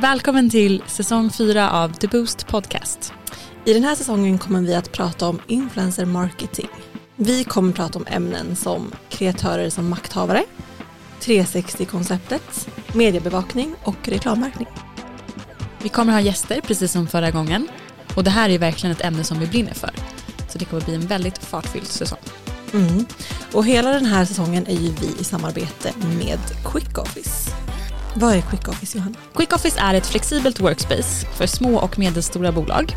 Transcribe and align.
Välkommen 0.00 0.50
till 0.50 0.82
säsong 0.86 1.30
4 1.30 1.70
av 1.70 1.92
The 1.92 2.06
Boost 2.06 2.46
Podcast. 2.46 3.12
I 3.64 3.72
den 3.72 3.84
här 3.84 3.94
säsongen 3.94 4.38
kommer 4.38 4.60
vi 4.60 4.74
att 4.74 4.92
prata 4.92 5.28
om 5.28 5.40
influencer 5.46 6.04
marketing. 6.04 6.68
Vi 7.16 7.44
kommer 7.44 7.72
prata 7.72 7.98
om 7.98 8.06
ämnen 8.06 8.56
som 8.56 8.92
kreatörer 9.08 9.70
som 9.70 9.88
makthavare, 9.88 10.44
360-konceptet, 11.20 12.68
mediebevakning 12.92 13.74
och 13.82 14.08
reklammärkning. 14.08 14.68
Vi 15.82 15.88
kommer 15.88 16.12
ha 16.12 16.20
gäster 16.20 16.60
precis 16.60 16.92
som 16.92 17.06
förra 17.06 17.30
gången 17.30 17.68
och 18.16 18.24
det 18.24 18.30
här 18.30 18.50
är 18.50 18.58
verkligen 18.58 18.96
ett 18.96 19.04
ämne 19.04 19.24
som 19.24 19.38
vi 19.38 19.46
brinner 19.46 19.74
för. 19.74 19.90
Så 20.48 20.58
det 20.58 20.64
kommer 20.64 20.84
bli 20.84 20.94
en 20.94 21.06
väldigt 21.06 21.38
fartfylld 21.38 21.86
säsong. 21.86 22.18
Mm. 22.72 23.06
Och 23.52 23.66
hela 23.66 23.90
den 23.90 24.06
här 24.06 24.24
säsongen 24.24 24.66
är 24.66 24.76
ju 24.76 24.92
vi 25.00 25.20
i 25.20 25.24
samarbete 25.24 25.92
med 26.18 26.40
Quick 26.64 26.98
Office. 26.98 27.50
Vad 28.14 28.34
är 28.34 28.40
Quick 28.40 28.68
Office 28.68 28.98
Johanna? 28.98 29.14
Quick 29.36 29.52
Office 29.52 29.80
är 29.80 29.94
ett 29.94 30.06
flexibelt 30.06 30.60
workspace 30.60 31.26
för 31.36 31.46
små 31.46 31.78
och 31.78 31.98
medelstora 31.98 32.52
bolag. 32.52 32.96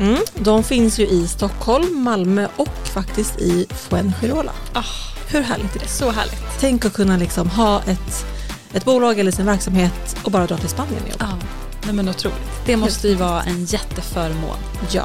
Mm. 0.00 0.18
De 0.34 0.64
finns 0.64 0.98
ju 0.98 1.06
i 1.06 1.28
Stockholm, 1.28 2.02
Malmö 2.02 2.48
och 2.56 2.88
faktiskt 2.94 3.38
i 3.38 3.66
Fuengirola. 3.70 4.52
Ah, 4.72 4.82
Hur 5.28 5.40
härligt 5.40 5.76
är 5.76 5.80
det? 5.80 5.88
så 5.88 6.10
härligt. 6.10 6.42
Tänk 6.60 6.84
att 6.84 6.92
kunna 6.92 7.16
liksom 7.16 7.50
ha 7.50 7.82
ett, 7.82 8.26
ett 8.72 8.84
bolag 8.84 9.18
eller 9.18 9.30
sin 9.30 9.46
verksamhet 9.46 10.16
och 10.24 10.30
bara 10.30 10.46
dra 10.46 10.56
till 10.56 10.68
Spanien 10.68 11.02
och 11.02 11.10
jobba. 11.10 11.26
Ja, 11.30 11.46
nej 11.84 11.94
men 11.94 12.08
otroligt. 12.08 12.66
Det 12.66 12.76
måste 12.76 13.08
ju 13.08 13.14
vara 13.14 13.42
en 13.42 13.64
jätteförmån. 13.64 14.56
Ja. 14.90 15.04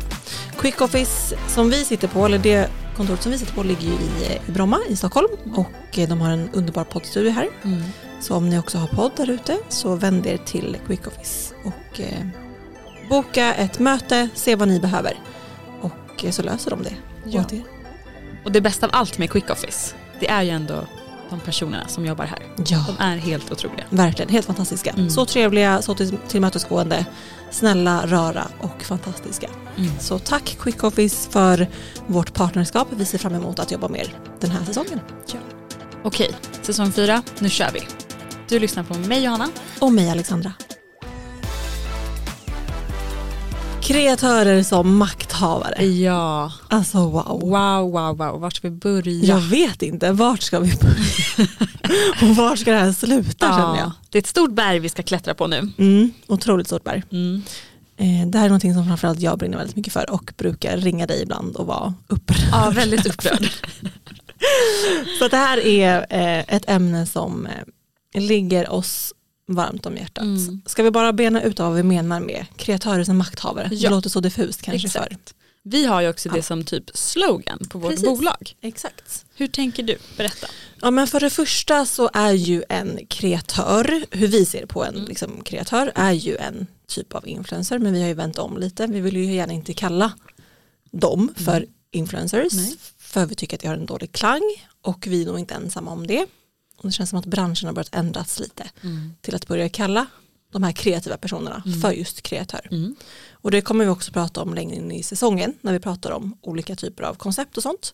Quick 0.60 0.82
Office 0.82 1.36
som 1.48 1.70
vi 1.70 1.86
sitter 1.86 2.08
på, 2.08 2.26
eller 2.26 2.38
det 2.40 2.70
kontoret 2.98 3.24
som 3.24 3.32
vi 3.32 3.38
sitter 3.38 3.54
på 3.54 3.64
ligger 3.64 3.82
ju 3.88 3.94
i, 3.94 4.40
i 4.48 4.52
Bromma 4.52 4.80
i 4.90 4.96
Stockholm 4.96 5.28
och 5.56 5.98
eh, 6.00 6.10
de 6.10 6.22
har 6.22 6.30
en 6.30 6.50
underbar 6.54 6.84
poddstudio 6.84 7.32
här. 7.32 7.48
Mm. 7.64 7.84
Så 8.22 8.36
om 8.36 8.50
ni 8.50 8.60
också 8.60 8.78
har 8.78 8.88
podd 8.88 9.12
där 9.16 9.30
ute 9.30 9.58
så 9.70 9.96
vänd 9.96 10.26
er 10.28 10.38
till 10.38 10.78
Quick 10.88 11.08
Office 11.08 11.54
och 11.66 12.00
eh, 12.00 12.28
boka 13.10 13.54
ett 13.54 13.80
möte, 13.80 14.30
se 14.34 14.56
vad 14.56 14.68
ni 14.68 14.80
behöver 14.80 15.20
och 15.82 16.26
eh, 16.26 16.32
så 16.32 16.42
löser 16.44 16.70
de 16.72 16.84
det 16.84 16.94
Ja. 17.26 17.42
åt 17.42 17.54
er. 17.54 17.64
Och 18.46 18.52
det 18.52 18.62
bästa 18.62 18.86
av 18.86 18.92
allt 18.96 19.18
med 19.18 19.32
Quick 19.32 19.50
Office, 19.50 19.96
det 20.20 20.30
är 20.30 20.42
ju 20.44 20.50
ändå 20.50 20.88
de 21.30 21.40
personerna 21.40 21.88
som 21.88 22.06
jobbar 22.06 22.26
här. 22.26 22.40
Ja, 22.68 22.86
De 22.88 23.04
är 23.04 23.18
helt 23.18 23.52
otroliga. 23.52 23.84
verkligen. 23.90 24.32
Helt 24.32 24.46
fantastiska. 24.46 24.92
Mm. 24.92 25.10
Så 25.10 25.26
trevliga, 25.26 25.82
så 25.82 25.96
till, 25.96 26.18
tillmötesgående, 26.28 27.06
snälla, 27.52 28.06
rara 28.08 28.48
och 28.62 28.84
fantastiska. 28.84 29.50
Mm. 29.78 29.92
Så 30.00 30.20
tack 30.20 30.58
Quick 30.60 30.84
Office 30.84 31.30
för 31.32 31.68
vårt 32.08 32.34
partnerskap. 32.34 32.88
Vi 32.92 33.06
ser 33.06 33.18
fram 33.18 33.36
emot 33.36 33.60
att 33.60 33.72
jobba 33.72 33.88
med 33.88 34.02
er 34.02 34.14
den 34.40 34.52
här 34.52 34.66
säsongen. 34.66 35.00
Okej, 36.04 36.32
säsong 36.62 36.92
4, 36.92 37.24
nu 37.40 37.50
kör 37.50 37.72
vi. 37.74 37.82
Du 38.50 38.60
lyssnar 38.60 38.84
på 38.84 38.94
mig 38.98 39.24
Johanna. 39.24 39.48
Och 39.80 39.92
mig 39.94 40.10
Alexandra. 40.10 40.54
Kreatörer 43.82 44.64
som 44.64 44.98
makthavare. 44.98 45.86
Ja, 45.86 46.52
Alltså 46.68 46.98
wow. 46.98 47.40
wow, 47.42 47.92
wow, 47.92 48.18
wow. 48.18 48.42
Vart 48.42 48.56
ska 48.56 48.70
vi 48.70 48.76
börja? 48.76 49.26
Jag 49.26 49.40
vet 49.42 49.82
inte, 49.82 50.12
vart 50.12 50.42
ska 50.42 50.60
vi 50.60 50.74
börja? 50.76 51.50
Och 52.30 52.36
vart 52.36 52.60
ska 52.60 52.72
det 52.72 52.78
här 52.78 52.92
sluta 52.92 53.48
känner 53.48 53.78
jag? 53.78 53.92
Det 54.10 54.18
är 54.18 54.22
ett 54.22 54.28
stort 54.28 54.52
berg 54.52 54.80
vi 54.80 54.90
ska 54.90 55.04
klättra 55.04 55.34
på 55.34 55.48
nu. 55.48 55.72
Mm, 55.78 56.12
otroligt 56.28 56.68
stort 56.68 56.84
berg. 56.84 57.04
Mm. 57.12 57.42
Eh, 57.98 58.28
det 58.28 58.38
här 58.38 58.46
är 58.46 58.50
någonting 58.50 58.74
som 58.74 58.86
framförallt 58.88 59.20
jag 59.20 59.38
brinner 59.40 59.58
väldigt 59.58 59.76
mycket 59.76 59.94
för 59.94 60.10
och 60.10 60.34
brukar 60.38 60.78
ringa 60.78 61.08
dig 61.08 61.22
ibland 61.22 61.56
och 61.56 61.66
vara 61.68 61.94
upprörd. 62.08 62.48
Ja, 62.52 62.70
väldigt 62.76 63.06
upprörd. 63.06 63.50
Så 65.20 65.28
det 65.28 65.38
här 65.38 65.66
är 65.66 65.98
eh, 66.10 66.56
ett 66.56 66.70
ämne 66.70 67.06
som 67.06 67.46
eh, 67.46 67.52
ligger 68.20 68.70
oss 68.70 69.14
varmt 69.48 69.86
om 69.86 69.98
hjärtat. 69.98 70.24
Mm. 70.24 70.62
Ska 70.66 70.84
vi 70.84 70.92
bara 70.92 71.14
bena 71.14 71.44
ut 71.44 71.60
vad 71.60 71.76
vi 71.76 71.84
menar 71.84 72.20
med 72.20 72.46
kreatörer 72.58 73.04
som 73.04 73.18
makthavare? 73.18 73.70
Ja. 73.72 73.90
Det 73.90 73.96
låter 73.96 74.10
så 74.10 74.20
diffust 74.20 74.62
kanske 74.62 74.90
för. 74.90 75.00
Exakt. 75.00 75.34
Vi 75.64 75.86
har 75.86 76.02
ju 76.02 76.10
också 76.10 76.30
det 76.30 76.38
Ja. 76.38 76.44
som 76.44 76.64
typ 76.64 76.84
slogan 76.94 77.60
på 77.70 77.80
vårt 77.80 77.92
Precis. 77.92 78.06
bolag. 78.08 78.56
Exakt. 78.62 79.26
Hur 79.36 79.48
tänker 79.48 79.84
du? 79.84 79.98
Berätta. 80.18 80.48
Ja, 80.82 80.92
men 80.92 81.08
för 81.08 81.20
det 81.20 81.30
första 81.30 81.86
så 81.86 82.10
är 82.14 82.32
ju 82.32 82.64
en 82.70 83.00
kreatör, 83.10 84.04
hur 84.12 84.28
vi 84.28 84.46
ser 84.46 84.66
på 84.66 84.84
en 84.86 84.96
Mm. 84.96 85.08
liksom, 85.08 85.44
kreatör, 85.44 85.92
är 85.96 86.12
ju 86.12 86.38
en 86.38 86.68
typ 86.88 87.16
av 87.16 87.28
influencer. 87.28 87.80
Men 87.80 87.94
vi 87.94 88.02
har 88.02 88.08
ju 88.08 88.14
vänt 88.14 88.38
om 88.38 88.58
lite. 88.58 88.88
Vi 88.88 89.02
vill 89.02 89.18
ju 89.18 89.34
gärna 89.34 89.54
inte 89.54 89.74
kalla 89.74 90.12
dem 90.92 91.34
för 91.38 91.66
influencers. 91.92 92.54
Mm. 92.54 92.66
Nej. 92.66 92.76
För 92.98 93.26
vi 93.26 93.36
tycker 93.36 93.58
att 93.58 93.62
det 93.62 93.68
har 93.68 93.76
en 93.76 93.86
dålig 93.86 94.12
klang 94.12 94.42
och 94.82 95.08
vi 95.08 95.22
är 95.22 95.26
nog 95.26 95.40
inte 95.40 95.54
ensamma 95.54 95.92
om 95.92 96.08
det. 96.08 96.26
Och 96.78 96.84
det 96.88 96.92
känns 96.92 97.10
som 97.10 97.20
att 97.20 97.26
branschen 97.26 97.68
har 97.68 97.74
börjat 97.74 97.96
ändras 97.96 98.40
lite 98.40 98.70
till 99.22 99.36
att 99.36 99.48
börja 99.48 99.70
kalla 99.70 100.06
de 100.52 100.64
här 100.64 100.72
kreativa 100.72 101.18
personerna 101.18 101.64
för 101.82 101.92
just 101.92 102.22
kreatör. 102.22 102.68
Mm. 102.72 102.96
Och 103.32 103.52
det 103.52 103.62
kommer 103.62 103.86
vi 103.86 103.92
också 103.92 104.12
prata 104.12 104.42
om 104.42 104.54
längre 104.54 104.76
in 104.76 104.92
i 104.92 105.04
säsongen 105.04 105.54
när 105.62 105.74
vi 105.74 105.80
pratar 105.80 106.12
om 106.12 106.38
olika 106.42 106.76
typer 106.76 107.04
av 107.04 107.14
koncept 107.16 107.58
och 107.58 107.64
sånt. 107.64 107.94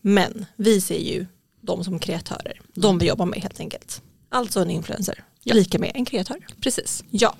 Men 0.00 0.46
vi 0.56 0.80
ser 0.80 0.98
ju 0.98 1.26
dem 1.60 1.84
som 1.84 1.98
kreatörer, 1.98 2.60
de 2.74 2.98
vi 2.98 3.06
jobbar 3.06 3.26
med 3.26 3.38
helt 3.42 3.60
enkelt. 3.60 4.02
Alltså 4.28 4.60
en 4.60 4.70
influencer, 4.70 5.24
Ja. 5.42 5.54
lika 5.54 5.78
med 5.78 5.92
en 5.94 6.04
kreatör. 6.04 6.46
Precis. 6.60 7.04
Ja, 7.10 7.36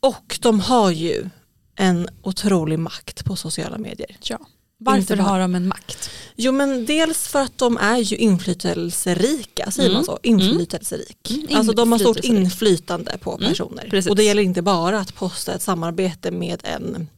och 0.00 0.38
de 0.42 0.60
har 0.60 0.90
ju 0.90 1.30
en 1.76 2.08
otrolig 2.22 2.78
makt 2.78 3.24
på 3.24 3.36
sociala 3.36 3.78
medier. 3.78 4.16
Ja. 4.22 4.38
Varför 4.78 5.16
har 5.16 5.40
de 5.40 5.54
en 5.54 5.68
makt? 5.68 6.10
Jo 6.36 6.52
men 6.52 6.86
dels 6.86 7.28
för 7.28 7.40
att 7.42 7.58
de 7.58 7.76
är 7.78 7.98
ju 7.98 8.16
inflytelserika, 8.16 9.70
säger 9.70 9.88
Mm. 9.90 9.96
man 9.96 10.04
så? 10.04 10.18
Inflytelserik. 10.22 11.30
Mm, 11.30 11.46
Alltså 11.56 11.72
de 11.72 11.92
har 11.92 11.98
stort 11.98 12.18
inflytande 12.24 13.18
på 13.18 13.34
Mm, 13.36 13.48
personer. 13.48 13.86
precis. 13.90 14.10
Och 14.10 14.16
det 14.16 14.22
gäller 14.22 14.42
inte 14.42 14.62
bara 14.62 15.00
att 15.00 15.14
posta 15.14 15.54
ett 15.54 15.62
samarbete 15.62 16.30
med 16.30 16.60
en, 16.64 17.08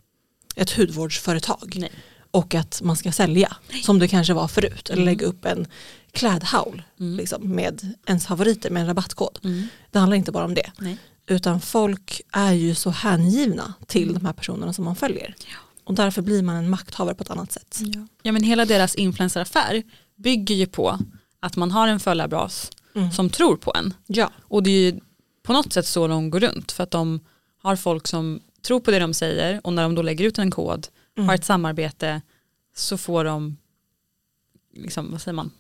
ett 0.56 0.70
hudvårdsföretag 0.70 1.72
Nej. 1.76 1.92
och 2.30 2.54
att 2.54 2.82
man 2.82 2.96
ska 2.96 3.12
sälja 3.12 3.56
som 3.82 3.98
det 3.98 4.08
kanske 4.08 4.34
var 4.34 4.48
förut. 4.48 4.90
Eller 4.90 5.02
Mm. 5.02 5.14
lägga 5.14 5.26
upp 5.26 5.44
en 5.44 5.66
klädhaul 6.12 6.82
Mm. 7.00 7.16
liksom, 7.16 7.48
med 7.54 7.94
ens 8.06 8.26
favoriter 8.26 8.70
med 8.70 8.80
en 8.80 8.86
rabattkod. 8.86 9.38
Mm. 9.44 9.68
Det 9.90 9.98
handlar 9.98 10.16
inte 10.16 10.32
bara 10.32 10.44
om 10.44 10.54
det. 10.54 10.70
Nej. 10.78 10.96
Utan 11.28 11.60
folk 11.60 12.20
är 12.32 12.52
ju 12.52 12.74
så 12.74 12.90
hängivna 12.90 13.74
till 13.86 14.14
de 14.14 14.26
här 14.26 14.32
personerna 14.32 14.72
som 14.72 14.84
man 14.84 14.96
följer. 14.96 15.34
Och 15.86 15.94
därför 15.94 16.22
blir 16.22 16.42
man 16.42 16.56
en 16.56 16.70
makthavare 16.70 17.14
på 17.14 17.22
ett 17.22 17.30
annat 17.30 17.52
sätt. 17.52 17.78
Ja. 17.80 18.06
ja 18.22 18.32
men 18.32 18.42
hela 18.42 18.64
deras 18.64 18.94
influenceraffär 18.94 19.82
bygger 20.16 20.54
ju 20.54 20.66
på 20.66 20.98
att 21.40 21.56
man 21.56 21.70
har 21.70 21.88
en 21.88 22.00
följarbas 22.00 22.70
Mm. 22.94 23.10
som 23.12 23.30
tror 23.30 23.56
på 23.56 23.72
en. 23.78 23.94
Ja. 24.06 24.30
Och 24.40 24.62
det 24.62 24.70
är 24.70 24.92
ju 24.92 25.00
på 25.42 25.52
något 25.52 25.72
sätt 25.72 25.86
så 25.86 26.06
de 26.06 26.30
går 26.30 26.40
runt 26.40 26.72
för 26.72 26.82
att 26.82 26.90
de 26.90 27.20
har 27.62 27.76
folk 27.76 28.06
som 28.06 28.40
tror 28.62 28.80
på 28.80 28.90
det 28.90 28.98
de 28.98 29.14
säger 29.14 29.60
och 29.64 29.72
när 29.72 29.82
de 29.82 29.94
då 29.94 30.02
lägger 30.02 30.24
ut 30.24 30.38
en 30.38 30.50
kod, 30.50 30.88
Mm. 31.16 31.28
har 31.28 31.34
ett 31.34 31.44
samarbete 31.44 32.22
så 32.76 32.98
får 32.98 33.24
de, 33.24 33.56
liksom, 34.74 35.10
vad 35.12 35.20
säger 35.22 35.34
man, 35.34 35.50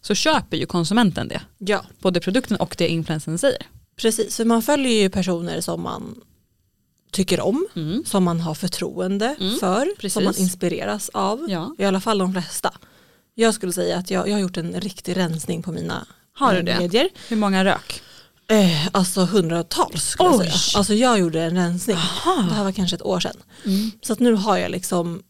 så 0.00 0.14
köper 0.14 0.56
ju 0.56 0.66
konsumenten 0.66 1.28
det. 1.28 1.40
ja. 1.58 1.84
Både 1.98 2.20
produkten 2.20 2.56
och 2.56 2.74
det 2.78 2.88
influensen 2.88 3.38
säger. 3.38 3.62
Precis, 3.96 4.36
för 4.36 4.44
man 4.44 4.62
följer 4.62 4.92
ju 5.02 5.10
personer 5.10 5.60
som 5.60 5.82
man 5.82 6.20
tycker 7.18 7.40
om, 7.40 7.66
Mm. 7.76 8.04
som 8.06 8.24
man 8.24 8.40
har 8.40 8.54
förtroende 8.54 9.36
Mm, 9.40 9.58
för, 9.58 9.86
precis. 9.98 10.12
som 10.12 10.24
man 10.24 10.34
inspireras 10.36 11.08
av. 11.14 11.46
Ja. 11.48 11.74
I 11.78 11.84
alla 11.84 12.00
fall 12.00 12.18
de 12.18 12.32
flesta. 12.32 12.72
Jag 13.34 13.54
skulle 13.54 13.72
säga 13.72 13.96
att 13.98 14.10
jag, 14.10 14.28
jag 14.28 14.34
har 14.34 14.40
gjort 14.40 14.56
en 14.56 14.80
riktig 14.80 15.16
rensning 15.16 15.62
på 15.62 15.72
mina 15.72 16.06
Har 16.32 16.54
du 16.54 16.62
det? 16.62 16.78
medier. 16.78 17.08
Hur 17.28 17.36
många 17.36 17.64
rök? 17.64 18.02
Eh, 18.50 18.86
alltså 18.92 19.20
hundratals 19.24 20.04
skulle 20.04 20.28
jag 20.28 20.38
säga. 20.38 20.78
Alltså 20.78 20.94
jag 20.94 21.18
gjorde 21.18 21.42
en 21.42 21.54
rensning. 21.56 21.96
Aha. 21.96 22.42
Det 22.48 22.54
här 22.54 22.64
var 22.64 22.72
kanske 22.72 22.96
ett 22.96 23.02
år 23.02 23.20
sedan. 23.20 23.36
Mm. 23.64 23.90
Så 24.02 24.12
att 24.12 24.20
nu 24.20 24.34
har 24.34 24.56
jag 24.56 24.70
liksom 24.70 25.22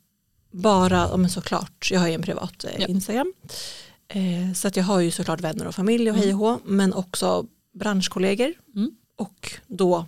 bara, 0.52 1.16
men 1.16 1.30
såklart, 1.30 1.88
jag 1.92 2.00
har 2.00 2.08
ju 2.08 2.14
en 2.14 2.22
privat 2.22 2.64
eh, 2.64 2.70
Ja. 2.78 2.86
Instagram. 2.86 3.32
Eh, 4.08 4.52
så 4.54 4.68
att 4.68 4.76
jag 4.76 4.84
har 4.84 5.00
ju 5.00 5.10
såklart 5.10 5.40
vänner 5.40 5.66
och 5.66 5.74
familj 5.74 6.10
och 6.10 6.16
Mm. 6.16 6.22
hej 6.28 6.34
och 6.34 6.38
hå, 6.40 6.58
men 6.64 6.92
också 6.94 7.44
branschkollegor 7.78 8.52
Mm. 8.76 8.90
och 9.18 9.52
då 9.66 10.06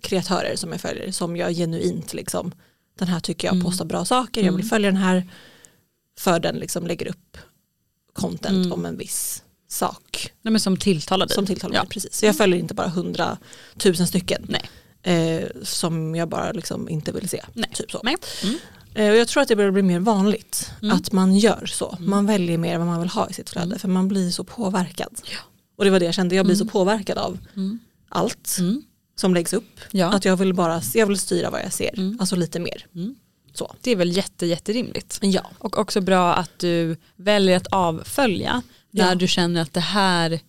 kreatörer 0.00 0.56
som 0.56 0.72
jag 0.72 0.80
följer 0.80 1.12
som 1.12 1.36
jag 1.36 1.52
genuint 1.52 2.14
liksom, 2.14 2.52
den 2.98 3.08
här 3.08 3.20
tycker 3.20 3.48
jag 3.48 3.52
Mm. 3.54 3.64
postar 3.64 3.84
bra 3.84 4.04
saker, 4.04 4.40
jag 4.40 4.52
vill 4.52 4.60
Mm. 4.60 4.68
följa 4.68 4.90
den 4.90 5.00
här 5.02 5.28
för 6.18 6.40
den 6.40 6.56
liksom 6.56 6.86
lägger 6.86 7.06
upp 7.08 7.36
content 8.12 8.56
Mm. 8.66 8.72
om 8.72 8.86
en 8.86 8.96
viss 8.96 9.42
sak 9.68 10.32
Nej, 10.42 10.52
men 10.52 10.60
som 10.60 10.76
tilltalar 10.76 11.26
dig. 11.26 11.34
som 11.34 11.46
tilltalar 11.46 11.74
ja. 11.74 11.82
mig. 11.82 11.88
Precis. 11.88 12.14
Så 12.16 12.26
jag 12.26 12.36
följer 12.36 12.58
inte 12.58 12.74
bara 12.74 12.88
hundratusen 12.88 14.06
stycken 14.06 14.46
Nej. 14.48 14.70
eh, 15.42 15.48
som 15.62 16.14
jag 16.14 16.28
bara 16.28 16.52
liksom 16.52 16.88
inte 16.88 17.12
vill 17.12 17.28
se. 17.28 17.44
Nej. 17.54 17.70
Typ 17.74 17.90
så. 17.90 18.00
Nej. 18.04 18.16
Mm. 18.44 18.56
Eh, 18.94 19.10
och 19.10 19.16
jag 19.16 19.28
tror 19.28 19.42
att 19.42 19.48
det 19.48 19.56
börjar 19.56 19.70
bli 19.70 19.82
mer 19.82 20.00
vanligt 20.00 20.70
Mm. 20.82 20.96
att 20.96 21.12
man 21.12 21.36
gör 21.36 21.66
så. 21.66 21.96
Man 22.00 22.26
väljer 22.26 22.58
mer 22.58 22.78
vad 22.78 22.86
man 22.86 23.00
vill 23.00 23.08
ha 23.08 23.28
i 23.28 23.32
sitt 23.32 23.50
flöde 23.50 23.66
Mm. 23.66 23.78
för 23.78 23.88
man 23.88 24.08
blir 24.08 24.30
så 24.30 24.44
påverkad. 24.44 25.20
Ja. 25.24 25.38
Och 25.76 25.84
det 25.84 25.90
var 25.90 25.98
det 26.00 26.04
jag 26.04 26.14
kände, 26.14 26.34
jag 26.36 26.46
blir 26.46 26.54
Mm. 26.56 26.66
så 26.66 26.72
påverkad 26.72 27.18
av 27.18 27.38
Mm. 27.56 27.78
allt 28.08 28.56
Mm. 28.58 28.82
Som 29.20 29.34
läggs 29.34 29.52
upp. 29.52 29.80
Ja. 29.90 30.06
Att 30.06 30.24
jag 30.24 30.36
vill 30.36 30.54
bara 30.54 30.80
jag 30.94 31.06
vill 31.06 31.18
styra 31.18 31.50
vad 31.50 31.60
jag 31.60 31.72
ser, 31.72 31.98
Mm. 31.98 32.16
alltså 32.20 32.36
lite 32.36 32.58
mer. 32.60 32.86
Mm. 32.94 33.14
Så. 33.54 33.74
Det 33.80 33.90
är 33.90 33.96
väl 33.96 34.16
jätte, 34.16 34.46
jätterimligt. 34.46 35.18
Ja. 35.22 35.42
Och 35.58 35.78
också 35.78 36.00
bra 36.00 36.34
att 36.34 36.50
du 36.58 36.96
väljer 37.16 37.56
att 37.56 37.66
avfölja 37.66 38.62
när 38.90 39.08
Ja. 39.08 39.14
du 39.14 39.28
känner 39.28 39.62
att 39.62 39.72
det 39.72 39.80
här 39.80 40.40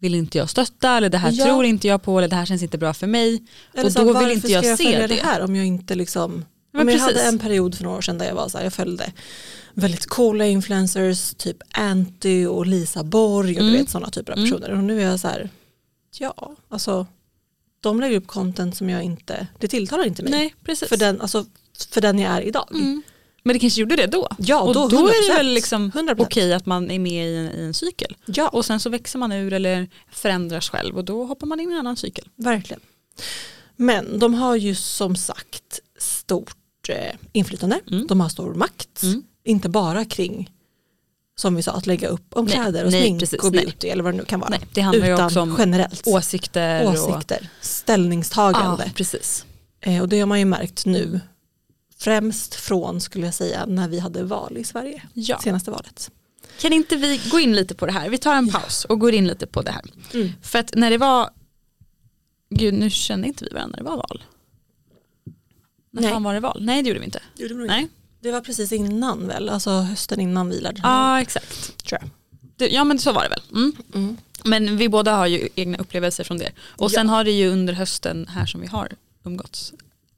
vill 0.00 0.14
inte 0.14 0.38
jag 0.38 0.50
stötta 0.50 0.96
eller 0.96 1.08
det 1.08 1.18
här 1.18 1.32
Ja. 1.32 1.44
tror 1.44 1.64
inte 1.64 1.88
jag 1.88 2.02
på 2.02 2.18
eller 2.18 2.28
det 2.28 2.36
här 2.36 2.46
känns 2.46 2.62
inte 2.62 2.78
bra 2.78 2.94
för 2.94 3.06
mig. 3.06 3.42
Eller 3.74 3.84
och 3.86 3.92
så, 3.92 4.04
då 4.12 4.18
vill 4.18 4.30
inte 4.30 4.48
jag 4.52 4.64
jag 4.64 4.78
se 4.78 4.98
det. 4.98 5.06
det 5.06 5.14
här 5.22 5.40
om 5.44 5.56
jag 5.56 5.66
inte 5.66 5.94
liksom 5.94 6.44
Men 6.72 6.82
om 6.82 6.88
jag 6.88 6.98
hade 6.98 7.22
en 7.22 7.38
period 7.38 7.74
för 7.74 7.84
några 7.84 7.96
år 7.98 8.00
sedan 8.02 8.18
där 8.18 8.26
jag 8.26 8.34
var 8.34 8.48
så 8.48 8.58
här, 8.58 8.64
jag 8.64 8.72
följde 8.72 9.12
väldigt 9.74 10.06
coola 10.06 10.46
influencers, 10.46 11.34
typ 11.34 11.56
Anty 11.70 12.46
och 12.46 12.66
Lisa 12.66 13.04
Borg 13.04 13.54
och 13.54 13.60
Mm. 13.60 13.72
du 13.72 13.78
vet 13.78 13.90
sådana 13.90 14.10
typer 14.10 14.32
av 14.32 14.38
Mm. 14.38 14.50
personer. 14.50 14.70
Och 14.72 14.84
nu 14.84 15.00
är 15.00 15.04
jag 15.10 15.20
så 15.20 15.28
här, 15.28 15.50
ja, 16.18 16.56
alltså 16.68 17.06
de 17.80 18.00
lägger 18.00 18.16
upp 18.16 18.26
content 18.26 18.76
som 18.76 18.90
jag 18.90 19.02
inte, 19.02 19.46
det 19.58 19.68
tilltalar 19.68 20.04
inte 20.06 20.22
mig. 20.22 20.30
Nej, 20.32 20.54
precis. 20.64 20.88
För, 20.88 20.96
den, 20.96 21.20
alltså, 21.20 21.44
för 21.90 22.00
den 22.00 22.18
jag 22.18 22.32
är 22.32 22.40
idag. 22.40 22.68
Mm. 22.74 23.02
Men 23.42 23.52
det 23.54 23.58
kanske 23.58 23.80
gjorde 23.80 23.96
det 23.96 24.06
då. 24.06 24.28
Ja, 24.38 24.60
och 24.62 24.74
då, 24.74 24.88
då, 24.88 25.08
är 25.08 25.28
det 25.28 25.32
100%. 25.34 25.36
väl 25.36 25.46
liksom 25.46 25.90
100%. 25.92 26.14
okej 26.18 26.54
att 26.54 26.66
man 26.66 26.90
är 26.90 26.98
med 26.98 27.26
i 27.32 27.36
en, 27.36 27.52
i 27.52 27.60
en 27.64 27.74
cykel. 27.74 28.16
Ja, 28.26 28.48
Och 28.48 28.64
sen 28.64 28.80
så 28.80 28.90
växer 28.90 29.18
man 29.18 29.32
ur 29.32 29.52
eller 29.52 29.88
förändras 30.10 30.68
själv 30.70 30.96
och 30.96 31.04
då 31.04 31.24
hoppar 31.24 31.46
man 31.46 31.60
in 31.60 31.70
i 31.70 31.72
en 31.72 31.78
annan 31.78 31.96
cykel. 31.96 32.28
verkligen. 32.36 32.80
Men 33.76 34.18
de 34.18 34.34
har 34.34 34.56
ju 34.56 34.74
som 34.74 35.16
sagt 35.16 35.80
stort 35.98 36.54
eh, 36.88 37.14
inflytande, 37.32 37.80
Mm. 37.90 38.06
de 38.06 38.20
har 38.20 38.28
stor 38.28 38.54
makt. 38.54 39.02
Mm. 39.02 39.22
Inte 39.44 39.68
bara 39.68 40.04
kring, 40.04 40.50
som 41.40 41.54
vi 41.54 41.62
sa, 41.62 41.72
att 41.72 41.86
lägga 41.86 42.08
upp 42.08 42.34
om 42.34 42.44
Nej, 42.44 42.54
kläder 42.54 42.84
och 42.84 42.90
nej, 42.90 43.02
smink 43.02 43.20
precis, 43.20 43.40
och 43.40 43.52
nej. 43.52 43.64
beauty 43.64 43.88
eller 43.88 44.02
vad 44.02 44.12
det 44.12 44.16
nu 44.18 44.24
kan 44.24 44.40
vara. 44.40 44.50
Nej, 44.50 44.60
det 44.74 44.80
handlar 44.80 45.06
ju 45.06 45.14
Utan 45.14 45.26
också 45.26 45.40
om 45.40 45.56
generellt. 45.58 46.06
åsikter. 46.06 46.86
Åsikter, 46.86 47.48
Och, 47.60 47.64
ställningstagande. 47.64 48.84
ja, 48.86 48.92
precis. 48.94 49.46
Eh, 49.80 50.02
och 50.02 50.08
det 50.08 50.20
har 50.20 50.26
man 50.26 50.38
ju 50.38 50.44
märkt 50.44 50.86
nu. 50.86 51.20
Främst 51.98 52.54
från, 52.54 53.00
skulle 53.00 53.24
jag 53.24 53.34
säga, 53.34 53.66
när 53.66 53.88
vi 53.88 53.98
hade 53.98 54.24
val 54.24 54.56
i 54.56 54.64
Sverige. 54.64 55.02
Ja. 55.14 55.38
Senaste 55.38 55.70
valet. 55.70 56.10
Kan 56.60 56.72
inte 56.72 56.96
vi 56.96 57.20
gå 57.30 57.40
in 57.40 57.56
lite 57.56 57.74
på 57.74 57.86
det 57.86 57.92
här? 57.92 58.08
Vi 58.08 58.18
tar 58.18 58.34
en 58.34 58.48
paus 58.48 58.84
och 58.84 59.00
går 59.00 59.14
in 59.14 59.26
lite 59.26 59.46
på 59.46 59.62
det 59.62 59.70
här. 59.70 59.82
Mm. 60.14 60.32
För 60.42 60.58
att 60.58 60.74
när 60.74 60.90
det 60.90 60.98
var, 60.98 61.30
gud 62.50 62.74
nu 62.74 62.90
kände 62.90 63.28
inte 63.28 63.44
vi 63.44 63.50
varandra 63.54 63.76
när 63.76 63.84
det 63.84 63.90
var 63.90 63.96
val. 63.96 64.24
När 65.90 66.02
Nej. 66.02 66.10
fan 66.10 66.22
var 66.22 66.34
det 66.34 66.40
val? 66.40 66.58
Nej 66.64 66.82
det 66.82 66.88
gjorde 66.88 67.00
vi 67.00 67.04
inte. 67.04 67.22
Nej. 67.66 67.88
Det 68.20 68.32
var 68.32 68.40
precis 68.40 68.72
innan 68.72 69.28
väl, 69.28 69.48
alltså 69.48 69.70
hösten 69.70 70.20
innan 70.20 70.48
vi 70.48 70.60
lärde 70.60 70.76
Ja 70.76 70.82
känna 70.82 71.20
exakt. 71.20 71.84
tror 71.86 71.98
jag. 72.00 72.10
Det, 72.56 72.68
ja 72.68 72.84
men 72.84 72.98
så 72.98 73.12
var 73.12 73.22
det 73.22 73.28
väl. 73.28 73.42
Mm. 73.52 73.72
Mm. 73.94 74.16
Men 74.44 74.76
vi 74.76 74.88
båda 74.88 75.16
har 75.16 75.26
ju 75.26 75.48
egna 75.54 75.78
upplevelser 75.78 76.24
från 76.24 76.38
det. 76.38 76.52
Och 76.60 76.90
sen 76.90 77.08
har 77.08 77.24
det 77.24 77.30
ju 77.30 77.48
under 77.48 77.72
hösten 77.74 78.26
här 78.28 78.46
som 78.46 78.60
vi 78.60 78.66
har 78.66 78.88
umgåtts, 79.24 79.72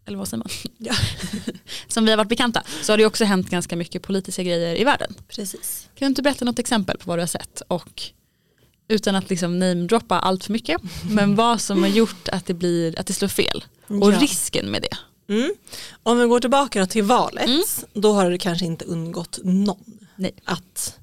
eller 0.06 0.18
vad 0.18 0.28
säger 0.28 0.38
man? 0.38 0.48
Ja. 0.78 0.94
som 1.88 2.04
vi 2.04 2.10
har 2.10 2.16
varit 2.16 2.28
bekanta, 2.28 2.62
så 2.82 2.92
har 2.92 2.98
det 2.98 3.06
också 3.06 3.24
hänt 3.24 3.50
ganska 3.50 3.76
mycket 3.76 4.02
politiska 4.02 4.42
grejer 4.42 4.80
i 4.80 4.84
världen. 4.84 5.14
Precis. 5.28 5.88
Kan 5.94 6.06
du 6.06 6.10
inte 6.10 6.22
berätta 6.22 6.44
något 6.44 6.58
exempel 6.58 6.98
på 6.98 7.04
vad 7.10 7.18
du 7.18 7.22
har 7.22 7.26
sett? 7.26 7.62
Och 7.68 8.02
utan 8.88 9.14
att 9.14 9.30
liksom 9.30 9.58
namedroppa 9.58 10.18
allt 10.18 10.44
för 10.44 10.52
mycket, 10.52 10.80
men 11.10 11.36
vad 11.36 11.60
som 11.60 11.82
har 11.82 11.90
gjort 11.90 12.28
att 12.28 12.46
det, 12.46 12.54
blir, 12.54 13.00
att 13.00 13.06
det 13.06 13.12
slår 13.12 13.28
fel. 13.28 13.64
Och 13.86 14.12
Ja. 14.12 14.18
risken 14.20 14.70
med 14.70 14.82
det. 14.82 14.96
Mm. 15.30 15.50
Om 16.02 16.18
vi 16.18 16.26
går 16.26 16.40
tillbaka 16.40 16.86
till 16.86 17.02
valet, 17.02 17.46
Mm. 17.46 17.62
då 17.92 18.12
har 18.12 18.30
det 18.30 18.38
kanske 18.38 18.64
inte 18.66 18.84
undgått 18.84 19.38
någon 19.44 19.98
Nej. 20.16 20.34
att 20.44 20.96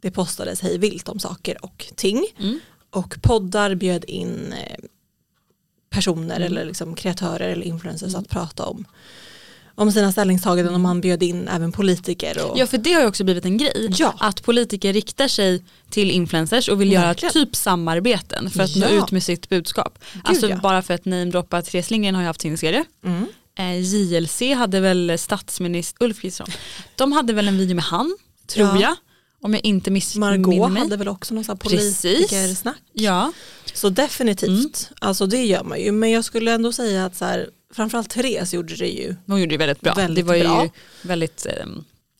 det 0.00 0.10
postades 0.10 0.60
hej 0.60 0.78
vilt 0.78 1.08
om 1.08 1.18
saker 1.18 1.64
och 1.64 1.86
ting. 1.96 2.26
Mm. 2.38 2.60
Och 2.90 3.14
poddar 3.22 3.74
bjöd 3.74 4.04
in 4.04 4.52
eh, 4.52 4.76
personer 5.90 6.36
Mm. 6.36 6.42
eller 6.46 6.64
liksom 6.64 6.94
kreatörer 6.94 7.48
eller 7.48 7.66
influencers 7.66 8.14
att 8.14 8.28
prata 8.28 8.66
om, 8.66 8.84
om 9.74 9.92
sina 9.92 10.12
ställningstaganden 10.12 10.74
och 10.74 10.80
man 10.80 11.00
bjöd 11.00 11.22
in 11.22 11.48
även 11.48 11.72
politiker. 11.72 12.50
Och, 12.50 12.58
Ja 12.58 12.66
för 12.66 12.78
det 12.78 12.92
har 12.92 13.00
ju 13.00 13.06
också 13.06 13.24
blivit 13.24 13.44
en 13.44 13.58
grej. 13.58 13.88
Ja. 13.98 14.14
Att 14.18 14.42
politiker 14.42 14.92
riktar 14.92 15.28
sig 15.28 15.64
till 15.90 16.10
influencers 16.10 16.68
och 16.68 16.80
vill 16.80 16.90
Verkligen. 16.90 17.32
göra 17.34 17.46
typ 17.46 17.56
samarbeten 17.56 18.50
för 18.50 18.62
att 18.62 18.76
nå 18.76 18.86
Ja. 18.86 19.04
ut 19.04 19.10
med 19.10 19.22
sitt 19.22 19.48
budskap. 19.48 19.98
alltså 20.24 20.48
ja. 20.48 20.56
bara 20.56 20.82
för 20.82 20.94
att 20.94 21.04
namedroppa 21.04 21.62
Therese 21.62 21.90
Lindgren 21.90 22.14
har 22.14 22.22
ju 22.22 22.26
haft 22.26 22.40
sin 22.40 22.58
serie. 22.58 22.84
Mm. 23.04 23.26
Eh, 23.58 23.80
JLC 23.80 24.42
hade 24.54 24.80
väl 24.80 25.18
statsminister 25.18 26.04
Ulf 26.04 26.20
Kristersson. 26.20 26.54
De 26.96 27.12
hade 27.12 27.32
väl 27.32 27.48
en 27.48 27.58
video 27.58 27.74
med 27.74 27.84
han, 27.84 28.16
tror 28.46 28.66
Ja. 28.68 28.80
jag. 28.80 28.96
Om 29.42 29.54
jag 29.54 29.64
inte 29.64 29.90
missminner 29.90 30.38
Margot 30.38 30.72
mig. 30.72 30.82
hade 30.82 30.96
väl 30.96 31.08
också 31.08 31.34
någon 31.34 31.44
sån 31.44 31.52
här 31.52 31.70
politikersnack. 31.70 32.76
Ja, 32.92 33.32
Så 33.74 33.88
definitivt, 33.88 34.48
Mm. 34.90 34.96
alltså 34.98 35.26
det 35.26 35.44
gör 35.44 35.64
man 35.64 35.80
ju. 35.80 35.92
Men 35.92 36.10
jag 36.10 36.24
skulle 36.24 36.52
ändå 36.52 36.72
säga 36.72 37.04
att 37.04 37.16
så 37.16 37.24
här, 37.24 37.50
framförallt 37.74 38.10
Therese 38.10 38.54
gjorde 38.54 38.76
det 38.76 38.88
ju 38.88 39.14
hon 39.26 39.40
gjorde 39.40 39.50
det 39.54 39.58
väldigt 39.58 39.80
bra. 39.80 39.94
Väldigt 39.94 40.24
det 40.24 40.28
var 40.28 40.34
ju 40.34 40.42
bra. 40.42 40.68
väldigt, 41.02 41.46
eh, 41.46 41.66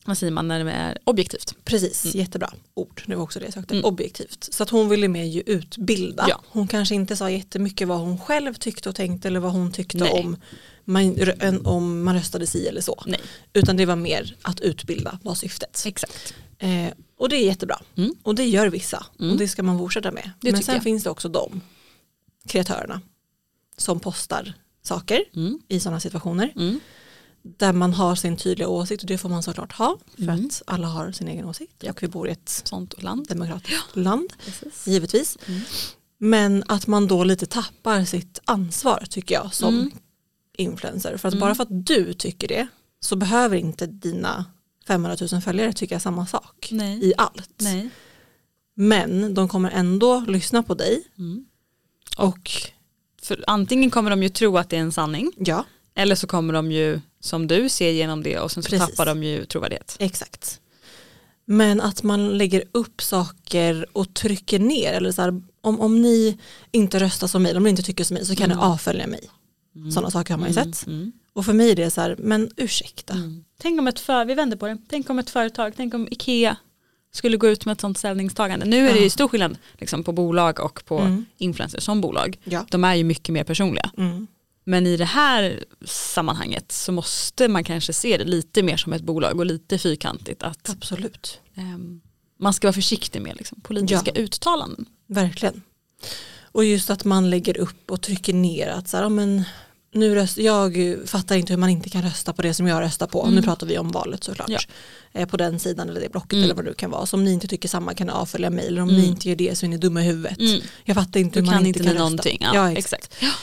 vad 0.06 0.18
säger 0.18 0.32
man 0.32 0.48
när 0.48 0.64
det 0.64 0.70
är 0.72 0.98
objektivt. 1.04 1.54
Precis, 1.64 2.14
jättebra 2.14 2.52
ord. 2.74 3.02
Det 3.06 3.14
var 3.14 3.22
också 3.22 3.38
det 3.38 3.44
jag 3.44 3.54
sökte. 3.54 3.74
Mm. 3.74 3.84
Objektivt. 3.84 4.48
Så 4.50 4.62
att 4.62 4.70
hon 4.70 4.88
ville 4.88 5.08
mer 5.08 5.24
ju 5.24 5.42
utbilda. 5.46 6.26
Ja. 6.28 6.42
Hon 6.48 6.68
kanske 6.68 6.94
inte 6.94 7.16
sa 7.16 7.30
jättemycket 7.30 7.88
vad 7.88 7.98
hon 7.98 8.18
själv 8.20 8.54
tyckte 8.54 8.88
och 8.88 8.94
tänkte 8.94 9.28
eller 9.28 9.40
vad 9.40 9.52
hon 9.52 9.72
tyckte 9.72 9.98
Nej. 9.98 10.10
om 10.12 10.36
man, 10.84 11.66
om 11.66 12.04
man 12.04 12.14
röstade 12.14 12.46
si 12.46 12.66
eller 12.68 12.80
så. 12.80 13.02
Nej, 13.06 13.20
Utan 13.52 13.76
det 13.76 13.86
var 13.86 13.96
mer 13.96 14.36
att 14.42 14.60
utbilda 14.60 15.18
var 15.22 15.34
syftet. 15.34 15.82
exakt. 15.86 16.34
Eh, 16.58 16.88
och 17.18 17.28
det 17.28 17.36
är 17.36 17.44
jättebra. 17.46 17.82
Mm. 17.96 18.14
Och 18.22 18.34
det 18.34 18.44
gör 18.44 18.66
vissa. 18.70 19.06
Mm. 19.20 19.32
Och 19.32 19.38
det 19.38 19.48
ska 19.48 19.62
man 19.62 19.78
fortsätta 19.78 20.10
med. 20.10 20.30
Det 20.40 20.52
Men 20.52 20.62
sen 20.62 20.74
jag. 20.74 20.84
finns 20.84 21.04
det 21.04 21.10
också 21.10 21.28
de 21.28 21.60
kreatörerna 22.48 23.00
som 23.76 24.00
postar 24.00 24.52
saker 24.82 25.24
Mm. 25.36 25.58
i 25.68 25.80
sådana 25.80 26.00
situationer. 26.00 26.52
Där 27.56 27.72
man 27.72 27.92
har 27.92 28.14
sin 28.14 28.36
tydliga 28.36 28.68
åsikt 28.68 29.02
och 29.02 29.08
det 29.08 29.18
får 29.18 29.28
man 29.28 29.42
såklart 29.42 29.72
ha. 29.72 29.98
För 30.16 30.22
Mm. 30.22 30.46
att 30.46 30.62
alla 30.66 30.86
har 30.86 31.12
sin 31.12 31.28
egen 31.28 31.44
åsikt. 31.44 31.82
Och 31.84 32.02
vi 32.02 32.08
bor 32.08 32.28
i 32.28 32.32
ett 32.32 32.62
Sånt 32.64 33.02
land. 33.02 33.26
demokratiskt 33.28 33.96
land. 33.96 34.32
Precis. 34.44 34.86
Givetvis. 34.86 35.38
Mm. 35.46 35.60
Men 36.18 36.64
att 36.68 36.86
man 36.86 37.06
då 37.08 37.24
lite 37.24 37.46
tappar 37.46 38.04
sitt 38.04 38.40
ansvar 38.44 39.04
tycker 39.10 39.34
jag 39.34 39.54
som 39.54 39.74
Mm. 39.74 39.90
influencer. 40.58 41.16
För 41.16 41.28
att 41.28 41.34
Mm. 41.34 41.40
bara 41.40 41.54
för 41.54 41.62
att 41.62 41.86
du 41.86 42.14
tycker 42.14 42.48
det 42.48 42.66
så 43.00 43.16
behöver 43.16 43.56
inte 43.56 43.86
dina 43.86 44.44
500 44.86 45.16
000 45.32 45.40
följare 45.42 45.72
tycka 45.72 46.00
samma 46.00 46.26
sak 46.26 46.68
Nej. 46.72 47.04
i 47.08 47.12
allt. 47.18 47.54
Nej. 47.60 47.90
Men 48.74 49.34
de 49.34 49.48
kommer 49.48 49.70
ändå 49.70 50.20
lyssna 50.28 50.62
på 50.62 50.74
dig 50.74 51.02
Mm. 51.18 51.44
och 52.18 52.50
För 53.22 53.44
antingen 53.46 53.90
kommer 53.90 54.10
de 54.10 54.22
ju 54.22 54.28
tro 54.28 54.58
att 54.58 54.70
det 54.70 54.76
är 54.76 54.80
en 54.80 54.92
sanning 54.92 55.32
ja, 55.36 55.64
eller 55.94 56.14
så 56.14 56.26
kommer 56.26 56.52
de 56.52 56.72
ju 56.72 57.00
som 57.26 57.46
du 57.46 57.68
se 57.68 57.90
igenom 57.90 58.22
det 58.22 58.38
och 58.38 58.50
sen 58.52 58.62
så 58.62 58.68
Precis. 58.70 58.88
tappar 58.88 59.06
de 59.06 59.22
ju 59.22 59.44
trovärdighet. 59.44 59.96
exakt. 59.98 60.60
Men 61.48 61.80
att 61.80 62.02
man 62.02 62.38
lägger 62.38 62.62
upp 62.72 63.02
saker 63.02 63.86
och 63.92 64.14
trycker 64.14 64.58
ner 64.58 64.92
eller 64.92 65.12
så 65.12 65.22
här, 65.22 65.42
om, 65.60 65.80
om 65.80 66.02
ni 66.02 66.38
inte 66.70 67.00
röstar 67.00 67.26
som 67.26 67.42
mig, 67.42 67.56
om 67.56 67.62
ni 67.62 67.70
inte 67.70 67.82
tycker 67.82 68.04
som 68.04 68.14
mig 68.14 68.26
så 68.26 68.36
kan 68.36 68.44
Mm. 68.50 68.58
ni 68.58 68.64
avfölja 68.64 69.06
mig. 69.06 69.20
Sådana 69.94 70.10
saker 70.10 70.34
har 70.34 70.38
man 70.38 70.48
ju 70.48 70.54
sett. 70.54 70.86
Mm. 70.86 71.12
Och 71.32 71.44
för 71.44 71.52
mig 71.52 71.70
är 71.70 71.76
det 71.76 71.90
så 71.90 72.00
här, 72.00 72.16
men 72.18 72.50
ursäkta. 72.56 73.14
Mm. 73.14 73.44
Tänk 73.60 73.78
om 73.80 73.88
ett 73.88 74.00
för, 74.00 74.24
vi 74.24 74.34
vänder 74.34 74.56
på 74.56 74.66
det, 74.66 74.78
tänk 74.88 75.10
om 75.10 75.18
ett 75.18 75.30
företag, 75.30 75.72
tänk 75.76 75.94
om 75.94 76.08
Ikea 76.10 76.56
skulle 77.14 77.36
gå 77.36 77.48
ut 77.48 77.64
med 77.64 77.72
ett 77.72 77.80
sånt 77.80 77.98
ställningstagande. 77.98 78.66
Nu 78.66 78.88
är 78.88 78.94
det 78.94 79.00
ju 79.00 79.10
stor 79.10 79.28
skillnad 79.28 79.58
liksom, 79.78 80.04
på 80.04 80.12
bolag 80.12 80.60
och 80.60 80.82
på 80.84 80.98
Mm. 80.98 81.24
influencers 81.38 81.82
som 81.84 82.00
bolag. 82.00 82.38
Ja. 82.44 82.66
De 82.70 82.84
är 82.84 82.94
ju 82.94 83.04
mycket 83.04 83.28
mer 83.32 83.44
personliga. 83.44 83.90
Men 84.68 84.86
i 84.86 84.96
det 84.96 85.04
här 85.04 85.64
sammanhanget 85.84 86.72
så 86.72 86.92
måste 86.92 87.48
man 87.48 87.64
kanske 87.64 87.92
se 87.92 88.16
det 88.16 88.24
lite 88.24 88.62
mer 88.62 88.76
som 88.76 88.92
ett 88.92 89.02
bolag 89.02 89.38
och 89.38 89.46
lite 89.46 89.78
fyrkantigt 89.78 90.42
att 90.42 90.68
Absolut, 90.70 91.40
ehm, 91.54 92.00
man 92.40 92.54
ska 92.54 92.66
vara 92.66 92.72
försiktig 92.72 93.22
med 93.22 93.36
liksom, 93.36 93.60
politiska 93.60 94.10
uttalanden. 94.10 94.86
verkligen. 95.06 95.62
Och 96.42 96.64
just 96.64 96.90
att 96.90 97.04
man 97.04 97.30
lägger 97.30 97.58
upp 97.58 97.90
och 97.90 98.02
trycker 98.02 98.32
ner 98.34 98.68
att 98.68 98.88
så 98.88 98.96
här, 98.96 99.04
ja, 99.04 99.08
men 99.08 99.44
nu 99.94 100.14
röst, 100.14 100.38
jag 100.38 100.96
fattar 101.06 101.36
inte 101.36 101.52
hur 101.52 101.58
man 101.58 101.70
inte 101.70 101.88
kan 101.90 102.02
rösta 102.02 102.32
på 102.32 102.42
det 102.42 102.54
som 102.54 102.66
jag 102.66 102.80
röstar 102.82 103.06
på. 103.06 103.22
Mm. 103.22 103.34
Nu 103.34 103.42
pratar 103.42 103.66
vi 103.66 103.78
om 103.78 103.90
valet 103.90 104.24
såklart. 104.24 104.48
Ja. 104.50 104.58
Eh, 105.12 105.28
På 105.28 105.36
den 105.36 105.58
sidan 105.60 105.88
eller 105.88 106.00
det 106.00 106.08
blocket 106.08 106.32
Mm. 106.32 106.44
eller 106.44 106.54
vad 106.54 106.64
det 106.64 106.74
kan 106.74 106.90
vara. 106.90 107.06
Så 107.06 107.16
om 107.16 107.24
ni 107.24 107.32
inte 107.32 107.46
tycker 107.48 107.68
samma 107.68 107.94
kan 107.94 108.06
ni 108.06 108.12
avfölja 108.12 108.50
mig. 108.50 108.66
Eller 108.66 108.82
om 108.82 108.88
Mm. 108.88 109.00
ni 109.00 109.06
inte 109.08 109.28
gör 109.28 109.36
det 109.36 109.58
så 109.58 109.66
är 109.66 109.70
ni 109.70 109.76
dumma 109.78 110.02
i 110.02 110.04
huvudet. 110.04 110.38
Mm. 110.38 110.60
Jag 110.84 110.94
fattar 110.96 111.20
inte 111.20 111.40
Då 111.40 111.44
hur 111.44 111.46
man 111.46 111.54
kan 111.58 111.66
inte 111.66 111.78
inte 111.78 111.88
kan 111.88 111.92
rösta. 111.92 112.02
någonting. 112.04 112.38
Ja, 112.40 112.50
Ja, 112.54 112.72
exakt. 112.72 113.04
exakt. 113.14 113.34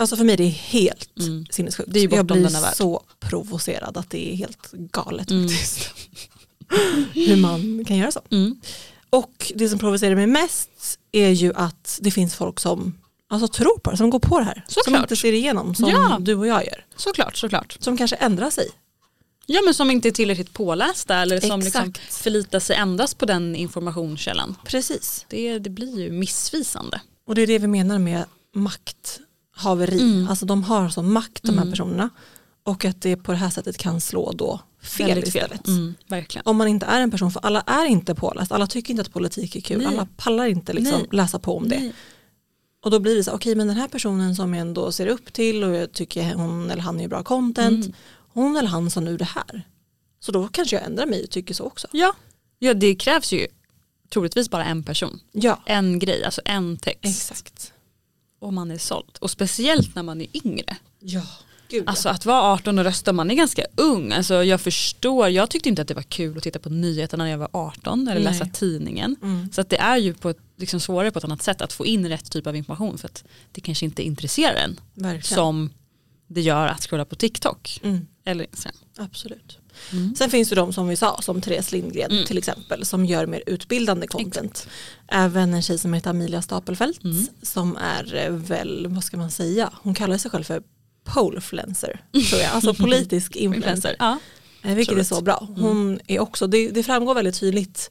Alltså 0.00 0.16
för 0.16 0.24
mig 0.24 0.36
det 0.36 0.44
är 0.44 0.48
helt 0.50 1.18
Mm. 1.20 1.46
sinnessjukt. 1.50 1.92
Det 1.92 2.00
är 2.00 2.14
jag 2.14 2.26
blir 2.26 2.74
så 2.74 3.02
provocerad 3.20 3.96
att 3.96 4.10
det 4.10 4.32
är 4.32 4.36
helt 4.36 4.70
galet 4.72 5.30
Mm. 5.30 5.48
faktiskt. 5.48 5.90
hur 7.14 7.36
man 7.36 7.84
kan 7.84 7.96
göra 7.96 8.10
så. 8.12 8.20
Mm. 8.30 8.60
Och 9.10 9.52
det 9.54 9.68
som 9.68 9.78
provocerar 9.78 10.14
mig 10.14 10.26
mest 10.26 10.98
är 11.12 11.28
ju 11.30 11.52
att 11.54 11.98
det 12.02 12.10
finns 12.10 12.34
folk 12.34 12.60
som 12.60 12.98
alltså, 13.28 13.48
tror 13.48 13.78
på 13.78 13.90
det, 13.90 13.96
som 13.96 14.10
går 14.10 14.18
på 14.18 14.38
det 14.38 14.44
här. 14.44 14.64
Som 14.68 14.82
Såklart. 14.84 15.02
inte 15.02 15.16
ser 15.16 15.32
igenom 15.32 15.74
som 15.74 15.88
Ja. 15.90 16.16
du 16.20 16.34
och 16.34 16.46
jag 16.46 16.66
gör. 16.66 16.84
Såklart, 16.96 17.36
såklart. 17.36 17.76
Som 17.80 17.96
kanske 17.96 18.16
ändrar 18.16 18.50
sig. 18.50 18.68
Ja 19.46 19.60
men 19.64 19.74
som 19.74 19.90
inte 19.90 20.08
är 20.08 20.12
tillräckligt 20.12 20.52
pålästa 20.52 21.16
eller 21.16 21.40
som 21.40 21.60
liksom 21.60 21.92
förlitar 22.10 22.60
sig 22.60 22.76
endast 22.76 23.18
på 23.18 23.26
den 23.26 23.56
informationskällan. 23.56 24.56
Precis. 24.66 25.24
Det, 25.28 25.58
det 25.58 25.70
blir 25.70 26.00
ju 26.00 26.10
missvisande. 26.12 27.00
Och 27.26 27.34
det 27.34 27.42
är 27.42 27.46
det 27.46 27.58
vi 27.58 27.66
menar 27.66 27.98
med 27.98 28.24
makthaveri. 29.58 30.00
Mm. 30.00 30.28
Alltså 30.28 30.46
de 30.46 30.62
har 30.64 30.88
sån 30.88 31.12
makt 31.12 31.42
de 31.42 31.50
här 31.52 31.56
Mm. 31.62 31.70
personerna. 31.72 32.10
Och 32.62 32.84
att 32.84 33.02
det 33.02 33.16
på 33.16 33.32
det 33.32 33.38
här 33.38 33.50
sättet 33.50 33.78
kan 33.78 34.00
slå 34.00 34.32
då 34.32 34.60
fel 34.82 35.08
Väldigt 35.08 35.32
fel. 35.32 35.42
istället. 35.44 35.66
Mm, 35.66 35.94
verkligen. 36.08 36.42
Om 36.46 36.56
man 36.56 36.68
inte 36.68 36.86
är 36.86 37.00
en 37.00 37.10
person, 37.10 37.30
för 37.30 37.40
alla 37.46 37.60
är 37.60 37.86
inte 37.86 38.14
påläst, 38.14 38.52
alla 38.52 38.66
tycker 38.66 38.90
inte 38.90 39.00
att 39.00 39.12
politik 39.12 39.56
är 39.56 39.60
kul, 39.60 39.78
Nej. 39.78 39.86
alla 39.86 40.08
pallar 40.16 40.46
inte 40.46 40.72
liksom 40.72 40.98
Nej. 40.98 41.08
läsa 41.12 41.38
på 41.38 41.56
om 41.56 41.68
det. 41.68 41.78
Nej. 41.78 41.92
Och 42.84 42.90
då 42.90 42.98
blir 43.00 43.16
det 43.16 43.24
så, 43.24 43.32
okej 43.32 43.54
men 43.54 43.66
den 43.68 43.76
här 43.76 43.88
personen 43.88 44.36
som 44.36 44.54
jag 44.54 44.60
ändå 44.60 44.92
ser 44.92 45.06
upp 45.06 45.32
till 45.32 45.64
och 45.64 45.74
jag 45.74 45.92
tycker 45.92 46.34
hon 46.34 46.70
eller 46.70 46.82
han 46.82 47.00
är 47.00 47.08
bra 47.08 47.22
content, 47.22 47.84
Mm. 47.84 47.96
hon 48.32 48.56
eller 48.56 48.68
han 48.68 48.90
sa 48.90 49.00
nu 49.00 49.16
det 49.16 49.24
här. 49.24 49.62
Så 50.20 50.32
då 50.32 50.48
kanske 50.48 50.76
jag 50.76 50.84
ändrar 50.84 51.06
mig 51.06 51.24
och 51.24 51.30
tycker 51.30 51.54
så 51.54 51.64
också. 51.64 51.86
Ja. 51.92 52.12
ja, 52.58 52.74
det 52.74 52.94
krävs 52.94 53.32
ju 53.32 53.46
troligtvis 54.12 54.50
bara 54.50 54.64
en 54.64 54.82
person. 54.82 55.20
Ja, 55.32 55.60
En 55.66 55.98
grej, 55.98 56.24
alltså 56.24 56.40
en 56.44 56.76
text. 56.76 57.00
exakt. 57.30 57.72
Och 58.38 58.52
man 58.52 58.70
är 58.70 58.78
såld. 58.78 59.18
Och 59.20 59.30
speciellt 59.30 59.94
när 59.94 60.02
man 60.02 60.20
är 60.20 60.26
yngre. 60.46 60.76
Ja, 61.00 61.22
gud. 61.68 61.84
Alltså 61.88 62.08
att 62.08 62.26
vara 62.26 62.42
18 62.52 62.78
och 62.78 62.84
rösta, 62.84 63.12
man 63.12 63.30
är 63.30 63.34
ganska 63.34 63.64
ung. 63.76 64.12
Alltså 64.12 64.44
jag 64.44 64.60
förstår, 64.60 65.28
jag 65.28 65.50
tyckte 65.50 65.68
inte 65.68 65.82
att 65.82 65.88
det 65.88 65.94
var 65.94 66.02
kul 66.02 66.36
att 66.36 66.42
titta 66.42 66.58
på 66.58 66.68
nyheterna 66.70 67.24
när 67.24 67.30
jag 67.30 67.38
var 67.38 67.48
18 67.52 68.08
eller 68.08 68.20
Nej. 68.20 68.32
läsa 68.32 68.46
tidningen. 68.46 69.16
Mm. 69.22 69.52
Så 69.52 69.60
att 69.60 69.70
det 69.70 69.76
är 69.78 69.96
ju 69.96 70.14
på 70.14 70.30
ett, 70.30 70.38
liksom 70.56 70.80
svårare 70.80 71.10
på 71.10 71.18
ett 71.18 71.24
annat 71.24 71.42
sätt 71.42 71.60
att 71.60 71.72
få 71.72 71.86
in 71.86 72.08
rätt 72.08 72.30
typ 72.30 72.46
av 72.46 72.56
information 72.56 72.98
för 72.98 73.08
att 73.08 73.24
det 73.52 73.60
kanske 73.60 73.84
inte 73.84 74.02
intresserar 74.02 74.54
en 74.56 74.80
Verkligen. 74.94 75.36
som 75.36 75.70
det 76.26 76.40
gör 76.40 76.66
att 76.66 76.80
scrolla 76.82 77.04
på 77.04 77.14
TikTok 77.14 77.80
Mm. 77.82 78.06
eller 78.24 78.44
Instagram. 78.44 78.78
Absolut. 78.98 79.58
Mm. 79.92 80.14
Sen 80.14 80.30
finns 80.30 80.48
det 80.48 80.54
de 80.54 80.72
som 80.72 80.88
vi 80.88 80.96
sa, 80.96 81.20
som 81.22 81.40
Therese 81.40 81.72
Lindgren 81.72 82.10
Mm. 82.10 82.24
till 82.24 82.38
exempel, 82.38 82.84
som 82.84 83.04
gör 83.06 83.26
mer 83.26 83.42
utbildande 83.46 84.06
content. 84.06 84.68
Även 85.08 85.54
en 85.54 85.62
tjej 85.62 85.78
som 85.78 85.92
heter 85.94 86.10
Amelia 86.10 86.42
Stapelfelt 86.42 87.04
Mm. 87.04 87.26
som 87.42 87.76
är 87.76 88.14
eh, 88.14 88.30
väl, 88.30 88.86
vad 88.90 89.04
ska 89.04 89.16
man 89.16 89.30
säga, 89.30 89.72
hon 89.82 89.94
kallar 89.94 90.18
sig 90.18 90.30
själv 90.30 90.44
för 90.44 90.62
polefluencer, 91.04 92.00
tror 92.30 92.40
jag, 92.42 92.50
alltså 92.52 92.74
politisk 92.74 93.36
influencer. 93.46 93.96
Ja. 93.98 94.18
Eh, 94.62 94.74
Vilket 94.74 94.98
är 94.98 95.02
så 95.02 95.20
bra. 95.20 95.48
Hon 95.56 96.00
är 96.06 96.18
också, 96.20 96.46
det, 96.46 96.68
det 96.68 96.82
framgår 96.82 97.14
väldigt 97.14 97.40
tydligt 97.40 97.90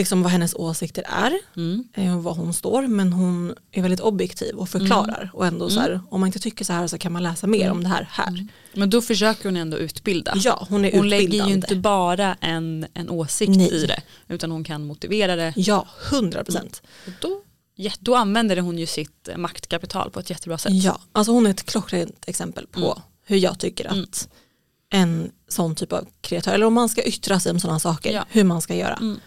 liksom 0.00 0.22
vad 0.22 0.32
hennes 0.32 0.54
åsikter 0.54 1.04
är 1.08 1.32
Mm. 1.56 1.84
eh, 1.94 2.16
och 2.16 2.22
vad 2.24 2.36
hon 2.36 2.54
står 2.54 2.86
men 2.86 3.12
hon 3.12 3.54
är 3.72 3.82
väldigt 3.82 4.00
objektiv 4.00 4.54
och 4.56 4.68
förklarar 4.68 5.30
och 5.34 5.46
ändå 5.46 5.70
så 5.70 5.80
här, 5.80 6.00
om 6.10 6.20
man 6.20 6.26
inte 6.26 6.38
tycker 6.38 6.64
så 6.64 6.72
här 6.72 6.86
så 6.86 6.98
kan 6.98 7.12
man 7.12 7.22
läsa 7.22 7.46
mer 7.46 7.70
om 7.70 7.82
det 7.82 7.88
här 7.88 8.08
här. 8.12 8.46
Men 8.74 8.90
då 8.90 9.02
försöker 9.02 9.44
hon 9.44 9.56
ändå 9.56 9.76
utbilda. 9.78 10.32
Ja, 10.36 10.66
hon 10.70 10.84
är 10.84 10.92
Hon 10.96 11.08
lägger 11.08 11.46
ju 11.46 11.52
inte 11.52 11.76
bara 11.76 12.34
en, 12.40 12.86
en 12.94 13.10
åsikt 13.10 13.56
Nej. 13.56 13.74
i 13.74 13.86
det 13.86 14.02
utan 14.28 14.50
hon 14.50 14.64
kan 14.64 14.86
motivera 14.86 15.36
det. 15.36 15.52
Ja, 15.56 15.86
hundra 16.10 16.44
procent. 16.44 16.82
Och 17.06 17.12
då, 17.20 17.42
då 18.00 18.14
använder 18.16 18.56
hon 18.56 18.78
ju 18.78 18.86
sitt 18.86 19.28
eh, 19.28 19.36
maktkapital 19.36 20.10
på 20.10 20.20
ett 20.20 20.30
jättebra 20.30 20.58
sätt. 20.58 20.72
Ja, 20.74 21.00
alltså 21.12 21.32
hon 21.32 21.46
är 21.46 21.50
ett 21.50 21.62
klockrent 21.66 22.24
exempel 22.26 22.66
på 22.66 22.80
Mm. 22.92 23.02
hur 23.26 23.36
jag 23.36 23.58
tycker 23.58 23.86
att 24.02 24.28
en 24.92 25.30
sån 25.48 25.74
typ 25.74 25.92
av 25.92 26.06
kreatör, 26.20 26.52
eller 26.52 26.66
om 26.66 26.74
man 26.74 26.88
ska 26.88 27.02
yttra 27.02 27.40
sig 27.40 27.52
om 27.52 27.60
sådana 27.60 27.78
saker, 27.78 28.12
Ja. 28.12 28.24
hur 28.30 28.44
man 28.44 28.62
ska 28.62 28.74
göra. 28.74 28.94
Mm. 28.94 29.20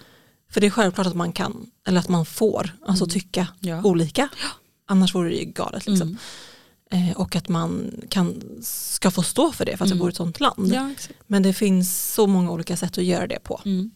För 0.53 0.62
det 0.62 0.67
är 0.67 0.72
självklart 0.72 1.07
att 1.07 1.15
man 1.15 1.31
kan, 1.33 1.65
eller 1.88 2.00
att 2.00 2.10
man 2.10 2.25
får, 2.25 2.77
alltså 2.88 3.05
tycka 3.05 3.48
Ja. 3.60 3.83
olika. 3.83 4.29
Annars 4.88 5.15
vore 5.15 5.29
det 5.29 5.36
ju 5.36 5.45
galet 5.45 5.88
liksom. 5.88 6.17
Mm. 6.91 7.10
Eh, 7.10 7.17
och 7.17 7.36
att 7.36 7.50
man 7.50 7.91
kan, 8.10 8.41
ska 8.62 9.12
få 9.12 9.24
stå 9.24 9.51
för 9.51 9.65
det 9.65 9.77
för 9.77 9.86
att 9.86 9.91
Mm. 9.91 9.98
jag 9.98 10.00
bor 10.00 10.10
i 10.10 10.12
ett 10.12 10.15
sånt 10.17 10.39
land. 10.39 10.74
Ja. 10.74 10.91
Men 11.27 11.43
det 11.43 11.53
finns 11.53 12.13
så 12.13 12.27
många 12.27 12.51
olika 12.51 12.77
sätt 12.77 12.98
att 12.98 13.03
göra 13.03 13.27
det 13.27 13.39
på. 13.43 13.62
Mm. 13.65 13.91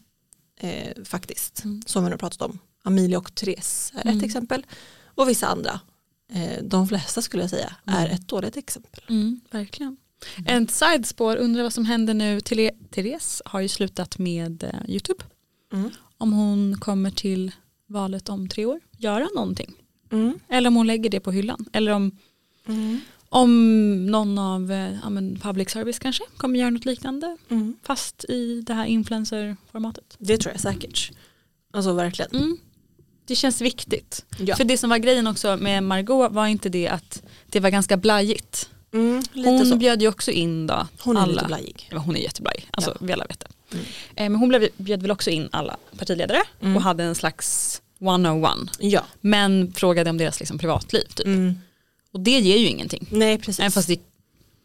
Eh, 0.60 1.04
faktiskt. 1.04 1.64
Mm. 1.64 1.82
Som 1.86 2.04
vi 2.04 2.08
nu 2.10 2.12
har 2.12 2.18
pratat 2.18 2.42
om. 2.42 2.58
Amelia 2.82 3.18
och 3.18 3.34
Therese 3.34 3.92
är 3.94 4.02
Mm. 4.02 4.18
ett 4.18 4.24
exempel. 4.24 4.66
Och 5.04 5.28
vissa 5.28 5.46
andra. 5.46 5.80
Eh, 6.32 6.62
de 6.64 6.88
flesta 6.88 7.22
skulle 7.22 7.42
jag 7.42 7.50
säga 7.50 7.76
är 7.84 8.08
ett 8.08 8.28
dåligt 8.28 8.56
exempel. 8.56 9.04
Mm, 9.08 9.40
verkligen. 9.50 9.96
En 10.46 10.68
sidespår, 10.68 11.36
undrar 11.36 11.62
vad 11.62 11.72
som 11.72 11.84
händer 11.84 12.14
nu. 12.14 12.40
Therese 12.90 13.42
har 13.44 13.60
ju 13.60 13.68
slutat 13.68 14.18
med 14.18 14.62
eh, 14.64 14.70
YouTube. 14.90 15.24
Om 16.18 16.32
hon 16.32 16.76
kommer 16.80 17.10
till 17.10 17.52
valet 17.86 18.28
om 18.28 18.48
tre 18.48 18.64
år, 18.64 18.80
göra 18.98 19.28
någonting. 19.34 19.74
Mm. 20.12 20.38
Eller 20.48 20.68
om 20.68 20.76
hon 20.76 20.86
lägger 20.86 21.10
det 21.10 21.20
på 21.20 21.30
hyllan. 21.32 21.64
Eller 21.72 21.92
om, 21.92 22.10
Mm. 22.66 23.00
om 23.28 24.06
någon 24.06 24.38
av 24.38 24.72
eh, 24.72 24.96
ja, 25.02 25.10
men 25.10 25.38
public 25.38 25.70
service 25.70 25.98
kanske 25.98 26.22
kommer 26.36 26.58
göra 26.58 26.70
något 26.70 26.84
liknande. 26.84 27.36
Mm. 27.50 27.76
Fast 27.82 28.24
i 28.28 28.60
det 28.66 28.74
här 28.74 28.86
influencer-formatet. 28.86 30.16
Det 30.18 30.38
tror 30.38 30.52
jag 30.52 30.60
säkert. 30.60 31.10
Alltså 31.72 31.92
verkligen. 31.92 32.30
Mm. 32.36 32.56
Det 33.26 33.36
känns 33.36 33.60
viktigt. 33.60 34.24
Ja. 34.38 34.56
För 34.56 34.64
det 34.64 34.78
som 34.78 34.90
var 34.90 34.98
grejen 34.98 35.26
också 35.26 35.56
med 35.56 35.82
Margot 35.82 36.32
var 36.32 36.46
inte 36.46 36.68
det 36.68 36.88
att 36.88 37.22
det 37.46 37.60
var 37.60 37.70
ganska 37.70 37.96
blajigt. 37.96 38.70
Mm, 38.92 39.22
Hon 39.34 39.66
så. 39.66 39.76
bjöd 39.76 40.02
ju 40.02 40.08
också 40.08 40.30
in 40.30 40.66
då 40.66 40.86
Hon 41.00 41.16
är 41.16 41.20
alla. 41.20 41.32
lite 41.32 41.44
blajig. 41.46 41.88
Ja, 41.90 41.98
hon 41.98 42.16
är 42.16 42.20
jätteblaj, 42.20 42.64
alltså 42.70 42.90
Ja. 42.90 42.96
vi 43.06 43.12
alla 43.12 43.24
vet 43.24 43.40
det. 43.40 43.46
Mm. 43.72 43.84
Men 44.16 44.34
hon 44.34 44.48
blev, 44.48 44.68
bjöd 44.76 45.02
väl 45.02 45.10
också 45.10 45.30
in 45.30 45.48
alla 45.52 45.76
partiledare 45.98 46.42
Mm. 46.60 46.76
och 46.76 46.82
hade 46.82 47.04
en 47.04 47.14
slags 47.14 47.82
101. 48.00 48.50
Ja. 48.78 49.04
Men 49.20 49.72
frågade 49.72 50.10
om 50.10 50.18
deras 50.18 50.40
liksom, 50.40 50.58
privatliv. 50.58 51.04
Typ. 51.14 51.26
Mm. 51.26 51.54
Och 52.12 52.20
det 52.20 52.30
ger 52.40 52.56
ju 52.58 52.66
ingenting. 52.66 53.06
Nej 53.10 53.38
precis. 53.38 53.60
Även 53.60 53.70
fast 53.72 53.88
det, 53.88 54.00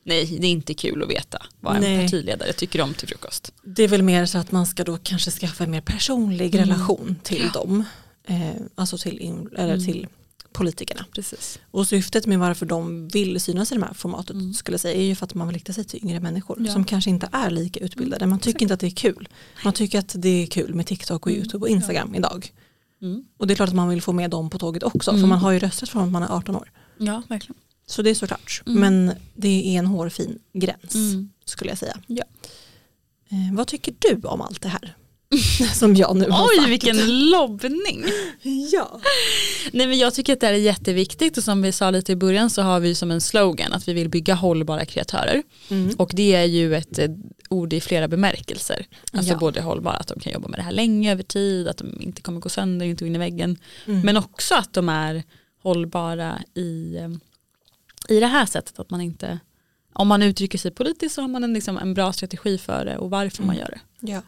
nej, 0.04 0.38
det 0.40 0.48
är 0.48 0.52
inte 0.52 0.74
kul 0.74 1.04
att 1.04 1.10
veta 1.10 1.42
vad 1.60 1.76
en 1.76 1.82
Nej. 1.82 2.04
partiledare 2.04 2.54
tycker 2.54 2.82
om 2.82 2.94
till 2.94 3.08
frukost. 3.08 3.54
Det 3.64 3.84
är 3.84 3.88
väl 3.88 4.02
mer 4.04 4.26
så 4.26 4.38
att 4.38 4.52
man 4.52 4.66
ska 4.66 4.84
då 4.84 4.98
kanske 5.04 5.32
skaffa 5.32 5.64
en 5.64 5.72
mer 5.72 5.82
personlig 5.82 6.56
Mm. 6.56 6.70
relation 6.70 7.16
till 7.24 7.50
dem. 7.54 7.84
Eh, 8.28 8.50
alltså 8.76 8.98
till, 8.98 9.48
eller 9.58 9.74
Mm. 9.74 9.86
till 9.86 10.08
politikerna. 10.54 11.06
Precis. 11.16 11.60
Och 11.72 11.88
syftet 11.88 12.26
med 12.26 12.40
varför 12.40 12.66
de 12.66 13.08
vill 13.08 13.40
synas 13.42 13.72
i 13.72 13.76
det 13.76 13.86
här 13.86 13.94
formatet 13.94 14.30
Mm. 14.36 14.54
skulle 14.54 14.74
jag 14.74 14.82
säga 14.82 14.96
är 15.02 15.04
ju 15.06 15.16
för 15.16 15.26
att 15.26 15.34
man 15.34 15.48
vill 15.48 15.54
rikta 15.54 15.74
sig 15.74 15.84
till 15.84 16.00
yngre 16.04 16.20
människor 16.20 16.58
Ja. 16.66 16.74
som 16.74 16.86
kanske 16.86 17.10
inte 17.10 17.30
är 17.32 17.50
lika 17.50 17.80
utbildade. 17.80 18.28
Man 18.28 18.40
tycker 18.40 18.50
exakt. 18.50 18.62
inte 18.62 18.74
att 18.74 18.80
det 18.80 18.88
är 18.88 18.92
kul. 19.14 19.28
Man 19.64 19.74
tycker 19.74 20.00
att 20.00 20.16
det 20.18 20.30
är 20.44 20.48
kul 20.48 20.74
med 20.74 20.88
TikTok 20.88 21.26
och 21.26 21.32
Mm. 21.32 21.40
YouTube 21.42 21.62
och 21.66 21.70
Instagram 21.70 22.16
idag. 22.16 22.52
Mm. 23.02 23.24
Och 23.38 23.48
det 23.48 23.54
är 23.54 23.56
klart 23.56 23.70
att 23.70 23.76
man 23.76 23.90
vill 23.90 24.02
få 24.02 24.12
med 24.14 24.30
dem 24.30 24.50
på 24.50 24.60
tåget 24.60 24.84
också 24.84 25.12
för 25.12 25.18
Mm. 25.18 25.30
man 25.30 25.40
har 25.40 25.52
ju 25.52 25.60
rösträtt 25.60 25.90
från 25.90 26.04
att 26.04 26.12
man 26.12 26.24
är 26.24 26.28
18 26.38 26.56
år. 26.56 26.72
Ja, 26.98 27.22
verkligen. 27.30 27.56
Så 27.88 28.02
det 28.02 28.10
är 28.10 28.16
såklart. 28.16 28.62
Mm. 28.66 28.80
Men 28.80 29.16
det 29.36 29.76
är 29.76 29.80
en 29.80 29.86
hårfin 29.86 30.40
gräns 30.54 30.96
Mm. 30.96 31.30
skulle 31.46 31.72
jag 31.72 31.78
säga. 31.78 31.98
Ja. 32.08 32.24
Eh, 33.30 33.54
vad 33.56 33.68
tycker 33.68 33.94
du 34.00 34.28
om 34.28 34.42
allt 34.42 34.62
det 34.62 34.70
här? 34.70 34.96
Som 35.74 35.96
jag 35.96 36.16
nu 36.16 36.30
har 36.30 36.48
Oj, 36.50 36.58
sagt. 36.58 36.70
vilken 36.70 37.30
lobbning. 37.30 38.04
Ja. 38.72 39.00
Nej, 39.72 39.88
men 39.88 39.98
jag 39.98 40.14
tycker 40.14 40.34
att 40.34 40.40
det 40.40 40.48
här 40.48 40.54
är 40.54 40.58
jätteviktigt 40.58 41.38
och 41.38 41.44
som 41.44 41.62
vi 41.62 41.72
sa 41.72 41.92
lite 41.92 42.12
i 42.12 42.16
början 42.16 42.50
så 42.50 42.62
har 42.62 42.80
vi 42.80 42.96
som 42.96 43.12
en 43.12 43.22
slogan 43.22 43.74
att 43.74 43.88
vi 43.88 43.94
vill 43.94 44.10
bygga 44.10 44.34
hållbara 44.34 44.86
kreatörer. 44.86 45.44
Mm. 45.70 45.96
Och 45.98 46.12
det 46.14 46.36
är 46.36 46.44
ju 46.46 46.76
ett 46.76 47.00
eh, 47.00 47.10
ord 47.50 47.74
i 47.74 47.82
flera 47.82 48.08
bemärkelser. 48.08 48.86
Alltså 49.14 49.32
Ja. 49.32 49.38
både 49.38 49.62
hållbara, 49.62 49.96
att 49.96 50.08
de 50.08 50.20
kan 50.20 50.34
jobba 50.34 50.48
med 50.48 50.60
det 50.60 50.64
här 50.64 50.72
länge 50.72 51.12
över 51.12 51.24
tid, 51.24 51.68
att 51.68 51.78
de 51.78 52.02
inte 52.02 52.22
kommer 52.22 52.40
gå 52.40 52.50
sönder, 52.50 52.86
inte 52.86 53.04
gå 53.04 53.08
in 53.08 53.16
i 53.16 53.20
väggen. 53.20 53.58
Mm. 53.86 54.02
Men 54.02 54.18
också 54.18 54.56
att 54.56 54.74
de 54.74 54.90
är 54.90 55.24
hållbara 55.64 56.42
i, 56.54 56.96
eh, 56.98 57.10
i 58.16 58.20
det 58.20 58.28
här 58.28 58.46
sättet 58.46 58.80
att 58.80 58.90
man 58.90 59.02
inte, 59.02 59.40
om 59.94 60.08
man 60.08 60.24
uttrycker 60.24 60.58
sig 60.58 60.72
politiskt 60.72 61.16
så 61.16 61.22
har 61.22 61.28
man 61.28 61.44
en, 61.44 61.54
liksom, 61.54 61.78
en 61.78 61.94
bra 61.94 62.14
strategi 62.14 62.58
för 62.58 62.86
det 62.86 62.98
och 62.98 63.10
varför 63.10 63.44
man 63.44 63.56
Mm. 63.56 63.60
gör 63.62 63.70
det. 64.00 64.12
ja. 64.12 64.22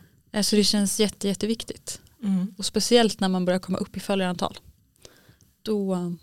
Så 0.43 0.55
det 0.55 0.63
känns 0.63 0.99
jätte, 0.99 1.27
jätteviktigt. 1.27 2.01
Mm. 2.23 2.53
Och 2.57 2.65
speciellt 2.65 3.19
när 3.19 3.29
man 3.29 3.45
börjar 3.45 3.59
komma 3.59 3.77
upp 3.77 3.97
i 3.97 3.99
följarantal. 3.99 4.57
Då, 5.61 6.13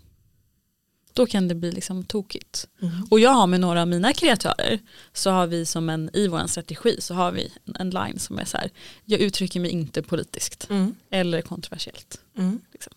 då 1.13 1.25
kan 1.25 1.47
det 1.47 1.55
bli 1.55 1.71
liksom 1.71 2.03
tokigt. 2.03 2.67
Mm. 2.81 3.07
Och 3.11 3.19
jag 3.19 3.29
har 3.29 3.47
med 3.47 3.59
några 3.59 3.81
av 3.81 3.87
mina 3.87 4.13
kreatörer 4.13 4.79
så 5.13 5.29
har 5.31 5.47
vi 5.47 5.65
som 5.65 5.89
en, 5.89 6.09
i 6.13 6.27
vår 6.27 6.47
strategi 6.47 6.95
så 7.01 7.13
har 7.13 7.31
vi 7.31 7.51
en, 7.79 7.89
line 7.89 8.19
som 8.19 8.39
är 8.39 8.45
så 8.45 8.57
här, 8.57 8.71
jag 9.05 9.19
uttrycker 9.19 9.59
mig 9.59 9.71
inte 9.71 10.01
politiskt 10.01 10.67
Mm. 10.69 10.95
eller 11.09 11.41
kontroversiellt. 11.41 12.19
Mm. 12.37 12.59
Liksom. 12.71 12.93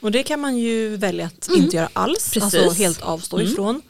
Och 0.00 0.12
det 0.12 0.22
kan 0.22 0.40
man 0.40 0.56
ju 0.58 0.96
välja 0.96 1.26
att 1.26 1.48
Mm. 1.48 1.62
inte 1.62 1.76
göra 1.76 1.88
alls, 1.92 2.32
Precis. 2.32 2.54
alltså 2.54 2.70
helt 2.82 3.02
avstå 3.02 3.38
Mm. 3.38 3.52
ifrån. 3.52 3.82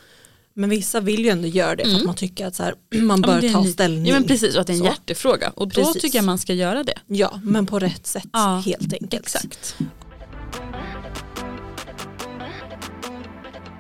Men 0.55 0.71
vissa 0.71 1.01
vill 1.01 1.25
ju 1.25 1.29
ändå 1.31 1.49
göra 1.49 1.77
det 1.77 1.83
för 1.85 1.91
att 1.91 1.95
Mm. 1.97 2.07
man 2.07 2.15
tycker 2.15 2.47
att 2.47 2.55
så 2.55 2.63
här, 2.63 2.75
man 3.03 3.21
Ja, 3.21 3.27
bör 3.27 3.45
är 3.45 3.53
ta 3.53 3.65
ställning. 3.65 4.07
Ja 4.07 4.15
men 4.15 4.25
precis 4.29 4.55
och 4.55 4.61
att 4.61 4.67
det 4.67 4.73
är 4.73 4.75
en 4.75 4.81
Så. 4.81 4.85
hjärtefråga 4.87 5.51
och 5.57 5.69
då 5.69 5.85
Precis. 5.85 6.03
tycker 6.03 6.19
jag 6.19 6.25
man 6.25 6.39
ska 6.39 6.55
göra 6.55 6.85
det. 6.85 6.99
Ja, 7.07 7.41
men 7.45 7.67
på 7.67 7.79
rätt 7.79 8.07
sätt 8.07 8.25
Ja, 8.33 8.63
helt 8.67 8.93
enkelt. 8.93 9.15
Exakt. 9.15 9.77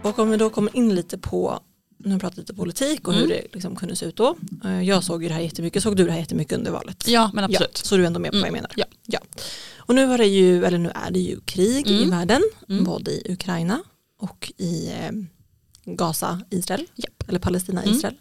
Och 0.02 0.18
om 0.18 0.30
vi 0.30 0.36
då 0.36 0.50
kommer 0.50 0.76
in 0.76 0.94
lite 0.94 1.18
på, 1.18 1.60
nu 1.98 2.10
har 2.10 2.16
vi 2.16 2.20
pratat 2.20 2.38
lite 2.38 2.54
politik 2.54 3.08
och 3.08 3.14
hur 3.14 3.24
Mm. 3.24 3.36
det 3.36 3.54
liksom 3.54 3.76
kunde 3.76 3.96
se 3.96 4.06
ut 4.06 4.16
då. 4.16 4.36
Eh, 4.64 4.82
Jag 4.82 5.04
såg 5.04 5.22
ju 5.22 5.28
det 5.28 5.34
här 5.34 5.40
jättemycket, 5.40 5.82
såg 5.82 5.96
du 5.96 6.04
det 6.04 6.12
här 6.12 6.18
jättemycket 6.18 6.58
under 6.58 6.70
valet? 6.70 7.08
Ja 7.08 7.30
men 7.34 7.44
absolut. 7.44 7.70
Ja, 7.84 7.88
så 7.88 7.96
du 7.96 8.02
är 8.02 8.06
ändå 8.06 8.20
med 8.20 8.30
på 8.30 8.36
vad 8.38 8.46
jag 8.46 8.48
Mm, 8.48 8.62
menar? 8.62 8.72
ja. 8.76 8.84
ja. 9.06 9.18
Och 9.76 9.94
nu 9.94 10.06
har 10.06 10.18
det 10.18 10.26
ju, 10.26 10.64
eller 10.64 10.78
nu 10.78 10.90
är 10.94 11.10
det 11.10 11.18
ju 11.20 11.40
krig 11.40 11.86
i 11.90 11.96
Mm. 11.96 12.10
världen, 12.10 12.42
Mm. 12.68 12.84
både 12.84 13.10
i 13.10 13.32
Ukraina 13.32 13.82
och 14.18 14.52
i 14.58 14.88
eh, 14.88 15.10
Gaza, 15.84 16.40
Israel, 16.50 16.86
Japp. 16.94 17.28
eller 17.28 17.38
Palestina, 17.38 17.82
Mm. 17.82 17.96
Israel. 17.96 18.14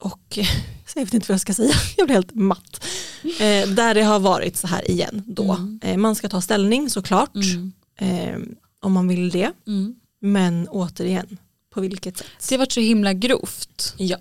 Och 0.00 0.20
jag 0.94 1.04
vet 1.04 1.14
inte 1.14 1.26
vad 1.28 1.34
jag 1.34 1.40
ska 1.40 1.54
säga, 1.54 1.74
jag 1.96 2.06
blir 2.06 2.14
helt 2.14 2.34
matt. 2.34 2.84
Eh, 3.24 3.68
där 3.68 3.94
det 3.94 4.02
har 4.02 4.20
varit 4.20 4.56
så 4.56 4.66
här 4.66 4.90
igen 4.90 5.22
då. 5.26 5.52
Mm. 5.52 5.80
Eh, 5.82 5.96
man 5.96 6.14
ska 6.14 6.28
ta 6.28 6.40
ställning 6.40 6.90
såklart, 6.90 7.34
Mm. 7.36 7.72
eh, 7.96 8.38
om 8.80 8.92
man 8.92 9.08
vill 9.08 9.30
det. 9.30 9.52
Mm. 9.66 9.94
Men 10.20 10.68
återigen, 10.68 11.38
på 11.70 11.80
vilket 11.80 12.16
sätt? 12.18 12.26
Det 12.48 12.54
har 12.54 12.58
varit 12.58 12.72
så 12.72 12.80
himla 12.80 13.12
grovt. 13.12 13.94
Ja. 13.98 14.16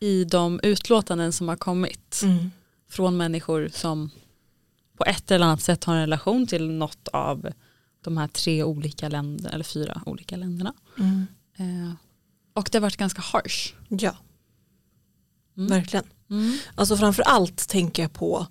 i 0.00 0.24
de 0.24 0.60
utlåtanden 0.62 1.32
som 1.32 1.48
har 1.48 1.56
kommit 1.56 2.20
Mm. 2.22 2.50
från 2.90 3.16
människor 3.16 3.70
som 3.74 4.10
på 4.96 5.04
ett 5.04 5.30
eller 5.30 5.46
annat 5.46 5.62
sätt 5.62 5.84
har 5.84 5.94
en 5.94 6.00
relation 6.00 6.46
till 6.46 6.70
något 6.70 7.08
av 7.08 7.48
de 8.00 8.16
här 8.16 8.28
tre 8.28 8.62
olika 8.62 9.08
länderna, 9.08 9.50
eller 9.50 9.64
fyra 9.64 10.02
olika 10.06 10.36
länderna. 10.36 10.74
Mm. 10.98 11.26
Eh, 11.58 11.92
och 12.54 12.68
det 12.72 12.78
har 12.78 12.82
varit 12.82 12.96
ganska 12.96 13.20
harsh. 13.22 13.72
Ja, 13.88 14.16
Mm. 15.56 15.70
verkligen. 15.70 16.04
Mm. 16.30 16.58
Alltså 16.74 16.96
framför 16.96 17.22
allt 17.22 17.68
tänker 17.68 18.02
jag 18.02 18.12
på 18.12 18.46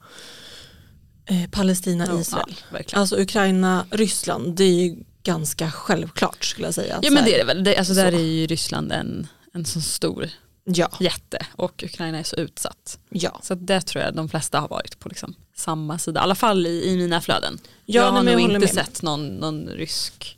eh, 1.26 1.50
Palestina, 1.50 2.06
Ja, 2.08 2.20
Israel. 2.20 2.56
Ja. 2.72 2.80
Alltså 2.94 3.20
Ukraina, 3.20 3.86
Ryssland, 3.92 4.56
det 4.56 4.64
är 4.64 4.74
ju 4.86 4.96
ganska 5.24 5.72
självklart 5.72 6.46
skulle 6.46 6.68
jag 6.68 6.74
säga. 6.74 7.00
ja 7.04 7.12
men 7.12 7.26
det 7.26 7.34
är 7.34 7.38
det 7.38 7.44
väl. 7.44 7.64
Det, 7.64 7.78
alltså 7.78 7.94
där 7.94 8.12
så. 8.12 8.18
är 8.18 8.22
ju 8.24 8.48
Ryssland 8.48 8.92
en, 8.92 9.28
en 9.54 9.66
så 9.66 9.82
stor 9.82 10.30
Ja, 10.64 10.90
jätte 11.00 11.46
och 11.52 11.84
Ukraina 11.84 12.20
är 12.20 12.24
så 12.24 12.36
utsatt. 12.36 13.00
ja. 13.10 13.40
Så 13.44 13.56
det 13.56 13.82
tror 13.82 14.04
jag 14.04 14.16
de 14.16 14.30
flesta 14.30 14.60
har 14.60 14.68
varit 14.68 15.00
på 15.00 15.10
liksom 15.10 15.36
samma 15.60 16.00
sida, 16.00 16.20
i 16.20 16.24
alla 16.24 16.36
fall 16.36 16.68
i, 16.68 16.90
i 16.90 16.98
mina 16.98 17.22
flöden. 17.22 17.60
Ja, 17.86 18.02
jag 18.02 18.12
har 18.12 18.24
nej, 18.24 18.34
nog 18.34 18.42
jag 18.44 18.48
inte 18.52 18.60
med. 18.60 18.70
sett 18.86 19.02
någon, 19.02 19.28
någon 19.28 19.68
rysk 19.68 20.38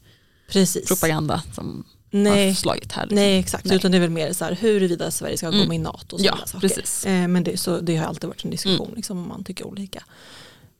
Precis. 0.50 0.88
propaganda 0.88 1.44
som 1.56 1.84
Nej, 2.12 2.48
har 2.48 2.56
slagit 2.56 2.92
här. 2.92 3.04
Liksom. 3.04 3.16
nej 3.16 3.40
exakt, 3.40 3.66
Nej. 3.66 3.76
utan 3.76 3.92
det 3.92 3.98
är 3.98 4.02
väl 4.02 4.10
mer 4.10 4.34
så 4.34 4.46
här 4.46 4.56
huruvida 4.56 5.12
Sverige 5.12 5.38
ska 5.38 5.50
gå 5.50 5.56
Mm. 5.56 5.68
med 5.68 5.76
i 5.76 5.80
NATO 5.80 6.16
och 6.16 6.22
Ja, 6.22 6.38
saker. 6.46 6.60
precis. 6.68 7.06
Eh, 7.06 7.28
men 7.28 7.44
det, 7.44 7.58
så, 7.58 7.80
det 7.80 7.96
har 7.96 8.06
alltid 8.06 8.28
varit 8.28 8.44
en 8.46 8.52
diskussion 8.52 8.94
liksom, 8.96 9.18
om 9.18 9.28
man 9.28 9.44
tycker 9.44 9.68
olika. 9.68 10.04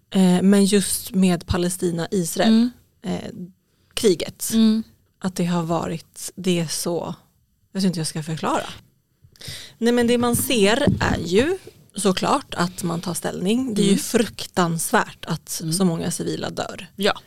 Eh, 0.10 0.42
men 0.42 0.66
just 0.66 1.12
med 1.12 1.46
Palestina, 1.48 2.08
Israel, 2.12 2.48
Mm. 2.50 2.70
eh, 3.02 3.30
kriget, 3.94 4.50
Mm. 4.54 4.84
att 5.20 5.36
det 5.36 5.46
har 5.46 5.64
varit, 5.64 6.32
det 6.36 6.60
är 6.60 6.68
så, 6.68 7.16
jag 7.72 7.80
vet 7.80 7.86
inte 7.88 7.98
hur 7.98 8.02
jag 8.02 8.08
ska 8.08 8.24
förklara. 8.24 8.66
Nej 9.78 9.94
men 9.94 10.08
det 10.08 10.18
man 10.18 10.36
ser 10.36 10.86
är 11.00 11.18
ju 11.26 11.58
såklart 11.96 12.54
att 12.56 12.84
man 12.84 13.02
tar 13.02 13.14
ställning. 13.14 13.74
Det 13.74 13.82
är 13.82 13.84
ju 13.84 13.90
Mm. 13.90 14.00
fruktansvärt 14.00 15.26
att 15.26 15.60
Mm. 15.62 15.74
så 15.74 15.86
många 15.86 16.12
civila 16.12 16.50
dör. 16.50 16.88
Ja, 16.96 17.20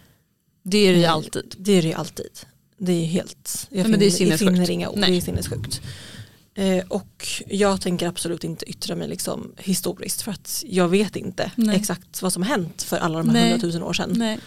det 0.63 0.79
är 0.79 0.93
det 0.93 0.99
ju 0.99 1.05
alltid. 1.05 1.55
Det 1.59 1.73
är 1.73 1.83
det 1.83 1.89
ju 1.89 1.95
alltid. 1.95 2.39
Det 2.79 2.93
är 2.93 3.05
helt, 3.07 3.67
jag 3.71 3.77
Nej, 3.83 3.91
men 3.91 4.01
det 4.01 4.07
är 4.07 4.11
finner, 4.11 4.31
jag 4.31 4.39
sinnessjukt. 4.39 4.59
finner 4.59 4.71
inga 4.71 4.89
ord, 4.89 4.99
Nej. 4.99 5.11
det 5.11 5.17
är 5.17 5.21
sinnessjukt. 5.21 5.81
Eh, 6.55 6.85
och 6.89 7.27
jag 7.49 7.81
tänker 7.81 8.07
absolut 8.09 8.45
inte 8.45 8.71
yttra 8.71 8.97
mig 8.97 9.09
liksom 9.09 9.53
historiskt 9.59 10.23
för 10.23 10.31
att 10.33 10.65
jag 10.67 10.89
vet 10.89 11.17
inte 11.17 11.51
Nej. 11.57 11.77
exakt 11.77 12.23
vad 12.23 12.33
som 12.33 12.43
hänt 12.43 12.83
för 12.83 12.97
alla 12.97 13.19
de 13.19 13.27
här 13.29 13.35
Nej. 13.35 13.51
hundratusen 13.51 13.83
år 13.83 13.93
sedan. 13.93 14.11
Nej. 14.17 14.39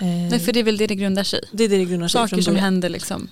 Eh, 0.00 0.06
Nej, 0.06 0.40
för 0.40 0.52
det 0.52 0.60
är 0.60 0.64
väl 0.64 0.76
det 0.76 0.86
det 0.86 0.94
grundar 0.94 1.24
sig 1.24 1.40
det 1.52 1.64
är 1.64 1.68
det 1.68 1.76
det 1.78 1.84
grundar 1.84 2.08
sig 2.08 2.28
Saker 2.28 2.42
som 2.42 2.56
hände 2.56 2.88
liksom 2.88 3.28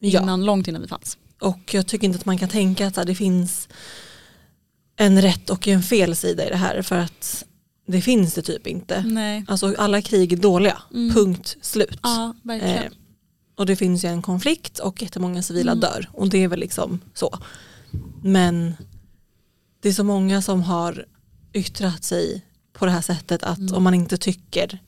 Ja. 0.00 0.20
innan, 0.22 0.44
långt 0.44 0.68
innan 0.68 0.82
vi 0.82 0.88
fanns. 0.88 1.18
Och 1.40 1.74
jag 1.74 1.86
tycker 1.86 2.04
inte 2.06 2.18
att 2.18 2.24
man 2.24 2.38
kan 2.38 2.48
tänka 2.48 2.86
att 2.86 3.06
det 3.06 3.14
finns 3.14 3.68
en 4.96 5.22
rätt 5.22 5.50
och 5.50 5.68
en 5.68 5.82
fel 5.82 6.16
sida 6.16 6.46
i 6.46 6.48
det 6.50 6.56
här 6.56 6.82
för 6.82 6.96
att 6.98 7.44
det 7.86 8.00
finns 8.00 8.34
det 8.34 8.42
typ 8.42 8.66
inte. 8.66 9.02
Nej. 9.02 9.44
Alltså 9.48 9.74
alla 9.78 10.02
krig 10.02 10.32
är 10.32 10.36
dåliga, 10.36 10.82
Mm. 10.94 11.14
punkt 11.14 11.56
slut. 11.60 11.98
Ja, 12.02 12.34
verkligen. 12.42 12.76
Eh, 12.84 12.90
och 13.56 13.66
det 13.66 13.76
finns 13.76 14.04
ju 14.04 14.08
en 14.08 14.22
konflikt 14.22 14.78
och 14.78 15.02
jättemånga 15.02 15.42
civila 15.42 15.72
Mm. 15.72 15.80
dör 15.80 16.08
och 16.12 16.28
det 16.28 16.38
är 16.38 16.48
väl 16.48 16.60
liksom 16.60 17.00
så. 17.14 17.38
Men 18.22 18.74
det 19.82 19.88
är 19.88 19.92
så 19.92 20.04
många 20.04 20.42
som 20.42 20.62
har 20.62 21.06
yttrat 21.52 22.04
sig 22.04 22.44
på 22.72 22.84
det 22.86 22.90
här 22.92 23.00
sättet 23.00 23.42
att 23.42 23.58
Mm. 23.58 23.74
om 23.74 23.82
man 23.82 23.94
inte 23.94 24.16
tycker, 24.16 24.78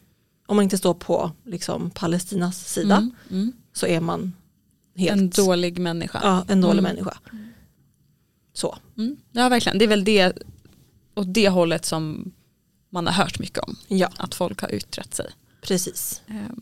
om 0.46 0.56
man 0.56 0.62
inte 0.62 0.78
står 0.78 0.94
på 0.94 1.30
liksom 1.44 1.90
Palestinas 1.90 2.68
sida 2.72 2.96
Mm. 2.96 3.10
Mm. 3.30 3.52
så 3.72 3.86
är 3.86 4.00
man 4.00 4.32
helt 4.96 5.12
En 5.20 5.30
dålig 5.30 5.78
människa. 5.78 6.20
ja, 6.22 6.44
en 6.48 6.60
dålig 6.60 6.78
Mm. 6.78 6.94
människa. 6.94 7.16
Så. 8.56 8.78
Mm. 8.98 9.16
Ja, 9.32 9.48
verkligen. 9.48 9.78
Det 9.78 9.84
är 9.84 9.88
väl 9.88 10.04
det 10.04 10.32
åt 11.14 11.34
det 11.34 11.48
hållet 11.48 11.84
som 11.84 12.32
man 12.90 13.06
har 13.06 13.12
hört 13.14 13.38
mycket 13.38 13.58
om. 13.58 13.76
Ja, 13.88 14.10
Att 14.16 14.34
folk 14.34 14.60
har 14.60 14.74
yttrat 14.74 15.14
sig. 15.14 15.26
precis. 15.62 16.22
Ehm, 16.28 16.60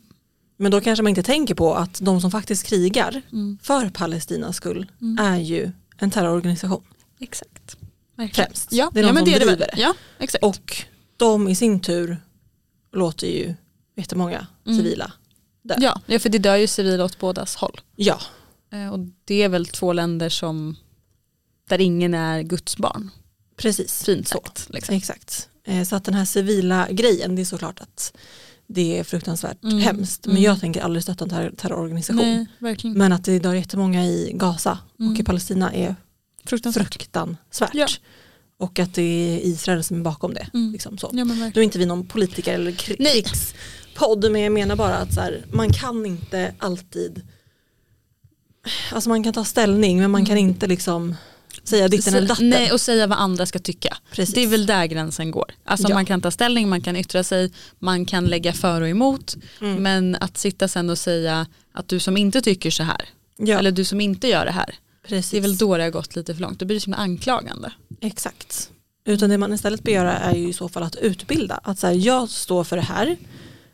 Men 0.56 0.70
då 0.72 0.80
kanske 0.80 1.02
man 1.02 1.10
inte 1.10 1.22
tänker 1.22 1.54
på 1.54 1.74
att 1.74 2.00
de 2.00 2.20
som 2.20 2.30
faktiskt 2.30 2.66
krigar 2.66 3.22
Mm. 3.32 3.58
för 3.62 3.88
Palestinas 3.90 4.56
skull 4.56 4.90
Mm. 5.00 5.24
är 5.26 5.38
ju 5.40 5.70
en 5.98 6.10
terrororganisation. 6.10 6.84
Exakt. 7.20 7.76
Verkligen. 8.16 8.46
Främst. 8.46 8.72
Ja, 8.72 8.90
Det 8.94 9.00
är 9.00 9.02
ja 9.02 9.08
de 9.08 9.14
men 9.14 9.24
som 9.24 9.32
det 9.32 9.38
driver 9.38 9.56
det. 9.56 9.74
Ja, 9.76 9.94
exakt. 10.18 10.44
Och 10.44 10.76
de 11.16 11.48
i 11.48 11.54
sin 11.54 11.80
tur 11.80 12.16
låter 12.92 13.26
ju 13.26 13.54
jättemånga 13.96 14.46
Mm. 14.66 14.78
civila 14.78 15.12
dö. 15.62 15.74
ja, 15.78 16.00
ja, 16.06 16.18
för 16.18 16.28
det 16.28 16.38
dör 16.38 16.56
ju 16.56 16.66
civila 16.66 17.04
åt 17.04 17.18
bådas 17.18 17.56
håll. 17.56 17.80
Ja, 17.96 18.18
Eh, 18.70 18.92
Och 18.92 18.98
det 19.24 19.42
är 19.42 19.48
väl 19.48 19.66
två 19.66 19.92
länder 19.92 20.28
som 20.28 20.76
där 21.68 21.80
ingen 21.80 22.14
är 22.14 22.42
Guds 22.42 22.76
barn. 22.76 23.10
precis. 23.56 24.04
Fint 24.04 24.28
sagt. 24.28 24.66
Liksom. 24.70 24.94
Exakt. 24.94 25.48
Eh, 25.64 25.84
Så 25.84 25.96
att 25.96 26.04
den 26.04 26.14
här 26.14 26.24
civila 26.24 26.88
grejen, 26.90 27.36
det 27.36 27.42
är 27.42 27.46
såklart 27.46 27.80
att 27.80 28.16
det 28.66 28.98
är 28.98 29.04
fruktansvärt 29.04 29.64
Mm. 29.64 29.78
hemskt. 29.78 30.26
Men 30.26 30.32
Mm. 30.36 30.42
jag 30.44 30.60
tänker 30.60 30.80
aldrig 30.80 31.02
stötta 31.02 31.24
en 31.24 31.30
terror- 31.30 31.54
terrororganisation. 31.56 32.46
Nej. 32.58 32.76
Men 32.84 33.12
att 33.12 33.24
det 33.24 33.38
dör 33.38 33.54
jättemånga 33.54 34.04
i 34.06 34.32
Gaza 34.34 34.78
Mm. 35.00 35.12
och 35.12 35.18
i 35.20 35.24
Palestina 35.24 35.72
är 35.74 35.96
Fruktansvärt. 36.44 36.94
fruktansvärt. 36.94 37.70
Ja. 37.74 37.86
Och 38.56 38.78
att 38.78 38.94
det 38.94 39.02
är 39.02 39.38
Israel 39.46 39.84
som 39.84 39.96
är 39.96 40.02
bakom 40.02 40.34
det. 40.34 40.46
Mm. 40.54 40.72
Liksom 40.72 40.98
så. 40.98 41.10
Ja, 41.12 41.24
Nu 41.24 41.46
är 41.54 41.58
inte 41.62 41.78
vi 41.78 41.86
någon 41.86 42.06
politiker 42.06 42.54
eller 42.54 42.72
krigspodd 42.72 44.30
men 44.32 44.40
jag 44.42 44.52
menar 44.52 44.76
bara 44.76 44.96
att 44.96 45.14
så 45.14 45.20
här, 45.20 45.44
man 45.52 45.72
kan 45.72 46.06
inte 46.06 46.54
alltid 46.58 47.22
Alltså 48.92 49.08
man 49.08 49.22
kan 49.24 49.32
ta 49.32 49.44
ställning 49.44 49.98
men 49.98 50.10
man 50.10 50.24
kan 50.26 50.36
Mm. 50.38 50.48
inte 50.48 50.66
liksom 50.66 51.14
säga 51.64 51.88
ditten 51.88 52.14
eller 52.14 52.28
datten. 52.28 52.50
Nej, 52.50 52.72
och 52.72 52.80
säga 52.80 53.06
vad 53.06 53.18
andra 53.18 53.46
ska 53.46 53.58
tycka. 53.58 53.96
Precis. 54.12 54.34
Det 54.34 54.40
är 54.42 54.46
väl 54.46 54.66
där 54.66 54.86
gränsen 54.86 55.30
går. 55.30 55.50
Alltså 55.64 55.88
Ja. 55.88 55.94
man 55.94 56.06
kan 56.06 56.20
ta 56.20 56.30
ställning, 56.30 56.68
man 56.68 56.80
kan 56.80 56.96
yttra 56.96 57.24
sig, 57.24 57.52
man 57.78 58.06
kan 58.06 58.24
lägga 58.26 58.52
för 58.52 58.80
och 58.82 58.88
emot. 58.88 59.36
Mm. 59.60 59.82
Men 59.82 60.16
att 60.20 60.38
sitta 60.38 60.68
sen 60.68 60.90
och 60.90 60.98
säga 60.98 61.46
att 61.72 61.88
du 61.88 61.98
som 62.00 62.16
inte 62.16 62.40
tycker 62.40 62.70
så 62.70 62.82
här, 62.82 63.08
ja, 63.36 63.58
eller 63.58 63.72
du 63.72 63.84
som 63.84 64.00
inte 64.00 64.28
gör 64.28 64.44
det 64.44 64.52
här, 64.52 64.74
precis. 65.08 65.30
det 65.30 65.36
är 65.36 65.40
väl 65.40 65.56
då 65.56 65.76
det 65.76 65.82
har 65.82 65.90
gått 65.90 66.16
lite 66.16 66.34
för 66.34 66.42
långt. 66.42 66.58
Då 66.58 66.66
blir 66.66 66.76
det 66.76 66.80
som 66.80 66.94
anklagande. 66.94 67.72
Exakt. 68.00 68.70
Utan 69.06 69.30
det 69.30 69.38
man 69.38 69.52
istället 69.52 69.82
bör 69.82 69.92
göra 69.92 70.12
är 70.18 70.34
ju 70.34 70.48
i 70.48 70.52
så 70.52 70.68
fall 70.68 70.82
att 70.82 70.96
utbilda. 70.96 71.60
Att 71.62 71.78
så 71.78 71.86
här, 71.86 71.94
jag 71.94 72.28
står 72.30 72.64
för 72.64 72.76
det 72.76 72.82
här, 72.82 73.16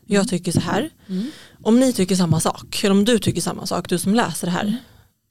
jag 0.05 0.27
tycker 0.29 0.51
så 0.51 0.59
här. 0.59 0.89
Mm. 1.09 1.31
Om 1.63 1.79
ni 1.79 1.93
tycker 1.93 2.15
samma 2.15 2.39
sak, 2.39 2.83
eller 2.83 2.91
om 2.91 3.05
du 3.05 3.19
tycker 3.19 3.41
samma 3.41 3.65
sak, 3.65 3.89
du 3.89 3.97
som 3.99 4.15
läser 4.15 4.47
det 4.47 4.51
här, 4.51 4.77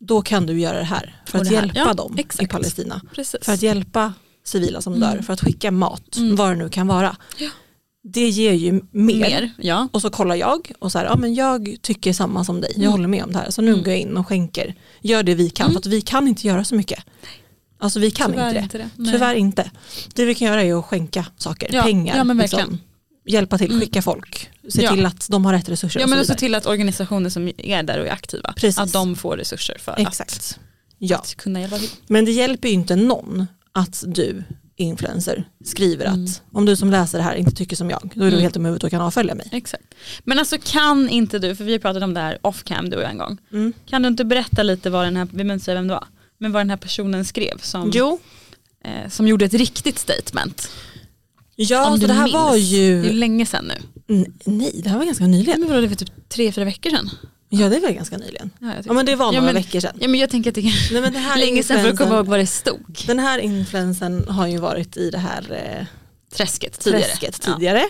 då 0.00 0.22
kan 0.22 0.46
du 0.46 0.60
göra 0.60 0.78
det 0.78 0.84
här 0.84 1.22
för 1.26 1.38
att 1.38 1.46
här, 1.46 1.54
hjälpa 1.54 1.78
ja, 1.78 1.94
dem 1.94 2.14
i 2.18 2.20
exakt. 2.20 2.50
Palestina. 2.52 3.00
Precis. 3.14 3.40
För 3.42 3.52
att 3.52 3.62
hjälpa 3.62 4.12
civila 4.44 4.80
som 4.80 4.94
Mm. 4.94 5.16
dör, 5.16 5.22
för 5.22 5.32
att 5.32 5.40
skicka 5.40 5.70
mat, 5.70 6.16
Mm. 6.16 6.36
vad 6.36 6.50
det 6.50 6.56
nu 6.56 6.68
kan 6.68 6.86
vara. 6.86 7.16
Ja. 7.38 7.48
Det 8.02 8.28
ger 8.28 8.52
ju 8.52 8.72
mer. 8.72 8.80
Mer, 9.20 9.50
ja. 9.58 9.88
Och 9.92 10.02
så 10.02 10.10
kollar 10.10 10.34
jag 10.34 10.72
och 10.78 10.92
så 10.92 10.98
här, 10.98 11.04
ja 11.04 11.16
men 11.16 11.34
jag 11.34 11.76
tycker 11.82 12.12
samma 12.12 12.44
som 12.44 12.60
dig, 12.60 12.70
jag 12.74 12.80
Mm. 12.80 12.92
håller 12.92 13.08
med 13.08 13.24
om 13.24 13.32
det 13.32 13.38
här. 13.38 13.50
Så 13.50 13.62
nu 13.62 13.70
Mm. 13.70 13.82
går 13.82 13.92
jag 13.92 14.00
in 14.00 14.16
och 14.16 14.28
skänker, 14.28 14.74
gör 15.00 15.22
det 15.22 15.34
vi 15.34 15.50
kan, 15.50 15.64
Mm. 15.64 15.72
för 15.74 15.78
att 15.80 15.86
vi 15.86 16.00
kan 16.00 16.28
inte 16.28 16.46
göra 16.46 16.64
så 16.64 16.74
mycket. 16.74 17.04
Alltså 17.78 18.00
vi 18.00 18.10
kan 18.10 18.30
Tyvärr 18.30 18.48
inte 18.48 18.58
det. 18.58 18.62
inte 18.62 18.78
det. 19.02 19.10
Tyvärr 19.12 19.34
inte. 19.34 19.70
Det 20.14 20.24
vi 20.24 20.34
kan 20.34 20.48
göra 20.48 20.62
är 20.62 20.78
att 20.78 20.84
skänka 20.84 21.26
saker, 21.36 21.82
pengar. 21.82 22.16
ja, 22.16 22.24
men 22.24 22.38
verkligen. 22.38 22.78
Hjälpa 23.26 23.58
till, 23.58 23.66
Mm. 23.70 23.80
skicka 23.80 24.02
folk, 24.02 24.50
se 24.68 24.82
Ja. 24.82 24.94
till 24.94 25.06
att 25.06 25.28
de 25.30 25.44
har 25.44 25.52
rätt 25.52 25.68
resurser 25.68 26.00
Ja 26.00 26.06
men 26.06 26.18
vidare. 26.18 26.38
till 26.38 26.54
att 26.54 26.66
organisationer 26.66 27.30
som 27.30 27.50
är 27.58 27.82
där 27.82 27.98
och 28.00 28.06
är 28.06 28.10
aktiva, 28.12 28.52
Precis. 28.56 28.78
att 28.78 28.92
de 28.92 29.16
får 29.16 29.36
resurser 29.36 29.76
för 29.80 29.94
Exakt. 29.98 30.58
Ja. 30.98 31.16
att 31.18 31.34
kunna 31.34 31.60
hjälpa 31.60 31.78
till. 31.78 31.90
Men 32.06 32.24
det 32.24 32.30
hjälper 32.32 32.68
ju 32.68 32.74
inte 32.74 32.96
någon 32.96 33.46
att 33.72 34.04
du 34.06 34.44
influencer 34.76 35.44
skriver 35.64 36.06
Mm. 36.06 36.24
att 36.24 36.42
om 36.52 36.66
du 36.66 36.76
som 36.76 36.90
läser 36.90 37.18
det 37.18 37.24
här 37.24 37.34
inte 37.34 37.50
tycker 37.56 37.76
som 37.76 37.90
jag, 37.90 38.12
då 38.14 38.20
är 38.24 38.26
du 38.26 38.32
Mm. 38.32 38.42
helt 38.42 38.54
dum 38.54 38.64
huvudet 38.64 38.84
och 38.84 38.90
kan 38.90 39.00
avfölja 39.00 39.34
mig. 39.34 39.48
Exakt. 39.52 39.84
Men 40.24 40.38
alltså 40.38 40.56
kan 40.64 41.08
inte 41.08 41.38
du, 41.38 41.56
för 41.56 41.64
vi 41.64 41.78
pratat 41.78 42.02
om 42.02 42.14
det 42.14 42.20
här 42.20 42.38
off 42.42 42.64
cam 42.64 42.90
du 42.90 42.96
och 42.96 43.02
jag 43.02 43.10
en 43.10 43.18
gång, 43.18 43.38
Mm. 43.52 43.72
kan 43.86 44.02
du 44.02 44.08
inte 44.08 44.24
berätta 44.24 44.62
lite 44.62 44.90
vad 44.90 45.04
den 45.06 45.16
här, 45.16 45.24
vi 45.24 45.30
behöver 45.36 45.52
inte 45.54 45.64
säga 45.64 45.74
vem 45.74 45.88
det 45.88 45.94
var, 45.94 46.06
men 46.38 46.52
vad 46.52 46.60
den 46.60 46.70
här 46.70 46.76
personen 46.76 47.24
skrev 47.24 47.58
som, 47.62 47.92
eh, 48.84 49.08
som 49.10 49.28
gjorde 49.28 49.44
ett 49.44 49.54
riktigt 49.54 49.98
statement. 49.98 50.70
Ja 51.62 51.90
Om 51.90 52.00
så 52.00 52.06
det 52.06 52.12
här 52.12 52.22
minns. 52.24 52.34
var 52.34 52.52
Det 52.52 52.58
är 52.58 53.04
ju, 53.04 53.12
länge 53.12 53.46
sedan 53.46 53.64
nu. 53.64 53.74
N- 54.16 54.34
nej 54.44 54.80
det 54.84 54.88
här 54.90 54.98
var 54.98 55.04
ganska 55.04 55.26
nyligen. 55.26 55.60
Men 55.60 55.68
vadå, 55.68 55.80
det 55.80 55.86
var 55.88 55.94
typ 55.94 56.28
tre, 56.28 56.52
fyra 56.52 56.64
veckor 56.64 56.90
sedan. 56.90 57.10
Ja 57.48 57.68
det 57.68 57.80
var 57.80 57.90
ganska 57.90 58.16
nyligen. 58.18 58.50
Ja, 58.58 58.72
Ja 58.84 58.92
men 58.92 59.06
det 59.06 59.16
var 59.16 59.26
Ja, 59.26 59.30
några 59.40 59.52
men- 59.52 59.62
veckor 59.62 59.80
sedan. 59.80 59.96
ja 60.00 60.08
men 60.08 60.20
jag 60.20 60.30
tänker 60.30 60.50
att 60.50 60.54
det 60.54 60.60
är 60.60 60.92
Nej, 60.92 61.02
men 61.02 61.12
det 61.12 61.18
här 61.18 61.38
länge 61.46 61.62
sedan 61.62 61.80
för 61.82 61.88
att 61.90 61.98
komma 61.98 62.16
ihåg 62.16 62.26
vad 62.26 62.38
det 62.38 62.46
stod. 62.46 62.98
Den 63.06 63.18
här 63.18 63.38
influensen 63.38 64.28
har 64.28 64.46
ju 64.46 64.58
varit 64.58 64.96
i 64.96 65.10
det 65.10 65.18
här 65.18 65.52
eh, 65.80 65.86
Träsket 66.36 66.80
tidigare. 66.80 67.04
träsket 67.04 67.42
Ja. 67.46 67.54
tidigare. 67.54 67.82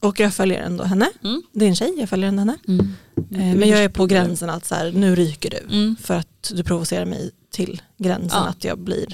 Och 0.00 0.20
jag 0.20 0.34
följer 0.34 0.62
ändå 0.62 0.84
henne. 0.84 1.10
Mm. 1.24 1.42
Det 1.52 1.64
är 1.64 1.68
en 1.68 1.76
tjej, 1.76 1.94
jag 1.98 2.08
följer 2.08 2.28
ändå 2.28 2.40
henne. 2.40 2.56
Mm. 2.68 2.94
Eh, 3.16 3.58
men 3.58 3.68
jag 3.68 3.84
är 3.84 3.88
på 3.88 4.06
gränsen 4.06 4.50
att 4.50 4.66
så 4.66 4.74
här, 4.74 4.92
nu 4.92 5.14
ryker 5.16 5.50
du. 5.50 5.74
Mm. 5.76 5.96
För 6.02 6.14
att 6.14 6.52
du 6.54 6.64
provocerar 6.64 7.04
mig 7.04 7.30
till 7.50 7.82
gränsen 7.98 8.30
Ja. 8.42 8.48
att 8.48 8.64
jag 8.64 8.78
blir 8.78 9.06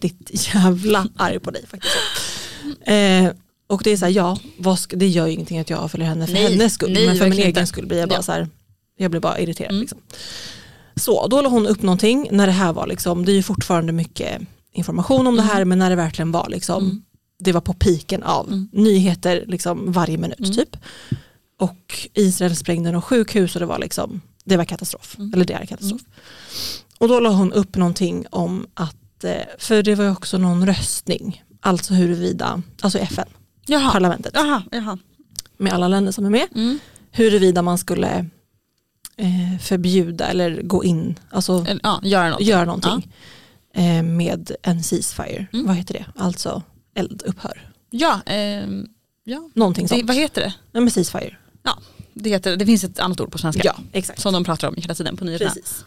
riktigt 0.00 0.54
jävla 0.54 1.06
arg 1.16 1.38
på 1.40 1.50
dig 1.50 1.64
faktiskt. 1.66 1.94
Eh, 2.80 3.32
och 3.66 3.80
det 3.84 3.90
är 3.90 3.96
så 3.96 4.04
här, 4.04 4.12
ja, 4.12 4.38
ska, 4.78 4.96
det 4.96 5.08
gör 5.08 5.26
ju 5.26 5.32
ingenting 5.32 5.58
att 5.58 5.70
jag 5.70 5.90
följer 5.90 6.08
henne 6.08 6.26
för 6.26 6.34
Nej, 6.34 6.42
hennes 6.52 6.74
skull. 6.74 6.92
nej, 6.92 7.06
men 7.06 7.16
för 7.16 7.24
min 7.28 7.38
egen 7.38 7.48
inte. 7.48 7.66
skull 7.66 7.86
blir 7.86 7.98
jag 7.98 8.08
bara 8.08 8.14
Ja. 8.14 8.22
så 8.22 8.32
här, 8.32 8.48
jag 8.98 9.10
blir 9.10 9.20
bara 9.20 9.38
irriterad. 9.40 9.70
Mm. 9.70 9.80
Liksom. 9.80 9.98
Så 10.96 11.26
då 11.26 11.40
la 11.42 11.48
hon 11.48 11.66
upp 11.66 11.82
någonting 11.82 12.28
när 12.30 12.46
det 12.46 12.52
här 12.52 12.72
var 12.72 12.86
liksom, 12.86 13.24
det 13.24 13.32
är 13.32 13.36
ju 13.36 13.42
fortfarande 13.42 13.92
mycket 13.92 14.42
information 14.72 15.26
om 15.26 15.36
det 15.36 15.42
här 15.42 15.64
men 15.64 15.78
när 15.78 15.90
det 15.90 15.96
verkligen 15.96 16.32
var 16.32 16.48
liksom, 16.48 16.84
Mm. 16.84 17.02
det 17.38 17.52
var 17.52 17.60
på 17.60 17.72
piken 17.72 18.22
av 18.22 18.46
Mm. 18.48 18.68
nyheter 18.72 19.44
liksom 19.48 19.92
varje 19.92 20.18
minut 20.18 20.38
Mm. 20.40 20.52
typ. 20.52 20.76
Och 21.60 22.08
Israel 22.14 22.56
sprängde 22.56 22.92
något 22.92 23.04
sjukhus 23.04 23.54
och 23.56 23.60
det 23.60 23.66
var 23.66 23.78
liksom, 23.78 24.20
det 24.44 24.56
var 24.56 24.64
katastrof. 24.64 25.16
Mm. 25.18 25.34
Eller 25.34 25.44
det 25.44 25.54
är 25.54 25.66
katastrof. 25.66 26.00
Och 26.98 27.08
då 27.08 27.20
la 27.20 27.30
hon 27.30 27.52
upp 27.52 27.76
någonting 27.76 28.26
om 28.30 28.66
att, 28.74 29.24
eh, 29.24 29.32
för 29.58 29.82
det 29.82 29.94
var 29.94 30.04
ju 30.04 30.10
också 30.10 30.38
någon 30.38 30.66
röstning, 30.66 31.42
alltså 31.62 31.94
huruvida, 31.94 32.62
alltså 32.80 32.98
FN, 32.98 33.28
Jaha. 33.66 33.92
parlamentet, 33.92 34.32
Jaha, 34.34 34.62
jaha. 34.70 34.98
med 35.56 35.72
alla 35.72 35.88
länder 35.88 36.12
som 36.12 36.24
är 36.26 36.30
med, 36.30 36.46
Mm. 36.54 36.78
huruvida 37.10 37.62
man 37.62 37.78
skulle 37.78 38.26
eh, 39.16 39.58
förbjuda 39.60 40.26
eller 40.26 40.62
gå 40.62 40.84
in, 40.84 41.18
alltså 41.30 41.66
Ja, 41.82 42.00
göra 42.02 42.30
något. 42.30 42.40
göra 42.42 42.64
någonting 42.64 43.12
eh, 43.74 44.02
med 44.02 44.50
en 44.62 44.82
ceasefire. 44.82 45.46
Mm. 45.52 45.66
Vad 45.66 45.76
heter 45.76 45.94
det? 45.94 46.04
Alltså 46.16 46.62
eldupphör. 46.94 47.70
Ja, 47.90 48.20
ehm, 48.26 48.86
ja. 49.24 49.50
Någonting 49.54 49.84
Det, 49.84 49.88
sånt. 49.88 50.04
vad 50.08 50.16
heter 50.16 50.40
det? 50.40 50.54
Nej, 50.72 50.80
men 50.82 50.90
ceasefire. 50.90 51.36
Det, 52.14 52.30
heter, 52.30 52.56
det 52.56 52.66
finns 52.66 52.84
ett 52.84 52.98
annat 52.98 53.20
ord 53.20 53.32
på 53.32 53.38
svenska. 53.38 53.62
Ja, 53.64 53.76
exakt. 53.92 54.20
Som 54.20 54.32
de 54.32 54.44
pratar 54.44 54.68
om 54.68 54.74
hela 54.76 54.94
tiden 54.94 55.16
på 55.16 55.24
nyheterna. 55.24 55.50
Precis. 55.50 55.84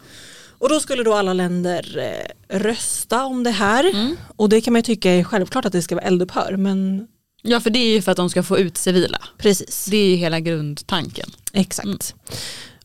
Och 0.58 0.68
då 0.68 0.80
skulle 0.80 1.02
då 1.02 1.14
alla 1.14 1.32
länder 1.32 1.98
eh, 1.98 2.58
rösta 2.58 3.24
om 3.24 3.44
det 3.44 3.50
här. 3.50 3.84
Mm. 3.90 4.16
Och 4.36 4.48
det 4.48 4.60
kan 4.60 4.72
man 4.72 4.78
ju 4.78 4.82
tycka 4.82 5.10
är 5.12 5.24
självklart 5.24 5.64
att 5.64 5.72
det 5.72 5.82
ska 5.82 5.94
vara 5.94 6.04
eldupphör. 6.04 6.56
Men 6.56 7.06
Ja, 7.42 7.60
för 7.60 7.70
det 7.70 7.78
är 7.78 7.94
ju 7.94 8.02
för 8.02 8.10
att 8.12 8.16
de 8.16 8.30
ska 8.30 8.42
få 8.42 8.58
ut 8.58 8.76
civila. 8.76 9.18
precis, 9.38 9.84
Det 9.90 9.96
är 9.96 10.08
ju 10.10 10.16
hela 10.16 10.40
grundtanken. 10.40 11.30
exakt. 11.52 11.86
Mm. 11.86 11.98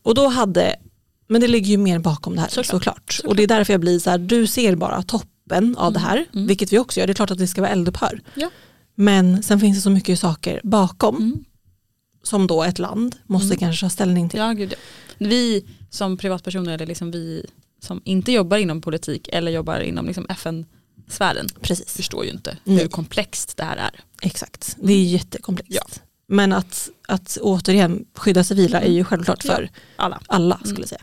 Och 0.02 0.14
då 0.14 0.28
hade, 0.28 0.76
men 1.28 1.40
det 1.40 1.48
ligger 1.48 1.70
ju 1.70 1.76
mer 1.76 1.98
bakom 1.98 2.34
det 2.34 2.40
här 2.40 2.48
Såklart. 2.48 2.66
såklart. 2.66 3.20
Och 3.24 3.36
det 3.36 3.42
är 3.42 3.46
därför 3.46 3.72
jag 3.72 3.80
blir 3.80 3.98
så 3.98 4.10
här, 4.10 4.18
du 4.18 4.46
ser 4.46 4.76
bara 4.76 5.02
toppen 5.02 5.76
av 5.76 5.88
Mm. 5.88 5.92
det 5.92 5.98
här. 6.00 6.26
Mm. 6.34 6.46
Vilket 6.46 6.72
vi 6.72 6.78
också 6.78 7.00
gör, 7.00 7.06
det 7.06 7.12
är 7.12 7.14
klart 7.14 7.30
att 7.30 7.38
det 7.38 7.46
ska 7.46 7.60
vara 7.60 7.70
eldupphör. 7.72 8.20
Ja. 8.34 8.50
Men 8.94 9.42
sen 9.42 9.60
finns 9.60 9.76
det 9.78 9.82
så 9.82 9.90
mycket 9.90 10.18
saker 10.18 10.60
bakom. 10.64 11.16
Mm. 11.16 11.44
som 12.24 12.46
då 12.46 12.62
ett 12.64 12.78
land 12.78 13.16
måste 13.26 13.46
Mm. 13.46 13.58
kanske 13.58 13.86
ta 13.86 13.90
ställning 13.90 14.28
till. 14.28 14.38
Ja, 14.40 14.52
gud 14.52 14.72
ja. 14.72 14.78
Vi 15.18 15.64
som 15.90 16.16
privatpersoner 16.16 16.74
eller 16.74 16.86
liksom 16.86 17.10
vi 17.10 17.46
som 17.82 18.00
inte 18.04 18.32
jobbar 18.32 18.56
inom 18.56 18.80
politik 18.80 19.28
eller 19.32 19.52
jobbar 19.52 19.80
inom 19.80 20.06
liksom 20.06 20.26
FN-sfären 20.28 21.46
Precis, 21.60 21.92
förstår 21.92 22.24
ju 22.24 22.30
inte 22.30 22.56
Nej. 22.64 22.78
hur 22.82 22.88
komplext 22.88 23.56
det 23.56 23.64
här 23.64 23.76
är. 23.76 24.00
exakt. 24.22 24.76
Det 24.82 24.92
är 24.92 25.04
jättekomplext. 25.04 25.72
Ja. 25.74 25.82
Men 26.26 26.52
att, 26.52 26.88
att 27.08 27.38
återigen 27.40 28.04
skydda 28.14 28.44
civila 28.44 28.80
är 28.80 28.90
ju 28.92 29.04
självklart 29.04 29.42
för 29.42 29.70
Alla. 29.96 30.20
alla 30.26 30.54
Mm. 30.54 30.66
skulle 30.66 30.82
jag 30.82 30.88
säga. 30.88 31.02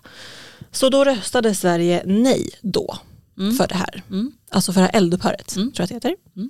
Så 0.71 0.89
då 0.89 1.03
röstade 1.05 1.55
Sverige 1.55 2.03
nej 2.05 2.49
då 2.61 2.97
Mm. 3.39 3.55
för 3.55 3.67
det 3.67 3.75
här. 3.75 4.03
Mm. 4.09 4.31
Alltså 4.49 4.73
för 4.73 4.81
det 4.81 4.85
här 4.87 4.95
eldupphöret, 4.95 5.55
Mm. 5.55 5.71
tror 5.71 5.81
jag 5.89 5.95
att 5.97 6.01
det 6.01 6.09
heter. 6.09 6.15
Mm. 6.35 6.49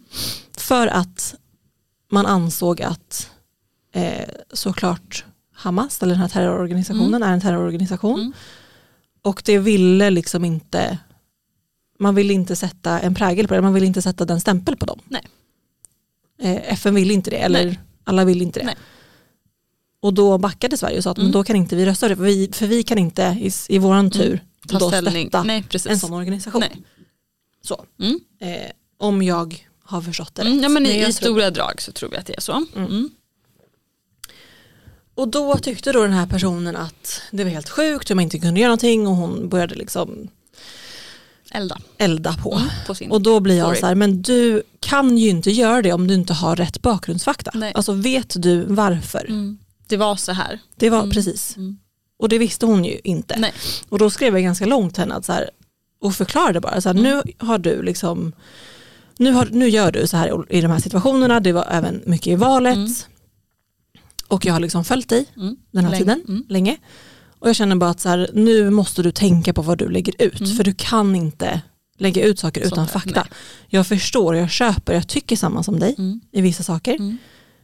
För 0.57 0.87
att 0.87 1.35
man 2.11 2.25
ansåg 2.25 2.81
att 2.81 3.29
eh, 3.93 4.29
såklart 4.53 5.25
Hamas, 5.53 6.03
eller 6.03 6.13
den 6.13 6.21
här 6.21 6.29
terrororganisationen, 6.29 7.23
är 7.23 7.33
en 7.33 7.41
terrororganisation. 7.41 8.33
Mm. 9.23 9.31
Och 9.31 9.41
det 9.45 9.57
ville 9.57 10.09
liksom 10.09 10.45
inte, 10.45 10.97
man 11.99 12.15
ville 12.15 12.33
inte 12.33 12.55
sätta 12.55 12.99
en 12.99 13.15
prägel 13.15 13.47
på 13.47 13.53
det, 13.53 13.61
man 13.61 13.73
ville 13.73 13.85
inte 13.87 14.01
sätta 14.01 14.25
den 14.25 14.41
stämpel 14.41 14.77
på 14.77 14.85
dem. 14.85 14.99
Nej. 15.07 15.23
Eh, 16.41 16.73
FN 16.73 16.95
ville 16.95 17.13
inte 17.13 17.29
det, 17.29 17.37
eller 17.37 17.65
Nej. 17.65 17.79
alla 18.03 18.25
ville 18.25 18.43
inte 18.43 18.59
det. 18.59 18.65
Nej. 18.65 18.75
Och 20.01 20.13
då 20.13 20.37
backade 20.37 20.77
Sverige 20.77 20.97
och 20.97 21.03
sa 21.03 21.11
att 21.11 21.17
men 21.17 21.25
Mm. 21.25 21.31
då 21.33 21.43
kan 21.43 21.55
inte 21.55 21.75
vi 21.75 21.85
rösta 21.85 22.05
för 22.05 22.09
det, 22.09 22.15
för 22.15 22.23
vi, 22.23 22.49
för 22.53 22.67
vi 22.67 22.83
kan 22.83 22.97
inte 22.97 23.37
i, 23.41 23.51
i 23.69 23.77
våran 23.79 24.11
tur 24.11 24.43
Ta 24.67 24.79
då 24.79 24.87
ställning. 24.87 25.27
stötta 25.27 25.43
Nej, 25.43 25.63
en 25.89 25.99
sån 25.99 26.13
organisation. 26.13 26.59
Nej. 26.61 26.83
Så. 27.61 27.85
Mm. 27.99 28.19
Eh, 28.41 28.71
om 28.97 29.21
jag 29.21 29.65
har 29.83 30.01
förstått 30.01 30.35
det 30.35 30.41
Mm, 30.41 30.53
rätt. 30.53 30.63
ja, 30.63 30.69
men 30.69 30.83
Men 30.83 30.91
i, 30.91 31.01
jag 31.01 31.09
I 31.09 31.13
stora 31.13 31.49
drag 31.51 31.81
så 31.81 31.91
tror 31.91 32.09
vi 32.09 32.17
att 32.17 32.25
det 32.25 32.37
är 32.37 32.41
så. 32.41 32.65
Mm. 35.19 35.27
Och 35.27 35.27
då 35.27 35.57
tyckte 35.57 35.91
då 35.91 36.01
den 36.03 36.13
här 36.13 36.27
personen 36.27 36.75
att 36.75 37.21
det 37.31 37.43
var 37.43 37.51
helt 37.51 37.69
sjukt 37.69 38.09
hur 38.09 38.15
man 38.15 38.23
inte 38.23 38.39
kunde 38.39 38.59
göra 38.59 38.67
någonting 38.69 39.07
och 39.07 39.15
hon 39.15 39.49
började 39.49 39.75
liksom 39.75 40.27
Elda 41.51 41.77
elda 41.97 42.33
på. 42.43 42.53
mm. 42.55 42.69
på. 42.87 43.15
Och 43.15 43.21
då 43.21 43.39
blir 43.39 43.57
jag 43.57 43.67
Sorry. 43.67 43.79
så 43.79 43.85
här, 43.85 43.95
men 43.95 44.21
du 44.21 44.63
kan 44.79 45.17
ju 45.17 45.29
inte 45.29 45.51
göra 45.51 45.81
det 45.81 45.93
om 45.93 46.07
du 46.07 46.13
inte 46.13 46.33
har 46.33 46.55
rätt 46.55 46.81
bakgrundsfakta. 46.81 47.51
Nej. 47.53 47.71
Alltså 47.75 47.93
vet 47.93 48.33
du 48.41 48.61
varför? 48.65 49.25
mm. 49.29 49.57
Det 49.87 49.97
var 49.97 50.15
så 50.15 50.31
här. 50.31 50.59
Det 50.75 50.89
var 50.89 50.99
Mm. 50.99 51.11
precis. 51.11 51.57
Mm. 51.57 51.77
Och 52.19 52.29
det 52.29 52.37
visste 52.37 52.65
hon 52.65 52.85
ju 52.85 52.99
inte. 53.03 53.35
Nej. 53.39 53.53
Och 53.89 53.99
då 53.99 54.09
skrev 54.09 54.33
jag 54.33 54.43
ganska 54.43 54.65
långt 54.65 54.93
till 54.93 55.01
henne 55.01 55.15
att 55.15 55.25
så 55.25 55.31
här, 55.33 55.49
och 56.01 56.15
förklarade 56.15 56.59
bara, 56.59 56.81
så 56.81 56.89
här, 56.89 56.99
Mm. 56.99 57.03
nu 57.37 57.45
har 57.45 57.57
du 57.57 57.81
liksom, 57.81 58.31
nu, 59.17 59.31
har, 59.31 59.47
nu 59.51 59.69
gör 59.69 59.91
du 59.91 60.07
så 60.07 60.17
här 60.17 60.45
i 60.53 60.61
de 60.61 60.71
här 60.71 60.79
situationerna, 60.79 61.39
det 61.39 61.51
var 61.51 61.67
även 61.71 62.01
mycket 62.05 62.27
i 62.27 62.35
valet. 62.35 63.07
Och 64.29 64.45
jag 64.45 64.53
har 64.53 64.59
liksom 64.59 64.83
följt 64.85 65.09
dig 65.09 65.25
Mm. 65.37 65.55
den 65.71 65.83
här 65.83 65.91
Länge. 65.91 66.03
tiden, 66.03 66.23
Mm. 66.27 66.45
länge. 66.49 66.77
Och 67.39 67.49
jag 67.49 67.55
känner 67.55 67.75
bara 67.75 67.89
att 67.89 67.99
så 67.99 68.09
här, 68.09 68.29
nu 68.33 68.69
måste 68.69 69.01
du 69.03 69.11
tänka 69.11 69.53
på 69.53 69.61
vad 69.61 69.77
du 69.77 69.89
lägger 69.89 70.21
ut, 70.21 70.39
Mm. 70.39 70.55
för 70.55 70.63
du 70.63 70.73
kan 70.77 71.15
inte 71.15 71.61
lägga 71.97 72.23
ut 72.25 72.39
saker 72.39 72.61
Sånt 72.61 72.73
utan 72.73 72.85
här, 72.85 72.91
fakta. 72.91 73.21
nej. 73.29 73.39
Jag 73.67 73.87
förstår, 73.87 74.35
jag 74.35 74.49
köper, 74.49 74.93
jag 74.93 75.07
tycker 75.07 75.35
samma 75.35 75.63
som 75.63 75.79
dig 75.79 75.95
Mm. 75.97 76.21
i 76.31 76.41
vissa 76.41 76.63
saker. 76.63 76.95
Mm. 76.95 77.17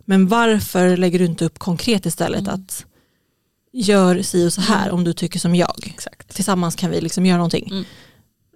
Men 0.05 0.27
varför 0.27 0.97
lägger 0.97 1.19
du 1.19 1.25
inte 1.25 1.45
upp 1.45 1.59
konkret 1.59 2.05
istället 2.05 2.39
Mm. 2.41 2.53
att 2.53 2.85
gör 3.73 4.21
si 4.21 4.47
och 4.47 4.53
så 4.53 4.61
här 4.61 4.91
om 4.91 5.03
du 5.03 5.13
tycker 5.13 5.39
som 5.39 5.55
jag. 5.55 5.83
Exakt. 5.95 6.35
Tillsammans 6.35 6.75
kan 6.75 6.91
vi 6.91 7.01
liksom 7.01 7.25
göra 7.25 7.37
någonting. 7.37 7.85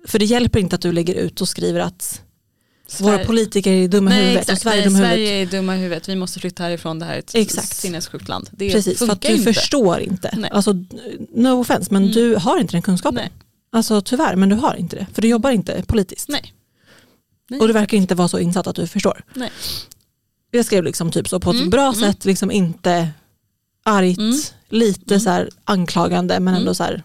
För 0.08 0.19
det 0.19 0.26
hjälper 0.26 0.60
inte 0.60 0.76
att 0.76 0.82
du 0.82 0.91
lägger 0.91 1.13
ut 1.15 1.41
och 1.41 1.50
skriver 1.50 1.80
att 1.80 2.22
våra 2.99 3.13
Sverige- 3.13 3.25
politiker 3.25 3.71
är 3.71 3.88
dumma 3.88 4.12
i 4.12 4.13
Nej, 4.13 4.21
huvudet 4.23 4.41
exakt. 4.41 4.58
och 4.58 4.62
Sverige 4.62 4.82
är 4.82 4.89
Nej, 4.89 4.93
dumma 4.93 4.99
i 4.99 5.10
Sverige 5.10 5.30
huvudet. 5.34 5.54
är 5.54 5.58
dumma 5.58 5.73
huvudet. 5.73 6.10
Vi 6.10 6.15
måste 6.15 6.39
flytta 6.39 6.63
härifrån. 6.63 6.99
Det 6.99 7.06
här 7.06 7.13
är 7.15 7.19
ett 7.19 7.36
Exakt. 7.36 7.75
sinnessjukt 7.75 8.28
land. 8.28 8.49
Det 8.52 8.71
Precis, 8.71 8.99
för 8.99 9.10
att 9.12 9.21
du 9.21 9.28
inte. 9.28 9.54
förstår 9.54 9.99
inte. 9.99 10.34
Nej. 10.38 10.49
Alltså, 10.54 10.73
no 11.36 11.62
offense, 11.62 11.93
men 11.93 12.02
Mm. 12.04 12.13
du 12.15 12.36
har 12.36 12.58
inte 12.60 12.71
den 12.73 12.82
kunskapen. 12.82 13.15
Nej. 13.15 13.32
Alltså 13.71 14.02
tyvärr, 14.02 14.36
men 14.36 14.49
du 14.49 14.56
har 14.56 14.75
inte 14.75 14.95
det. 14.95 15.08
För 15.13 15.21
du 15.21 15.28
jobbar 15.28 15.52
inte 15.52 15.84
politiskt. 15.88 16.30
Nej. 16.30 16.54
Nej. 17.49 17.60
Och 17.60 17.67
du 17.67 17.73
verkar 17.73 17.97
inte 17.97 18.15
vara 18.15 18.28
så 18.28 18.39
insatt 18.39 18.67
att 18.67 18.75
du 18.75 18.88
förstår. 18.88 19.23
Nej. 19.34 19.52
Jag 20.52 20.65
skrev 20.65 20.84
liksom 20.84 21.12
typ 21.12 21.28
så 21.30 21.39
på 21.39 21.49
ett 21.49 21.56
Mm, 21.58 21.69
bra 21.69 21.88
mm. 21.93 21.95
sätt, 21.99 22.25
liksom 22.25 22.52
inte 22.52 23.10
argt, 23.86 24.17
Mm. 24.17 24.39
lite 24.69 25.13
Mm. 25.13 25.19
så 25.19 25.30
här 25.30 25.49
anklagande 25.63 26.34
men 26.34 26.47
Mm. 26.54 26.60
ändå 26.62 26.73
så 26.73 26.84
här, 26.84 27.04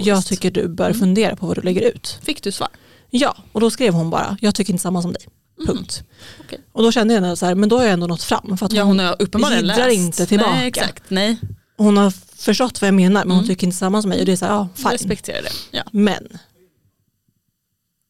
jag 0.00 0.26
tycker 0.26 0.50
du 0.50 0.68
bör 0.68 0.86
Mm. 0.86 0.98
fundera 0.98 1.36
på 1.36 1.46
vad 1.46 1.56
du 1.56 1.60
lägger 1.62 1.80
ut. 1.82 2.18
Fick 2.22 2.42
du 2.42 2.52
svar? 2.52 2.68
Ja, 3.10 3.36
och 3.52 3.60
då 3.60 3.70
skrev 3.70 3.94
hon 3.94 4.10
bara, 4.10 4.36
jag 4.40 4.54
tycker 4.54 4.72
inte 4.72 4.82
samma 4.82 5.02
som 5.02 5.12
dig. 5.12 5.22
Mhm. 5.58 5.66
Punkt. 5.66 6.02
Okej. 6.40 6.60
Och 6.72 6.82
då 6.82 6.92
kände 6.92 7.14
jag 7.14 7.22
ändå 7.22 7.36
så 7.36 7.46
här, 7.46 7.54
men 7.54 7.68
då 7.68 7.76
har 7.76 7.84
jag 7.84 7.92
ändå 7.92 8.06
nått 8.06 8.22
fram. 8.22 8.56
För 8.58 8.66
att 8.66 8.72
Ja, 8.72 8.82
hon, 8.82 8.98
hon 9.00 9.14
uppenbarligen 9.18 9.66
läst. 9.66 9.92
inte 9.92 10.26
tillbaka. 10.26 10.50
Nej, 10.50 10.68
exakt. 10.68 11.02
Nej, 11.08 11.36
hon 11.76 11.96
har 11.96 12.10
förstått 12.36 12.80
vad 12.80 12.88
jag 12.88 12.94
menar 12.94 13.24
men 13.24 13.30
hon 13.30 13.38
Mm. 13.38 13.48
tycker 13.48 13.66
inte 13.66 13.76
samma 13.76 14.02
som 14.02 14.08
mig. 14.08 14.20
Och 14.20 14.26
det 14.26 14.32
är 14.32 14.36
så 14.36 14.44
här, 14.44 14.52
ja, 14.52 14.68
jag 14.74 14.82
fine. 14.82 14.90
respekterar 14.92 15.42
det. 15.42 15.50
Ja. 15.70 15.82
Men 15.92 16.38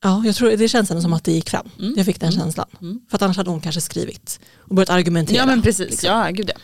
ja, 0.02 0.22
jag 0.26 0.34
tror 0.36 0.50
det 0.50 0.68
känns 0.68 0.90
ändå 0.90 1.02
som 1.02 1.12
att 1.12 1.24
det 1.24 1.32
gick 1.32 1.50
fram. 1.50 1.68
Mm. 1.78 1.94
Jag 1.96 2.06
fick 2.06 2.20
den 2.20 2.28
Mm. 2.32 2.40
känslan. 2.40 2.66
Mm. 2.80 3.00
För 3.10 3.16
att 3.16 3.22
annars 3.22 3.36
hade 3.36 3.50
hon 3.50 3.60
kanske 3.60 3.80
skrivit 3.80 4.40
och 4.58 4.74
börjat 4.74 4.90
argumentera. 4.90 5.36
ja 5.38 5.46
men 5.46 5.62
precis, 5.62 5.90
liksom. 5.90 6.08
ja 6.10 6.30
gud 6.30 6.50
ja. 6.54 6.60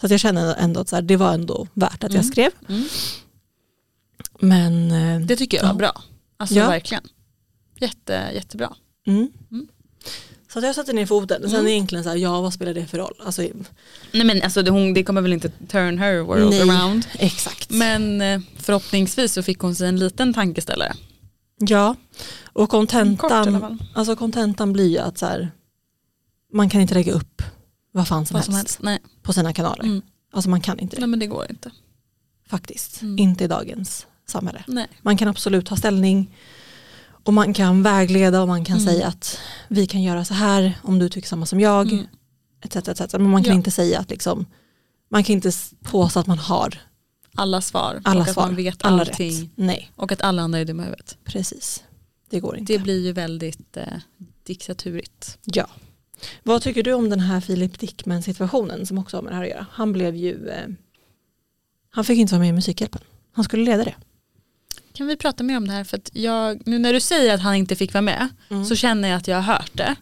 Så 0.00 0.06
att 0.06 0.10
jag 0.10 0.20
känner 0.20 0.54
ändå 0.54 0.80
att 0.80 0.88
så 0.88 0.96
här, 0.96 1.02
det 1.02 1.16
var 1.16 1.32
ändå 1.32 1.66
värt 1.74 2.04
att 2.04 2.12
jag 2.12 2.20
Mm. 2.20 2.32
skrev. 2.32 2.50
Mm. 2.68 2.84
Men 4.40 4.90
eh, 4.90 5.20
Det 5.26 5.36
tycker 5.36 5.56
jag 5.56 5.64
var 5.64 5.70
Ja. 5.70 5.74
bra. 5.74 6.02
Alltså 6.36 6.54
Ja. 6.54 6.68
verkligen. 6.68 7.02
Jätte, 7.80 8.30
jättebra. 8.34 8.72
mm. 9.06 9.28
Mm. 9.52 9.68
Så 10.52 10.60
jag 10.60 10.74
satte 10.74 10.92
ner 10.92 11.06
foten. 11.06 11.42
Sen 11.42 11.54
Mm. 11.60 11.66
egentligen 11.66 12.04
så 12.04 12.10
här, 12.10 12.16
ja 12.16 12.40
vad 12.40 12.52
spelar 12.52 12.74
det 12.74 12.86
för 12.86 12.98
roll? 12.98 13.14
Alltså, 13.24 13.42
Nej 14.12 14.24
men 14.24 14.42
alltså 14.42 14.62
det, 14.62 14.70
hon, 14.70 14.94
det 14.94 15.04
kommer 15.04 15.20
väl 15.20 15.32
inte 15.32 15.48
turn 15.68 15.98
her 15.98 16.18
world 16.20 16.50
Nej. 16.50 16.60
around. 16.70 17.06
exakt. 17.18 17.70
Men 17.70 18.20
eh, 18.20 18.40
förhoppningsvis 18.56 19.32
så 19.32 19.42
fick 19.42 19.58
hon 19.58 19.74
sig 19.74 19.88
en 19.88 19.98
liten 19.98 20.34
tankeställare. 20.34 20.92
Ja, 21.58 21.96
och 22.52 22.70
kontentan, 22.70 23.78
alltså 23.94 24.16
kontentan 24.16 24.72
blir 24.72 24.88
ju 24.88 24.98
att 24.98 25.18
så 25.18 25.26
här, 25.26 25.50
man 26.52 26.70
kan 26.70 26.80
inte 26.80 26.94
lägga 26.94 27.12
upp 27.12 27.42
vad 27.92 28.08
fan 28.08 28.26
som, 28.26 28.34
Vad 28.34 28.38
helst, 28.42 28.46
som 28.46 28.54
helst. 28.56 28.78
Nej. 28.82 28.98
på 29.22 29.32
sina 29.32 29.52
kanaler. 29.52 29.84
Mm. 29.84 30.02
Alltså 30.32 30.50
man 30.50 30.60
kan 30.60 30.78
inte 30.78 30.96
det 30.96 31.00
Nej 31.00 31.08
men 31.08 31.18
det 31.18 31.26
går 31.26 31.46
inte. 31.50 31.70
faktiskt. 32.48 33.02
Mm. 33.02 33.18
Inte 33.18 33.44
i 33.44 33.46
dagens 33.46 34.06
samhälle. 34.26 34.64
Nej. 34.66 34.86
Man 35.02 35.16
kan 35.16 35.28
absolut 35.28 35.66
ta 35.66 35.76
ställning 35.76 36.34
och 37.24 37.32
man 37.32 37.54
kan 37.54 37.82
vägleda 37.82 38.42
och 38.42 38.48
man 38.48 38.64
kan 38.64 38.76
Mm. 38.78 38.86
säga 38.94 39.06
att 39.06 39.38
vi 39.68 39.86
kan 39.86 40.02
göra 40.02 40.24
så 40.24 40.34
här 40.34 40.78
om 40.82 40.98
du 40.98 41.08
tycker 41.08 41.28
samma 41.28 41.46
som 41.46 41.60
jag. 41.60 41.92
Mm. 41.92 42.06
Etc, 42.64 42.76
etc. 42.88 43.12
Men 43.12 43.30
man 43.30 43.42
kan 43.44 43.52
Ja. 43.52 43.56
inte 43.56 43.70
säga 43.70 43.98
att 44.00 44.10
liksom, 44.10 44.46
man 45.08 45.24
kan 45.24 45.32
inte 45.34 45.52
påstå 45.82 46.20
att 46.20 46.26
man 46.26 46.38
har 46.38 46.78
Alla 47.34 47.60
svar. 47.60 48.00
alla 48.04 48.20
och 48.20 48.26
att 48.26 48.32
svar, 48.34 48.46
man 48.46 48.56
vet 48.56 48.84
alla 48.84 49.00
allting. 49.00 49.40
rätt. 49.42 49.50
Nej, 49.54 49.90
Och 49.96 50.12
att 50.12 50.22
alla 50.22 50.42
andra 50.42 50.58
är 50.58 50.64
dumma 50.64 50.82
i 50.82 50.86
huvudet. 50.86 51.16
precis. 51.24 51.84
Det 52.30 52.40
går 52.40 52.56
inte. 52.56 52.72
Det 52.72 52.78
blir 52.78 53.04
ju 53.04 53.12
väldigt 53.12 53.76
eh, 53.76 53.84
diktaturigt. 54.42 55.38
Ja. 55.44 55.66
Vad 56.42 56.62
tycker 56.62 56.82
du 56.82 56.92
om 56.92 57.10
den 57.10 57.20
här 57.20 57.40
Filip 57.40 57.78
Dickman 57.78 58.22
situationen 58.22 58.86
som 58.86 58.98
också 58.98 59.16
har 59.16 59.22
med 59.22 59.32
det 59.32 59.36
här 59.36 59.42
att 59.42 59.50
göra? 59.50 59.66
Han 59.70 59.92
blev 59.92 60.16
ju, 60.16 60.48
eh, 60.48 60.66
han 61.90 62.04
fick 62.04 62.18
inte 62.18 62.34
vara 62.34 62.40
med 62.40 62.48
i 62.48 62.52
Musikhjälpen. 62.52 63.00
Han 63.32 63.44
skulle 63.44 63.64
leda 63.64 63.84
det. 63.84 63.94
Kan 64.94 65.06
vi 65.06 65.16
prata 65.16 65.44
mer 65.44 65.56
om 65.56 65.66
det 65.66 65.72
här? 65.72 65.84
För 65.84 65.96
att 65.96 66.10
jag, 66.12 66.66
nu 66.66 66.78
när 66.78 66.92
du 66.92 67.00
säger 67.00 67.34
att 67.34 67.40
han 67.40 67.54
inte 67.54 67.76
fick 67.76 67.92
vara 67.94 68.02
med 68.02 68.28
Mm. 68.50 68.64
så 68.64 68.76
känner 68.76 69.08
jag 69.08 69.16
att 69.18 69.28
jag 69.28 69.36
har 69.36 69.54
hört 69.54 69.70
det. 69.72 69.94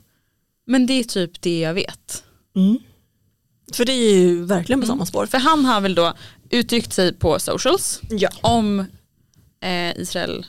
Men 0.67 0.87
det 0.87 0.93
är 0.93 1.05
typ 1.05 1.41
det 1.43 1.61
jag 1.61 1.75
vet. 1.75 2.25
Mm. 2.57 2.79
För 3.73 3.85
det 3.85 3.93
är 3.93 4.15
ju 4.19 4.45
verkligen 4.45 4.81
på 4.81 4.85
Mm. 4.85 4.97
samma 4.97 5.07
spår. 5.07 5.27
För 5.27 5.39
han 5.39 5.65
har 5.65 5.81
väl 5.81 5.95
då 5.95 6.15
uttryckt 6.51 6.93
sig 6.93 7.15
på 7.15 7.39
socials 7.39 8.01
Ja. 8.11 8.29
om 8.41 8.81
eh, 9.61 9.97
Israel-Palestina 9.97 10.47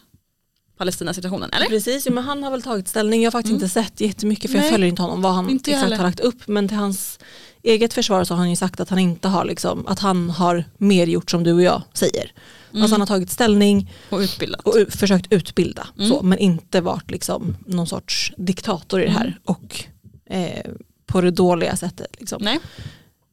situationen, 0.92 1.50
eller? 1.54 1.66
Precis, 1.66 2.08
men 2.10 2.24
han 2.24 2.44
har 2.44 2.52
väl 2.52 2.62
tagit 2.62 2.88
ställning. 2.88 3.22
Jag 3.24 3.28
har 3.28 3.32
faktiskt 3.32 3.52
Mm. 3.52 3.64
inte 3.64 3.70
sett 3.74 4.02
jättemycket 4.02 4.52
för 4.52 4.58
Nej. 4.58 4.66
jag 4.66 4.72
följer 4.72 4.88
inte 4.90 5.02
honom 5.02 5.22
vad 5.22 5.34
han 5.34 5.50
Inte 5.50 5.72
exakt 5.72 5.84
heller. 5.84 5.98
har 5.98 6.04
lagt 6.04 6.20
upp. 6.20 6.48
Men 6.48 6.68
till 6.68 6.78
hans 6.78 7.20
eget 7.64 7.94
försvar 7.94 8.24
så 8.24 8.34
har 8.34 8.38
han 8.40 8.50
ju 8.50 8.56
sagt 8.56 8.80
att 8.80 8.90
han 8.90 9.00
inte 9.00 9.28
har 9.28 9.46
liksom, 9.46 9.88
att 9.88 10.00
han 10.00 10.30
har 10.30 10.66
mer 10.78 11.08
gjort 11.08 11.32
som 11.32 11.44
du 11.44 11.54
och 11.54 11.62
jag 11.62 11.82
säger. 11.94 12.32
Mm. 12.72 12.82
Alltså 12.84 12.94
han 12.94 13.02
har 13.02 13.08
tagit 13.08 13.32
ställning 13.32 13.92
Och 14.10 14.18
utbildat. 14.20 14.62
och 14.68 14.76
försökt 14.90 15.34
utbilda 15.34 15.88
Mm. 15.98 16.10
så, 16.10 16.22
men 16.22 16.38
inte 16.40 16.82
varit 16.82 17.12
liksom 17.12 17.58
någon 17.68 17.88
sorts 17.88 18.34
diktator 18.38 19.02
i 19.02 19.06
det 19.06 19.12
här 19.12 19.26
Mm. 19.26 19.34
och 19.46 19.84
eh, 20.30 20.72
på 21.06 21.22
det 21.22 21.32
dåliga 21.32 21.76
sättet. 21.76 22.08
Liksom. 22.20 22.42
Nej. 22.44 22.60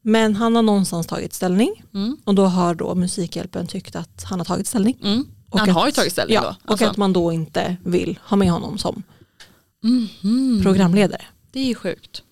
Men 0.03 0.35
han 0.35 0.55
har 0.55 0.61
någonstans 0.63 1.07
tagit 1.07 1.33
ställning 1.33 1.83
Mm. 1.93 2.17
och 2.23 2.35
då 2.35 2.45
har 2.45 2.75
då 2.75 2.95
Musikhjälpen 2.95 3.67
tyckt 3.67 3.95
att 3.95 4.23
han 4.23 4.39
har 4.39 4.45
tagit 4.45 4.67
ställning. 4.67 4.97
Mm. 5.03 5.25
Och 5.51 5.59
han 5.59 5.69
att- 5.69 5.75
har 5.75 5.85
ju 5.85 5.91
tagit 5.91 6.11
ställning 6.11 6.35
Ja, 6.35 6.41
då. 6.41 6.47
och 6.47 6.55
Alltså. 6.71 6.85
att 6.85 6.97
man 6.97 7.13
då 7.13 7.31
inte 7.31 7.75
vill 7.85 8.19
ha 8.23 8.37
med 8.37 8.51
honom 8.51 8.77
som 8.77 9.03
Mhm. 9.83 10.59
programledare. 10.63 11.21
Det 11.51 11.59
är 11.59 11.65
ju 11.65 11.75
sjukt. 11.75 12.23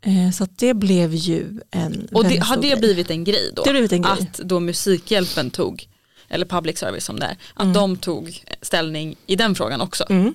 Eh, 0.00 0.30
så 0.32 0.46
det 0.56 0.74
blev 0.74 1.14
ju 1.14 1.60
en 1.70 2.08
Och 2.12 2.24
det, 2.24 2.36
har 2.38 2.56
det 2.56 2.68
grej. 2.68 2.78
blivit 2.78 3.10
en 3.10 3.24
grej 3.24 3.50
då? 3.56 3.62
Det 3.62 3.68
har 3.68 3.74
blivit 3.74 3.92
en 3.92 4.02
grej. 4.02 4.12
Att 4.12 4.34
då 4.38 4.60
Musikhjälpen 4.60 5.50
tog, 5.50 5.88
eller 6.28 6.46
public 6.46 6.78
service 6.78 7.04
som 7.04 7.20
det 7.20 7.26
är, 7.26 7.36
att 7.54 7.62
Mm. 7.62 7.72
de 7.72 7.96
tog 7.96 8.44
ställning 8.62 9.16
i 9.26 9.36
den 9.36 9.54
frågan 9.54 9.80
också. 9.80 10.04
Mm. 10.10 10.34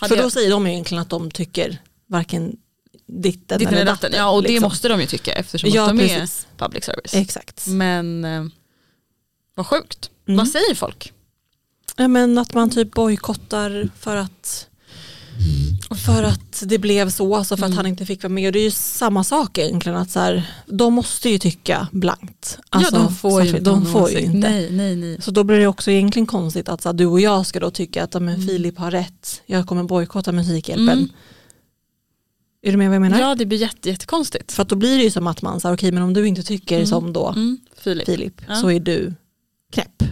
För 0.00 0.16
då 0.16 0.30
säger 0.30 0.50
de 0.50 0.66
egentligen 0.66 1.02
att 1.02 1.10
de 1.10 1.30
tycker 1.30 1.78
varken 2.06 2.56
ditten 3.06 3.58
Ditten 3.58 3.74
eller 3.74 3.84
datten. 3.86 4.12
Ja 4.16 4.30
och 4.30 4.42
det 4.42 4.48
liksom. 4.48 4.68
måste 4.68 4.88
de 4.88 5.00
ju 5.00 5.06
tycka 5.06 5.32
eftersom 5.32 5.70
Ja, 5.70 5.86
de 5.86 6.00
är 6.00 6.08
precis. 6.18 6.46
public 6.56 6.84
service. 6.84 7.14
Exakt. 7.14 7.66
Men 7.66 8.24
eh, 8.24 8.44
vad 9.54 9.66
sjukt. 9.66 10.10
Mm. 10.28 10.38
Vad 10.38 10.48
säger 10.48 10.74
folk? 10.74 11.11
Ja, 11.96 12.08
men 12.08 12.38
att 12.38 12.54
man 12.54 12.70
typ 12.70 12.94
bojkottar 12.94 13.88
för 13.98 14.16
att 14.16 14.68
för 16.06 16.22
att 16.22 16.62
det 16.66 16.78
blev 16.78 17.10
så, 17.10 17.36
alltså 17.36 17.56
för 17.56 17.64
att 17.64 17.68
Mm. 17.68 17.76
han 17.76 17.86
inte 17.86 18.06
fick 18.06 18.22
vara 18.22 18.32
med. 18.32 18.46
Och 18.48 18.52
det 18.52 18.58
är 18.58 18.64
ju 18.64 18.70
samma 18.70 19.24
sak 19.24 19.58
egentligen. 19.58 19.98
Att 19.98 20.10
så 20.10 20.20
här, 20.20 20.50
de 20.66 20.94
måste 20.94 21.28
ju 21.30 21.38
tycka 21.38 21.88
blankt. 21.92 22.58
Alltså, 22.70 22.96
ja 22.96 23.02
de 23.02 23.14
får 23.14 23.44
ju 23.44 23.58
de 23.58 23.86
får 23.86 24.10
ju 24.10 24.18
inte. 24.20 24.38
Nej 24.50 24.70
nej 24.70 24.96
nej. 24.96 25.22
Så 25.22 25.30
då 25.30 25.44
blir 25.44 25.58
det 25.58 25.66
också 25.66 25.90
egentligen 25.90 26.26
konstigt 26.26 26.68
att 26.68 26.82
så 26.82 26.88
här, 26.88 26.94
du 26.94 27.06
och 27.06 27.20
jag 27.20 27.46
ska 27.46 27.60
då 27.60 27.70
tycka 27.70 28.04
att 28.04 28.12
men 28.14 28.28
Mm. 28.28 28.46
Filip 28.46 28.78
har 28.78 28.90
rätt. 28.90 29.42
Jag 29.46 29.66
kommer 29.66 29.84
bojkotta 29.84 30.32
Musikhjälpen. 30.32 30.88
Mm. 30.98 31.08
Är 32.62 32.70
du 32.70 32.76
med 32.78 32.88
vad 32.88 32.94
jag 32.94 33.02
menar? 33.02 33.20
Ja 33.20 33.34
det 33.34 33.46
blir 33.46 33.58
jätte, 33.58 33.88
jättekonstigt. 33.90 34.52
För 34.52 34.62
att 34.62 34.68
då 34.68 34.76
blir 34.76 34.96
det 34.96 35.02
ju 35.04 35.10
som 35.10 35.26
att 35.26 35.42
man 35.42 35.60
säger 35.60 35.74
okej 35.74 35.92
men 35.92 36.02
om 36.02 36.14
du 36.14 36.26
inte 36.28 36.42
tycker 36.42 36.76
Mm. 36.76 36.86
som 36.86 37.12
då 37.12 37.28
Mm. 37.28 37.58
Filip. 37.76 38.06
Filip 38.06 38.42
Ja. 38.48 38.56
så 38.60 38.70
är 38.70 38.80
du. 38.80 39.14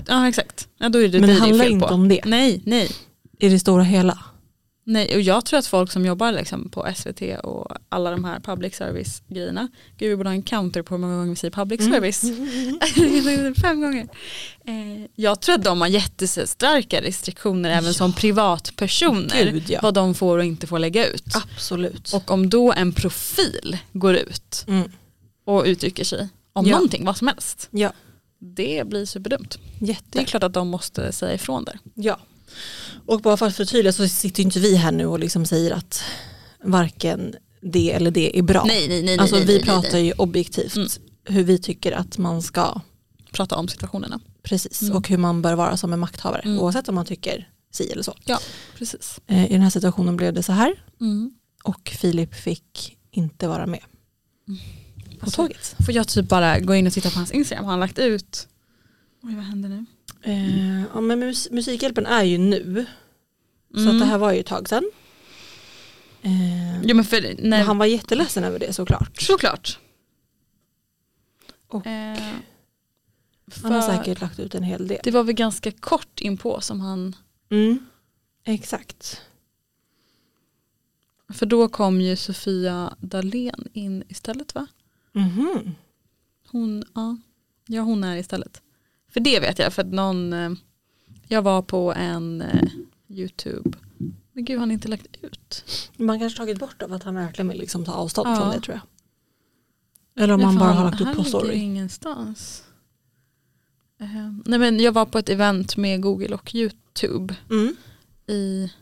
Ja 0.08 0.28
exakt. 0.28 0.68
Ja, 0.78 0.88
då 0.88 0.98
är 1.02 1.08
det 1.08 1.20
men 1.20 1.28
det 1.28 1.34
handlar 1.34 1.64
fel 1.64 1.72
inte 1.72 1.86
på. 1.88 1.94
om 1.94 2.08
det 2.08 2.20
Nej 2.24 2.62
nej. 2.64 2.90
i 3.38 3.48
det 3.48 3.58
stora 3.58 3.82
hela. 3.82 4.18
Nej, 4.84 5.14
och 5.14 5.20
jag 5.20 5.44
tror 5.44 5.58
att 5.58 5.66
folk 5.66 5.92
som 5.92 6.06
jobbar 6.06 6.32
liksom 6.32 6.68
på 6.70 6.86
SVT 6.96 7.22
och 7.42 7.68
alla 7.88 8.10
de 8.10 8.24
här 8.24 8.40
public 8.40 8.76
service 8.76 9.22
grejerna, 9.28 9.68
gud 9.98 10.08
vi 10.10 10.16
borde 10.16 10.28
ha 10.28 10.34
en 10.34 10.42
counter 10.42 10.82
på 10.82 10.94
hur 10.94 11.00
många 11.00 11.16
gånger 11.16 11.30
vi 11.30 11.36
säger 11.36 11.52
public 11.52 11.80
Mm. 11.80 11.92
service. 11.92 12.20
Fem 13.62 13.80
gånger. 13.80 14.08
Eh, 14.64 15.06
jag 15.14 15.40
tror 15.40 15.54
att 15.54 15.64
de 15.64 15.80
har 15.80 15.88
jättestarka 15.88 17.02
restriktioner 17.02 17.70
även 17.70 17.84
Ja. 17.84 17.92
som 17.92 18.12
privatpersoner 18.12 19.50
Gud 19.52 19.64
ja. 19.68 19.80
vad 19.82 19.94
de 19.94 20.14
får 20.14 20.38
och 20.38 20.44
inte 20.44 20.66
får 20.66 20.78
lägga 20.78 21.06
ut. 21.06 21.34
Absolut. 21.54 22.12
Och 22.12 22.30
om 22.30 22.50
då 22.50 22.72
en 22.72 22.92
profil 22.92 23.78
går 23.92 24.14
ut 24.16 24.64
Mm. 24.68 24.90
och 25.44 25.62
uttrycker 25.66 26.04
sig 26.04 26.28
om 26.52 26.66
Ja. 26.66 26.72
någonting, 26.72 27.04
vad 27.04 27.16
som 27.16 27.26
helst, 27.28 27.68
Ja, 27.70 27.92
det 28.40 28.86
blir 28.88 29.06
superdumt. 29.06 29.58
Det 29.78 29.84
är 29.84 29.88
jätte. 29.88 30.24
klart 30.24 30.42
att 30.42 30.52
de 30.52 30.68
måste 30.68 31.12
säga 31.12 31.34
ifrån 31.34 31.64
där. 31.64 31.78
Ja. 31.94 32.18
Och 33.06 33.20
bara 33.20 33.36
för 33.36 33.46
att 33.46 33.56
förtydliga 33.56 33.92
så 33.92 34.08
sitter 34.08 34.42
inte 34.42 34.60
vi 34.60 34.76
här 34.76 34.92
nu 34.92 35.06
och 35.06 35.18
liksom 35.18 35.46
säger 35.46 35.70
att 35.70 36.02
varken 36.64 37.34
det 37.60 37.92
eller 37.92 38.10
det 38.10 38.38
är 38.38 38.42
bra. 38.42 38.64
Nej, 38.66 38.88
nej, 38.88 39.02
nej. 39.02 39.18
alltså 39.18 39.36
nej, 39.36 39.44
vi 39.46 39.54
nej, 39.56 39.64
pratar 39.64 39.92
nej. 39.92 40.04
ju 40.06 40.12
objektivt 40.12 40.76
Mm. 40.76 40.88
hur 41.24 41.44
vi 41.44 41.58
tycker 41.58 41.92
att 41.92 42.18
man 42.18 42.42
ska, 42.42 42.80
Prata 43.32 43.56
om 43.56 43.68
situationerna. 43.68 44.20
precis, 44.42 44.82
Mm. 44.82 44.96
och 44.96 45.08
hur 45.08 45.18
man 45.18 45.42
bör 45.42 45.54
vara 45.54 45.76
som 45.76 45.92
en 45.92 45.98
makthavare 45.98 46.40
Mm. 46.44 46.58
oavsett 46.60 46.88
om 46.88 46.94
man 46.94 47.06
tycker 47.06 47.48
si 47.72 47.90
eller 47.90 48.02
så. 48.02 48.14
Precis. 48.78 49.20
Eh, 49.26 49.44
I 49.46 49.52
den 49.52 49.62
här 49.62 49.70
situationen 49.70 50.16
blev 50.16 50.32
det 50.34 50.42
så 50.42 50.52
här 50.52 50.84
Mm. 51.00 51.34
och 51.64 51.88
Filip 52.00 52.34
fick 52.34 52.96
inte 53.10 53.48
vara 53.48 53.66
med 53.66 53.80
på 55.20 55.26
Alltså, 55.26 55.42
tåget. 55.42 55.74
Får 55.86 55.94
jag 55.94 56.08
typ 56.08 56.28
bara 56.28 56.60
gå 56.60 56.74
in 56.74 56.86
och 56.86 56.92
titta 56.92 57.10
på 57.10 57.16
hans 57.16 57.30
Instagram? 57.32 57.64
Har 57.64 57.70
han 57.72 57.80
lagt 57.80 57.98
ut? 57.98 58.48
Oj 59.22 59.34
vad 59.34 59.44
händer 59.44 59.68
nu? 59.68 59.84
Eh, 60.22 60.80
ja, 60.94 61.00
men 61.00 61.18
mus- 61.22 61.48
Musikhjälpen 61.52 62.06
är 62.06 62.24
ju 62.24 62.38
nu 62.38 62.86
så 63.74 63.80
Mm. 63.80 63.94
att 63.94 63.98
det 64.00 64.06
här 64.06 64.18
var 64.18 64.32
ju 64.32 64.40
ett 64.40 64.46
tag 64.46 64.68
sedan. 64.68 64.90
Eh, 66.22 66.82
Jo 66.82 66.96
men 66.96 67.04
för, 67.04 67.34
nej, 67.38 67.62
han 67.62 67.78
var 67.78 67.86
jätteledsen 67.86 68.44
över 68.44 68.58
det 68.58 68.72
såklart. 68.72 69.20
såklart. 69.22 69.78
Och 71.68 71.86
Eh, 71.86 72.18
Han 73.62 73.72
har 73.72 73.82
säkert 73.82 74.20
lagt 74.20 74.38
ut 74.38 74.54
en 74.54 74.62
hel 74.62 74.88
del. 74.88 75.00
Det 75.04 75.10
var 75.10 75.24
väl 75.24 75.34
ganska 75.34 75.70
kort 75.70 76.20
inpå 76.20 76.60
som 76.60 76.80
han, 76.80 77.16
Mm. 77.50 77.78
Exakt. 78.44 79.20
för 81.32 81.46
då 81.46 81.68
kom 81.68 82.00
ju 82.00 82.16
Sofia 82.16 82.94
Dalén 83.00 83.68
in 83.72 84.04
istället 84.08 84.54
va? 84.54 84.66
Mhm. 85.12 85.74
Hon, 86.50 86.84
ja, 86.94 87.16
ja 87.66 87.82
hon 87.82 88.04
är 88.04 88.16
istället. 88.16 88.62
För 89.08 89.20
det 89.20 89.40
vet 89.40 89.58
jag, 89.58 89.72
för 89.72 89.82
att 89.82 89.92
någon, 89.92 90.32
eh, 90.32 90.50
jag 91.28 91.42
var 91.42 91.62
på 91.62 91.92
en 91.94 92.42
eh, 92.42 92.68
YouTube, 93.08 93.70
men 94.32 94.44
gud 94.44 94.58
han 94.58 94.68
har 94.68 94.72
inte 94.74 94.88
lagt 94.88 95.06
ut. 95.22 95.64
Man 95.96 96.18
kanske 96.18 96.36
tagit 96.38 96.58
bort 96.58 96.82
av 96.82 96.92
att 96.92 97.02
han 97.02 97.14
verkligen 97.14 97.48
vill 97.48 97.58
liksom 97.58 97.84
ta 97.84 97.92
avstånd 97.92 98.28
Ja. 98.28 98.36
från 98.36 98.50
det 98.50 98.60
tror 98.60 98.74
jag. 98.76 100.22
Eller 100.24 100.34
om 100.34 100.40
man 100.42 100.58
bara 100.58 100.72
har 100.72 100.84
lagt 100.84 101.00
upp 101.00 101.16
på 101.16 101.24
story. 101.24 101.54
ingenstans. 101.54 102.64
Eh, 104.00 104.32
nej 104.46 104.58
men 104.58 104.80
jag 104.80 104.92
var 104.92 105.06
på 105.06 105.18
ett 105.18 105.28
event 105.28 105.76
med 105.76 106.02
Google 106.02 106.34
och 106.34 106.54
YouTube 106.54 107.34
Mm. 107.50 107.76
i 108.26 108.72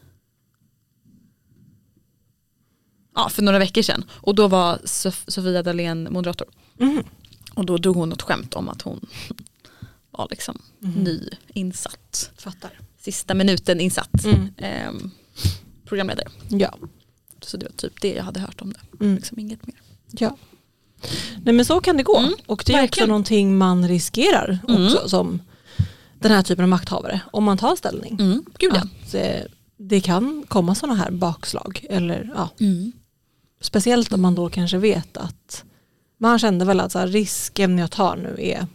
ja, 3.19 3.29
för 3.29 3.43
några 3.43 3.59
veckor 3.59 3.83
sedan 3.83 4.05
och 4.11 4.35
då 4.35 4.49
var 4.49 4.77
Sof- 4.85 5.25
Sofia 5.31 5.63
Dalén 5.63 6.09
moderator 6.11 6.47
Mhm. 6.77 7.03
och 7.55 7.67
då 7.67 7.79
drog 7.79 7.97
hon 7.97 8.09
något 8.09 8.23
skämt 8.23 8.55
om 8.55 8.69
att 8.69 8.83
hon 8.83 9.07
var 10.11 10.27
liksom 10.31 10.59
Mhm. 10.79 10.93
ny 11.05 11.29
insatt, 11.55 12.31
Fattar. 12.39 12.71
sista 13.01 13.35
minuten 13.35 13.81
insatt 13.81 14.25
Mm. 14.25 14.49
ehm, 14.57 15.11
programledare. 15.85 16.29
Ja. 16.49 16.75
Så 17.41 17.57
det 17.57 17.67
var 17.67 17.73
typ 17.73 18.01
det 18.01 18.15
jag 18.15 18.25
hade 18.25 18.41
hört 18.41 18.61
om 18.63 18.73
det, 18.73 19.05
Mm. 19.05 19.17
liksom 19.17 19.39
inget 19.39 19.67
mer. 19.67 19.77
ja. 20.11 20.37
Nej 21.43 21.55
men 21.55 21.65
så 21.65 21.81
kan 21.81 21.97
det 21.97 22.03
gå. 22.03 22.17
Mm, 22.19 22.33
och 22.47 22.63
det 22.67 22.73
är 22.73 22.75
också 22.77 22.83
verkligen. 22.83 23.09
någonting 23.09 23.59
man 23.59 23.89
riskerar 23.89 24.59
Mm. 24.69 24.85
också 24.87 25.09
som 25.09 25.43
den 26.21 26.33
här 26.33 26.43
typen 26.43 26.63
av 26.63 26.69
makthavare. 26.69 27.21
Om 27.33 27.45
man 27.45 27.59
tar 27.59 27.77
ställning. 27.77 28.17
Mm. 28.21 28.45
Gud 28.59 28.73
ja. 29.13 29.19
Eh, 29.19 29.43
det 29.77 30.01
kan 30.01 30.45
komma 30.49 30.75
sådana 30.75 30.95
här 30.95 31.11
bakslag. 31.11 31.87
Eller, 31.91 32.31
ja, 32.37 32.49
Mm. 32.61 32.93
Speciellt 33.61 34.12
om 34.12 34.21
man 34.23 34.35
då 34.35 34.49
kanske 34.49 34.79
vet 34.79 35.16
att 35.16 35.64
man 36.18 36.38
kände 36.38 36.64
väl 36.64 36.81
att 36.81 36.92
så 36.92 36.99
här, 36.99 37.07
risken 37.07 37.79
jag 37.79 37.90
tar 37.90 38.16
nu 38.16 38.37
är 38.38 38.66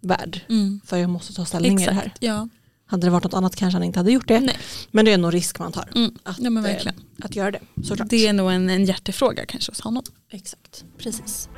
värd. 0.00 0.40
Mm. 0.48 0.80
För 0.86 0.96
jag 0.96 1.10
måste 1.10 1.34
ta 1.34 1.44
ställning 1.44 1.80
i 1.82 1.86
det 1.86 1.92
här. 1.92 2.02
Exakt, 2.02 2.22
ja. 2.22 2.48
Hade 2.86 3.06
det 3.06 3.10
varit 3.10 3.24
något 3.24 3.34
annat 3.34 3.56
kanske 3.56 3.76
han 3.76 3.84
inte 3.84 3.98
hade 3.98 4.12
gjort 4.12 4.28
det. 4.28 4.40
Nej. 4.40 4.56
Men 4.90 5.04
det 5.04 5.12
är 5.12 5.18
nog 5.18 5.34
risk 5.34 5.58
man 5.58 5.72
tar. 5.72 5.88
Mm. 5.94 6.14
Att, 6.22 6.38
Ja 6.38 6.68
eh, 6.68 6.92
att 7.22 7.36
göra 7.36 7.50
det. 7.50 7.60
Såklart. 7.84 8.08
Det 8.10 8.26
är 8.26 8.32
nog 8.32 8.52
en, 8.52 8.70
en 8.70 8.84
hjärtefråga 8.84 9.46
kanske 9.46 9.72
hos 9.72 9.80
honom. 9.80 10.02
Exakt, 10.30 10.84
precis. 10.98 11.48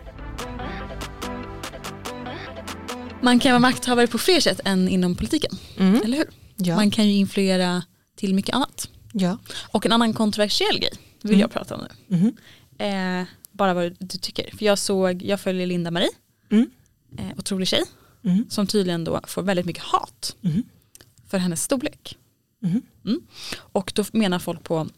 Man 3.23 3.39
kan 3.39 3.51
vara 3.53 3.59
makthavare 3.61 4.07
på 4.07 4.19
fler 4.19 4.41
sätt 4.41 4.61
än 4.65 4.89
inom 4.89 5.15
politiken, 5.15 5.59
Mm. 5.79 6.03
eller 6.05 6.17
hur? 6.19 6.31
Ja. 6.57 6.77
Man 6.77 6.91
kan 6.91 7.07
ju 7.09 7.13
influera 7.15 7.83
till 8.17 8.35
mycket 8.35 8.55
annat. 8.55 8.89
ja. 9.13 9.39
Och 9.73 9.87
en 9.87 9.93
annan 9.93 10.13
kontroversiell 10.15 10.79
grej 10.79 10.93
vill 11.23 11.31
Mm. 11.33 11.41
jag 11.41 11.51
prata 11.51 11.75
om 11.77 11.81
nu. 12.09 12.17
Mhm. 12.17 12.37
Eh, 12.79 13.27
bara 13.53 13.75
vad 13.75 13.97
du 13.99 14.19
tycker. 14.19 14.57
För 14.57 14.65
jag 14.65 14.79
såg, 14.79 15.23
jag 15.23 15.41
följer 15.41 15.67
Linda 15.67 15.91
Marie, 15.91 16.11
Mm. 16.51 16.71
eh, 17.19 17.39
otrolig 17.39 17.69
tjej, 17.69 17.83
Mm. 18.25 18.47
som 18.51 18.67
tydligen 18.67 19.05
då 19.05 19.21
får 19.27 19.43
väldigt 19.43 19.67
mycket 19.67 19.83
hat 19.83 20.37
Mhm. 20.41 20.63
för 21.29 21.39
hennes 21.39 21.63
storlek. 21.63 22.19
Mm. 23.05 23.21
Och 23.57 23.93
då 23.95 24.05
menar 24.13 24.39
folk 24.39 24.63
på 24.63 24.89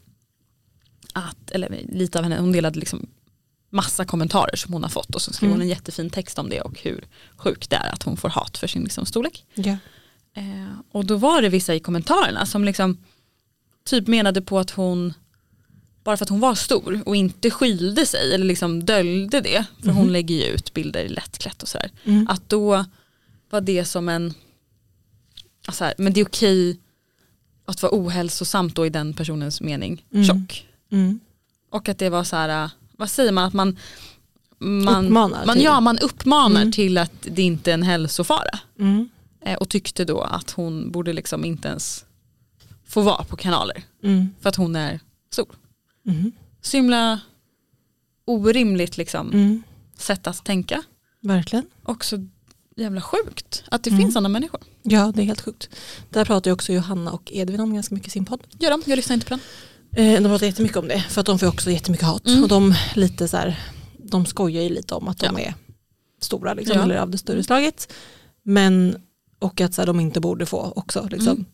att, 1.13 1.51
eller 1.51 1.85
lite 1.89 2.19
av 2.19 2.23
henne, 2.25 2.39
hon 2.41 2.53
delade 2.53 2.79
liksom 2.81 3.07
massa 3.71 4.05
kommentarer 4.05 4.57
som 4.57 4.73
hon 4.73 4.83
har 4.83 4.91
fått 4.91 5.15
och 5.15 5.23
så 5.23 5.33
skrev 5.33 5.49
Mm. 5.49 5.59
hon 5.59 5.63
en 5.63 5.69
jättefin 5.69 6.11
text 6.11 6.39
om 6.39 6.49
det 6.49 6.61
och 6.61 6.81
hur 6.81 7.05
sjukt 7.37 7.71
det 7.71 7.77
är 7.77 7.93
att 7.93 8.03
hon 8.03 8.17
får 8.17 8.29
hat 8.29 8.59
för 8.59 8.67
sin 8.67 8.83
liksom 8.85 9.07
storlek. 9.07 9.45
Ja. 9.55 9.77
Eh, 10.35 10.73
och 10.93 11.05
då 11.07 11.17
var 11.17 11.43
det 11.43 11.49
vissa 11.49 11.75
i 11.75 11.81
kommentarerna 11.81 12.47
som 12.47 12.65
liksom 12.65 12.99
typ 13.85 14.07
menade 14.07 14.43
på 14.43 14.59
att 14.59 14.71
hon 14.71 15.15
bara 16.09 16.17
för 16.17 16.25
att 16.25 16.29
hon 16.29 16.41
var 16.41 16.55
stor 16.55 17.03
och 17.07 17.17
inte 17.17 17.51
skylde 17.51 18.07
sig 18.07 18.35
eller 18.35 18.45
liksom 18.47 18.85
döljde 18.85 19.41
det, 19.41 19.65
för 19.83 19.91
hon 19.91 20.13
lägger 20.13 20.35
ju 20.35 20.45
ut 20.45 20.75
bilder 20.75 21.09
lättklätt 21.09 21.63
och 21.63 21.69
sådär, 21.69 21.91
Mm. 22.05 22.27
att 22.29 22.49
då 22.49 22.85
var 23.51 23.61
det 23.61 23.85
som 23.85 24.09
en, 24.09 24.35
alltså 25.67 25.85
här, 25.85 25.95
men 25.99 26.13
det 26.13 26.21
är 26.21 26.25
okej 26.27 26.79
att 27.65 27.83
vara 27.83 27.93
ohälsosamt 27.95 28.75
då 28.75 28.87
i 28.87 28.91
den 28.91 29.15
personens 29.15 29.61
mening, 29.61 30.05
Mm. 30.13 30.25
tjock. 30.27 30.67
Mm. 30.93 31.21
Och 31.71 31.89
att 31.89 31.99
det 31.99 32.11
var 32.11 32.25
så 32.25 32.37
här, 32.37 32.71
vad 32.97 33.11
säger 33.11 33.33
man, 33.33 33.45
att 33.45 33.55
man, 33.55 33.77
man 34.59 35.07
Uppmanar 35.07 35.47
man, 35.47 35.57
till. 35.57 35.65
ja, 35.65 35.81
man 35.81 35.99
uppmanar 35.99 36.61
Mm. 36.61 36.73
till 36.73 36.99
att 36.99 37.13
det 37.21 37.43
inte 37.43 37.71
är 37.71 37.75
en 37.75 37.83
hälsofara. 37.83 38.59
Mm. 38.79 39.09
Eh, 39.45 39.55
och 39.59 39.69
tyckte 39.69 40.05
då 40.05 40.21
att 40.21 40.51
hon 40.51 40.91
borde 40.91 41.13
liksom 41.13 41.45
inte 41.45 41.69
ens 41.69 42.05
få 42.87 43.01
vara 43.01 43.25
på 43.25 43.37
kanaler 43.37 43.83
Mm. 44.03 44.29
för 44.41 44.49
att 44.49 44.57
hon 44.57 44.77
är 44.77 45.01
stor. 45.33 45.49
Mm. 46.09 46.33
Så 46.63 46.77
himla 46.77 47.21
orimligt 48.25 48.97
liksom 48.97 49.33
Mm. 49.33 49.63
sätt 49.99 50.27
att 50.27 50.45
tänka. 50.45 50.83
Verkligen. 51.21 51.67
Och 51.83 52.05
så 52.05 52.27
jävla 52.77 53.01
sjukt 53.01 53.65
att 53.71 53.83
det 53.83 53.91
Mm. 53.91 54.01
finns 54.03 54.15
sådana 54.15 54.29
människor. 54.29 54.61
Ja 54.83 55.13
det 55.17 55.23
är 55.23 55.25
helt 55.27 55.41
sjukt. 55.41 55.69
Där 56.11 56.25
pratar 56.25 56.51
ju 56.51 56.53
också 56.55 56.73
Johanna 56.73 57.13
och 57.13 57.33
Edvin 57.33 57.61
om 57.61 57.75
ganska 57.75 57.95
mycket 57.95 58.09
i 58.09 58.11
sin 58.11 58.25
podd. 58.25 58.41
Gör 58.59 58.71
de, 58.71 58.83
jag 58.87 58.97
lyssnar 58.97 59.15
inte 59.15 59.27
på 59.27 59.31
den. 59.31 59.41
Eh, 60.07 60.23
de 60.23 60.29
pratar 60.29 60.47
jättemycket 60.47 60.77
om 60.77 60.89
det 60.89 61.01
för 61.09 61.21
att 61.21 61.27
de 61.27 61.39
får 61.39 61.47
också 61.47 61.71
jättemycket 61.71 62.07
hat. 62.07 62.27
Mm. 62.27 62.43
Och 62.43 62.49
de, 62.49 62.75
lite 62.95 63.29
så 63.29 63.37
här, 63.37 63.61
de 63.99 64.27
skojar 64.27 64.63
ju 64.63 64.69
lite 64.69 64.95
om 64.95 65.09
att 65.09 65.19
de 65.19 65.27
Ja. 65.39 65.41
är 65.41 65.55
stora 66.21 66.55
liksom, 66.55 66.77
Ja. 66.77 66.83
eller 66.83 66.97
av 66.97 67.11
det 67.11 67.19
större 67.19 67.43
slaget. 67.45 67.93
Men 68.43 68.97
och 69.39 69.61
att 69.61 69.75
så 69.75 69.81
här, 69.83 69.87
de 69.87 70.01
inte 70.01 70.21
borde 70.21 70.47
få 70.47 70.73
också 70.77 71.09
liksom, 71.11 71.29
Mm. 71.33 71.45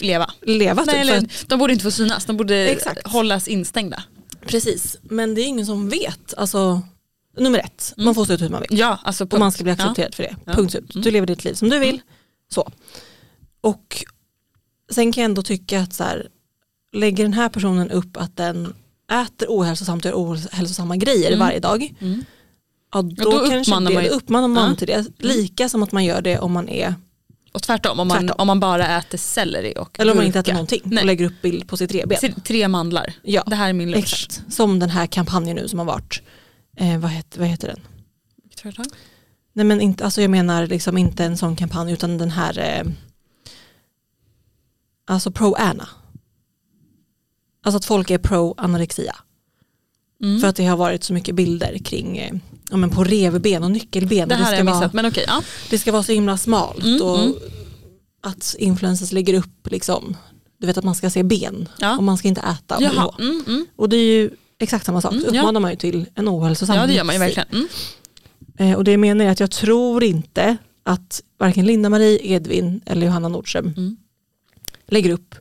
Leva. 0.00 0.30
leva. 0.42 0.84
Nej, 0.84 0.94
typ, 0.94 1.00
eller, 1.12 1.46
de 1.48 1.58
borde 1.58 1.72
inte 1.72 1.82
få 1.82 1.90
synas, 1.90 2.24
de 2.24 2.36
borde 2.36 2.68
Exakt. 2.68 3.06
hållas 3.06 3.48
instängda. 3.48 4.02
precis, 4.46 4.96
men 5.02 5.34
det 5.34 5.40
är 5.40 5.46
ingen 5.46 5.66
som 5.66 5.88
vet. 5.88 6.34
Alltså, 6.36 6.82
nummer 7.38 7.58
ett, 7.58 7.94
Mm. 7.96 8.04
man 8.04 8.14
får 8.14 8.24
se 8.24 8.32
ut 8.32 8.40
hur 8.42 8.48
man 8.48 8.62
vill. 8.68 8.78
Ja, 8.78 8.98
alltså 9.04 9.24
Och 9.30 9.38
man 9.38 9.52
ska 9.52 9.62
bli 9.64 9.74
Ja. 9.78 9.82
accepterad 9.84 10.14
för 10.14 10.22
det. 10.22 10.36
Ja. 10.44 10.52
Punkt 10.52 10.70
slut. 10.70 10.94
Mm. 10.94 11.02
Du 11.04 11.10
lever 11.10 11.26
ditt 11.26 11.44
liv 11.44 11.54
som 11.54 11.68
du 11.70 11.78
vill. 11.78 12.00
Så. 12.54 12.70
Och 13.60 14.04
sen 14.90 15.12
kan 15.12 15.22
jag 15.22 15.28
ändå 15.28 15.42
tycka 15.42 15.80
att 15.80 15.92
så 15.94 16.04
här, 16.04 16.28
lägger 16.92 17.24
den 17.24 17.32
här 17.32 17.48
personen 17.48 17.90
upp 17.90 18.16
att 18.16 18.36
den 18.36 18.74
äter 19.12 19.46
ohälsosamt 19.48 20.04
och 20.04 20.10
gör 20.10 20.16
ohälsosamma 20.16 20.96
grejer 20.96 21.26
Mm. 21.28 21.38
varje 21.38 21.60
dag. 21.60 21.94
Mm. 22.00 22.24
Ja, 22.92 23.02
då, 23.02 23.24
då 23.24 23.30
kanske 23.38 23.58
uppmanar 23.60 23.90
det, 23.90 23.94
man 23.94 24.04
ju- 24.04 24.10
då 24.10 24.16
uppmanar 24.16 24.48
man 24.48 24.70
Ja. 24.70 24.76
till 24.76 24.86
det. 24.86 25.06
Lika 25.18 25.68
som 25.68 25.82
att 25.82 25.92
man 25.92 26.04
gör 26.04 26.20
det 26.20 26.38
om 26.38 26.52
man 26.52 26.68
är, 26.68 26.94
Och 27.58 27.62
tvärtom, 27.62 28.00
om 28.00 28.08
man, 28.08 28.18
Tvärtom. 28.20 28.34
om 28.38 28.46
man 28.46 28.60
bara 28.60 28.98
äter 28.98 29.18
selleri 29.18 29.74
och 29.76 30.00
eller 30.00 30.12
om 30.12 30.16
man 30.16 30.26
inte 30.26 30.38
äter 30.38 30.52
någonting 30.52 30.80
Nej. 30.84 31.00
och 31.02 31.06
lägger 31.06 31.24
upp 31.26 31.42
bild 31.42 31.68
på 31.68 31.76
sitt 31.76 31.92
revben. 31.92 32.18
Tre- 32.44 32.68
mandlar, 32.68 33.12
Ja, 33.22 33.42
det 33.46 33.54
här 33.56 33.68
är 33.68 33.72
min 33.72 33.90
lunch. 33.90 34.04
exakt. 34.04 34.52
Som 34.54 34.78
den 34.78 34.90
här 34.90 35.06
kampanjen 35.06 35.56
nu 35.56 35.68
som 35.68 35.78
har 35.78 35.86
varit. 35.86 36.22
Eh, 36.76 36.98
vad, 36.98 37.10
heter, 37.10 37.38
vad 37.38 37.48
heter 37.48 37.68
den? 37.68 37.80
Företag? 38.62 38.86
Nej 39.52 39.64
men 39.64 39.80
inte, 39.80 40.04
alltså 40.04 40.20
jag 40.20 40.30
menar 40.30 40.66
liksom 40.66 40.98
inte 40.98 41.24
en 41.24 41.36
sån 41.36 41.56
kampanj 41.56 41.92
utan 41.92 42.18
den 42.18 42.30
här 42.30 42.58
eh, 42.58 42.92
Alltså 45.06 45.30
pro-Anna. 45.30 45.88
Alltså 47.62 47.76
att 47.76 47.84
folk 47.84 48.10
är 48.10 48.18
pro-anorexia. 48.18 49.16
Mm. 50.22 50.40
För 50.40 50.48
att 50.48 50.56
det 50.56 50.66
har 50.66 50.76
varit 50.76 51.04
så 51.04 51.12
mycket 51.12 51.34
bilder 51.34 51.78
kring 51.78 52.18
eh, 52.18 52.34
ja, 52.70 52.76
men 52.76 52.90
på 52.90 53.04
revben 53.04 53.64
och 53.64 53.70
nyckelben. 53.70 54.28
det 54.28 54.34
och 54.34 54.38
här 54.40 54.44
har 54.44 54.50
ska 54.52 54.56
jag 54.58 54.64
vara, 54.64 54.74
missat, 54.80 54.92
men 54.92 55.06
okej. 55.06 55.24
ja. 55.26 55.42
det 55.70 55.78
ska 55.78 55.92
vara 55.92 56.02
så 56.02 56.12
himla 56.12 56.36
smalt 56.36 56.84
Mm, 56.84 57.02
och 57.02 57.18
mm. 57.20 57.34
att 58.22 58.54
influencers 58.58 59.12
lägger 59.12 59.34
upp 59.34 59.70
liksom, 59.70 60.16
du 60.58 60.66
vet 60.66 60.78
att 60.78 60.84
man 60.84 60.94
ska 60.94 61.10
se 61.10 61.22
ben 61.22 61.68
Ja. 61.78 61.96
och 61.96 62.02
man 62.04 62.18
ska 62.18 62.28
inte 62.28 62.40
äta. 62.40 62.76
och 62.76 62.82
Jaha. 62.82 63.12
på. 63.16 63.22
Mm, 63.22 63.44
mm. 63.46 63.66
Och 63.76 63.88
det 63.88 63.96
är 63.96 64.04
ju 64.20 64.30
exakt 64.58 64.86
samma 64.86 65.00
sak, 65.00 65.12
Mm, 65.12 65.24
så 65.24 65.34
ja. 65.34 65.40
uppmanar 65.40 65.60
man 65.60 65.70
ju 65.70 65.76
till 65.76 66.06
en 66.14 66.28
ohälsosam 66.28 66.76
Ja 66.76 66.86
det 66.86 66.92
gör 66.92 67.04
man 67.04 67.14
ju 67.14 67.18
verkligen. 67.18 67.48
Mm. 67.52 67.66
Eh, 68.58 68.76
och 68.76 68.84
det 68.84 68.96
menar 68.96 69.24
jag 69.24 69.32
att 69.32 69.40
jag 69.40 69.50
tror 69.50 70.04
inte 70.04 70.56
att 70.82 71.22
varken 71.38 71.66
Linda-Marie, 71.66 72.18
Edvin 72.22 72.80
eller 72.86 73.06
Johanna 73.06 73.28
Nordström 73.28 73.66
Mm. 73.76 73.96
lägger 74.88 75.10
upp 75.10 75.34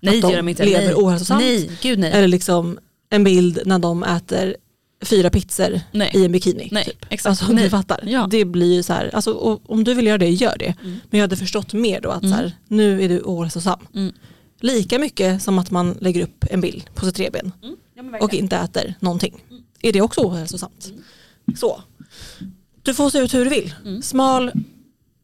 Nej 0.00 0.16
att 0.16 0.22
det 0.22 0.28
de 0.28 0.36
de 0.36 0.48
inte. 0.48 0.64
lever 0.64 0.84
nej. 0.86 0.94
ohälsosamt. 0.94 1.40
Nej, 1.40 1.70
gud 1.82 1.98
nej. 1.98 2.12
eller 2.12 2.28
liksom 2.28 2.78
en 3.10 3.24
bild 3.24 3.62
när 3.64 3.78
de 3.78 4.02
äter 4.04 4.56
fyra 5.02 5.30
pizzor 5.30 5.80
nej. 5.92 6.10
i 6.14 6.24
en 6.24 6.32
bikini. 6.32 6.68
Nej, 6.72 6.84
typ. 6.84 7.06
exakt. 7.10 7.26
Alltså 7.30 7.52
nej. 7.52 7.64
du 7.64 7.70
fattar. 7.70 8.00
Ja. 8.06 8.26
Det 8.30 8.44
blir 8.44 8.74
ju 8.74 8.82
så 8.82 8.92
här, 8.92 9.10
alltså, 9.14 9.60
om 9.66 9.84
du 9.84 9.94
vill 9.94 10.06
göra 10.06 10.18
det, 10.18 10.30
gör 10.30 10.56
det. 10.58 10.74
Mm. 10.82 10.98
Men 11.10 11.18
jag 11.20 11.24
hade 11.24 11.36
förstått 11.36 11.72
mer 11.72 12.00
då 12.00 12.10
att 12.10 12.22
Mm. 12.22 12.30
så 12.32 12.36
här, 12.42 12.52
nu 12.68 13.02
är 13.02 13.08
du 13.08 13.20
ohälsosam. 13.24 13.78
Mm. 13.94 14.12
Lika 14.60 14.98
mycket 14.98 15.42
som 15.42 15.58
att 15.58 15.70
man 15.70 15.96
lägger 16.00 16.22
upp 16.22 16.44
en 16.50 16.60
bild 16.60 16.84
på 16.94 17.06
sitt 17.06 17.18
revben 17.18 17.52
Mm. 17.62 17.76
Ja, 17.94 18.18
och 18.20 18.34
inte 18.34 18.56
äter 18.56 18.94
någonting. 19.00 19.44
Är 19.82 19.92
det 19.92 20.00
också 20.00 20.20
ohälsosamt? 20.20 20.92
Så. 21.56 21.82
Du 22.82 22.94
får 22.94 23.10
se 23.10 23.18
ut 23.18 23.34
hur 23.34 23.44
du 23.44 23.50
vill. 23.50 23.74
Mm. 23.84 24.02
Smal, 24.02 24.52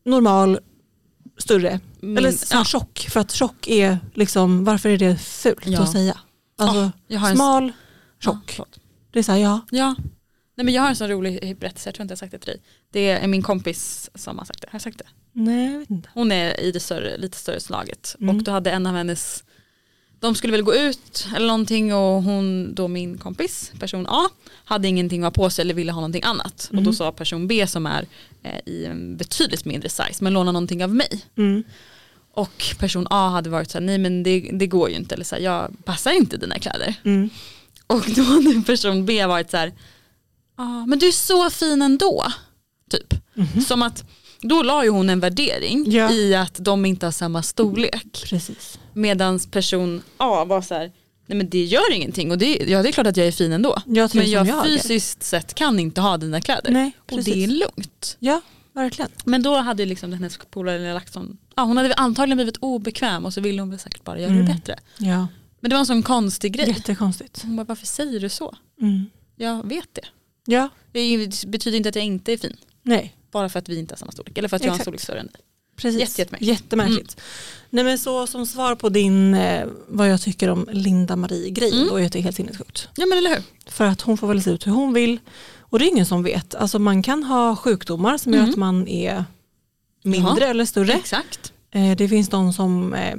normal, 0.04 0.58
större. 1.38 1.80
Min- 2.00 2.18
Eller 2.18 2.34
ja. 2.52 2.64
tjock. 2.64 3.06
För 3.10 3.20
att 3.20 3.32
tjock 3.32 3.68
är 3.68 3.98
liksom, 4.14 4.64
varför 4.64 4.88
är 4.88 4.98
det 4.98 5.16
fult 5.16 5.66
Ja. 5.66 5.80
att 5.82 5.92
säga? 5.92 6.18
Alltså 6.58 6.78
Ah, 6.80 7.28
en- 7.28 7.36
smal, 7.36 7.64
Ja, 7.66 7.72
tjock. 8.24 8.50
förlåt. 8.52 8.78
Det 9.10 9.18
är 9.18 9.22
så 9.22 9.32
här, 9.32 9.38
ja. 9.38 9.60
Ja. 9.70 9.94
Nej, 10.54 10.64
men 10.64 10.74
jag 10.74 10.82
har 10.82 10.88
en 10.88 10.96
sån 10.96 11.08
rolig 11.08 11.56
berättelse, 11.58 11.88
jag 11.88 11.94
tror 11.94 12.02
inte 12.04 12.12
jag 12.12 12.18
sagt 12.18 12.32
det 12.32 12.38
till 12.38 12.46
dig. 12.52 12.60
Det 12.90 13.08
är 13.10 13.26
min 13.28 13.42
kompis 13.42 14.10
som 14.14 14.38
har 14.38 14.44
sagt 14.44 14.60
det. 14.60 14.66
Har 14.70 14.74
jag 14.74 14.82
sagt 14.82 14.98
det? 14.98 15.04
Nej, 15.32 15.72
jag 15.72 15.78
vet 15.78 15.90
inte. 15.90 16.08
Hon 16.14 16.32
är 16.32 16.60
i 16.60 16.72
det 16.72 16.80
större, 16.80 17.16
lite 17.18 17.36
större 17.38 17.60
slaget. 17.60 18.16
Mm. 18.20 18.36
Och 18.36 18.42
då 18.42 18.50
hade 18.50 18.70
en 18.70 18.86
av 18.86 18.94
hennes, 18.94 19.44
de 20.20 20.34
skulle 20.34 20.50
väl 20.52 20.62
gå 20.62 20.74
ut 20.74 21.26
eller 21.36 21.46
någonting 21.46 21.94
och 21.94 22.22
hon, 22.22 22.74
då 22.74 22.88
min 22.88 23.18
kompis, 23.18 23.72
person 23.80 24.06
A, 24.08 24.28
hade 24.64 24.88
ingenting 24.88 25.22
att 25.24 25.36
ha 25.36 25.44
på 25.44 25.50
sig 25.50 25.62
eller 25.62 25.74
ville 25.74 25.92
ha 25.92 26.00
någonting 26.00 26.22
annat. 26.24 26.66
Och 26.70 26.76
då 26.76 26.80
Mm. 26.80 26.92
sa 26.94 27.12
person 27.12 27.48
B 27.48 27.66
som 27.66 27.86
är 27.86 28.06
eh, 28.42 28.58
i 28.66 28.84
en 28.84 29.16
betydligt 29.16 29.64
mindre 29.64 29.88
size, 29.88 30.24
men 30.24 30.32
låna 30.32 30.52
någonting 30.52 30.84
av 30.84 30.94
mig. 30.94 31.24
Mm. 31.36 31.62
Och 32.32 32.64
person 32.78 33.06
A 33.10 33.28
hade 33.28 33.50
varit 33.50 33.70
så 33.70 33.78
här, 33.78 33.84
nej 33.86 33.98
men 33.98 34.22
det, 34.22 34.50
det 34.52 34.66
går 34.66 34.90
ju 34.90 34.96
inte, 34.96 35.14
eller 35.14 35.24
så 35.24 35.34
här, 35.34 35.42
jag 35.42 35.70
passar 35.84 36.10
inte 36.12 36.36
dina 36.36 36.58
kläder. 36.58 36.94
Mm. 37.04 37.30
Och 37.88 38.04
då 38.16 38.22
hade 38.22 38.62
person 38.66 39.06
B 39.06 39.26
varit 39.26 39.50
så 39.50 39.56
här, 39.56 39.72
ah, 40.56 40.86
men 40.86 40.98
du 40.98 41.08
är 41.08 41.12
så 41.12 41.50
fin 41.50 41.82
ändå. 41.82 42.26
Typ. 42.90 43.14
Mhm. 43.34 43.60
Som 43.60 43.82
att, 43.82 44.04
då 44.40 44.62
la 44.62 44.84
ju 44.84 44.90
hon 44.90 45.10
en 45.10 45.20
värdering 45.20 45.90
Ja. 45.90 46.10
i 46.12 46.34
att 46.34 46.56
de 46.64 46.84
inte 46.86 47.06
har 47.06 47.10
samma 47.12 47.42
storlek. 47.42 48.24
Precis. 48.30 48.78
Medan 48.92 49.38
person 49.40 50.02
A 50.16 50.44
var 50.44 50.62
så 50.62 50.74
här, 50.74 50.92
nej 51.26 51.38
men 51.38 51.48
det 51.50 51.64
gör 51.64 51.92
ingenting 51.92 52.30
och 52.30 52.38
det, 52.38 52.56
ja, 52.68 52.82
det 52.82 52.88
är 52.88 52.92
klart 52.92 53.06
att 53.06 53.16
jag 53.16 53.26
är 53.26 53.32
fin 53.32 53.52
ändå. 53.52 53.82
Jag 53.86 54.14
Men 54.14 54.30
jag 54.30 54.46
jag. 54.46 54.64
fysiskt 54.64 55.22
sett 55.22 55.54
kan 55.54 55.78
inte 55.80 56.00
ha 56.00 56.16
dina 56.16 56.40
kläder. 56.40 56.70
Nej, 56.70 56.92
och 57.10 57.22
det 57.24 57.44
är 57.44 57.48
lugnt. 57.48 58.16
Ja, 58.18 58.40
verkligen. 58.72 59.10
Men 59.24 59.42
då 59.42 59.56
hade 59.56 59.84
liksom 59.84 60.12
hennes 60.12 60.38
polare 60.50 60.94
lagt 60.94 61.12
sån, 61.12 61.38
ja, 61.56 61.62
hon 61.62 61.76
hade 61.76 61.94
antagligen 61.94 62.36
blivit 62.36 62.56
obekväm 62.56 63.24
och 63.26 63.34
så 63.34 63.40
ville 63.40 63.62
hon 63.62 63.70
väl 63.70 63.78
säkert 63.78 64.04
bara 64.04 64.20
göra 64.20 64.30
Mm. 64.32 64.46
det 64.46 64.52
bättre. 64.54 64.78
Ja, 64.98 65.26
Men 65.60 65.70
det 65.70 65.74
var 65.74 65.80
en 65.80 65.86
sån 65.86 66.02
konstig 66.02 66.52
grej. 66.52 66.68
jättekonstigt. 66.68 67.42
Hon 67.42 67.56
bara, 67.56 67.64
varför 67.64 67.86
säger 67.86 68.20
du 68.20 68.28
så? 68.28 68.56
Mm. 68.80 69.06
Jag 69.36 69.66
vet 69.68 69.94
det. 69.94 70.06
Ja, 70.46 70.68
Det 70.92 71.46
betyder 71.46 71.76
inte 71.76 71.88
att 71.88 71.96
jag 71.96 72.04
inte 72.04 72.32
är 72.32 72.36
fin. 72.36 72.56
nej. 72.82 73.14
Bara 73.32 73.48
för 73.48 73.58
att 73.58 73.68
vi 73.68 73.78
inte 73.78 73.92
har 73.94 73.98
samma 73.98 74.12
storlek. 74.12 74.38
Eller 74.38 74.48
för 74.48 74.56
att 74.56 74.64
jag 74.64 74.70
har 74.72 74.76
en 74.78 74.82
storlek 74.82 75.00
större 75.00 75.20
än 75.20 75.26
dig. 75.26 75.34
Precis. 75.76 76.00
Jätte- 76.00 76.20
jättemärkligt. 76.20 76.48
Jättemärkligt. 76.60 77.20
Nej 77.70 77.84
men 77.84 77.98
så 77.98 78.26
som 78.26 78.46
svar 78.46 78.74
på 78.74 78.88
din, 78.88 79.34
eh, 79.34 79.66
vad 79.88 80.08
jag 80.10 80.20
tycker 80.20 80.48
om 80.50 80.68
Linda 80.72 81.16
Marie-grejen, 81.16 81.76
Mm. 81.76 81.88
då 81.88 81.96
är 82.00 82.08
det 82.08 82.20
helt 82.20 82.36
sinnessjukt. 82.36 82.88
Ja 82.96 83.06
men 83.06 83.18
eller 83.18 83.30
hur. 83.30 83.42
För 83.66 83.84
att 83.84 84.00
hon 84.00 84.18
får 84.18 84.26
väl 84.28 84.42
se 84.42 84.50
ut 84.50 84.66
hur 84.66 84.72
hon 84.72 84.92
vill. 84.92 85.20
Och 85.58 85.78
det 85.78 85.84
är 85.84 85.88
ingen 85.88 86.06
som 86.06 86.22
vet. 86.22 86.54
Alltså 86.54 86.78
man 86.78 87.02
kan 87.02 87.22
ha 87.24 87.56
sjukdomar 87.56 88.18
som 88.18 88.32
gör 88.32 88.38
Mm. 88.40 88.50
att 88.50 88.56
man 88.56 88.88
är 88.88 89.24
mindre 90.04 90.40
Jaha. 90.40 90.50
eller 90.50 90.64
större. 90.64 90.92
Exakt. 90.92 91.52
Eh, 91.70 91.96
det 91.96 92.08
finns 92.08 92.28
de 92.28 92.52
som 92.52 92.94
eh, 92.94 93.16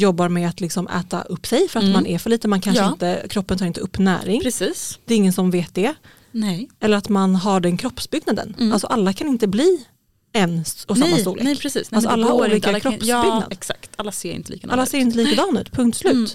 jobbar 0.00 0.28
med 0.28 0.48
att 0.48 0.60
liksom 0.60 0.88
äta 0.88 1.22
upp 1.22 1.46
sig 1.46 1.68
för 1.68 1.78
att 1.78 1.82
Mm. 1.84 1.92
man 1.92 2.06
är 2.06 2.18
för 2.18 2.30
lite. 2.30 2.48
Man 2.48 2.60
kanske 2.60 2.82
Ja. 2.82 2.88
inte, 2.92 3.26
kroppen 3.30 3.58
tar 3.58 3.66
inte 3.66 3.80
upp 3.80 3.98
näring. 3.98 4.40
Precis. 4.40 4.98
Det 5.04 5.14
är 5.14 5.18
ingen 5.18 5.32
som 5.32 5.50
vet 5.50 5.74
det. 5.74 5.94
Nej. 6.32 6.68
Eller 6.80 6.96
att 6.96 7.08
man 7.08 7.34
har 7.34 7.60
den 7.60 7.76
kroppsbyggnaden. 7.76 8.54
Mm. 8.58 8.72
Alltså 8.72 8.86
alla 8.86 9.12
kan 9.12 9.28
inte 9.28 9.46
bli 9.46 9.84
en 10.32 10.58
och 10.88 10.96
samma 10.96 11.10
nej, 11.10 11.20
storlek. 11.20 11.44
nej 11.44 11.56
precis. 11.56 11.90
Nej, 11.90 11.96
Alltså, 11.96 12.10
alla 12.10 12.26
har 12.26 12.34
olika 12.50 12.68
Alla 12.68 12.80
kan- 12.80 12.92
Ja 12.92 12.98
kroppsbyggnad. 13.22 13.52
exakt. 13.52 13.90
Alla 13.96 14.12
ser 14.12 14.32
inte 14.32 14.52
likadana 14.52 14.72
Alla 14.72 14.82
ut. 14.82 14.88
ser 14.88 14.98
inte 14.98 15.18
likadana 15.18 15.60
ut, 15.60 15.72
punkt 15.72 15.96
slut. 15.98 16.12
Mm. 16.14 16.28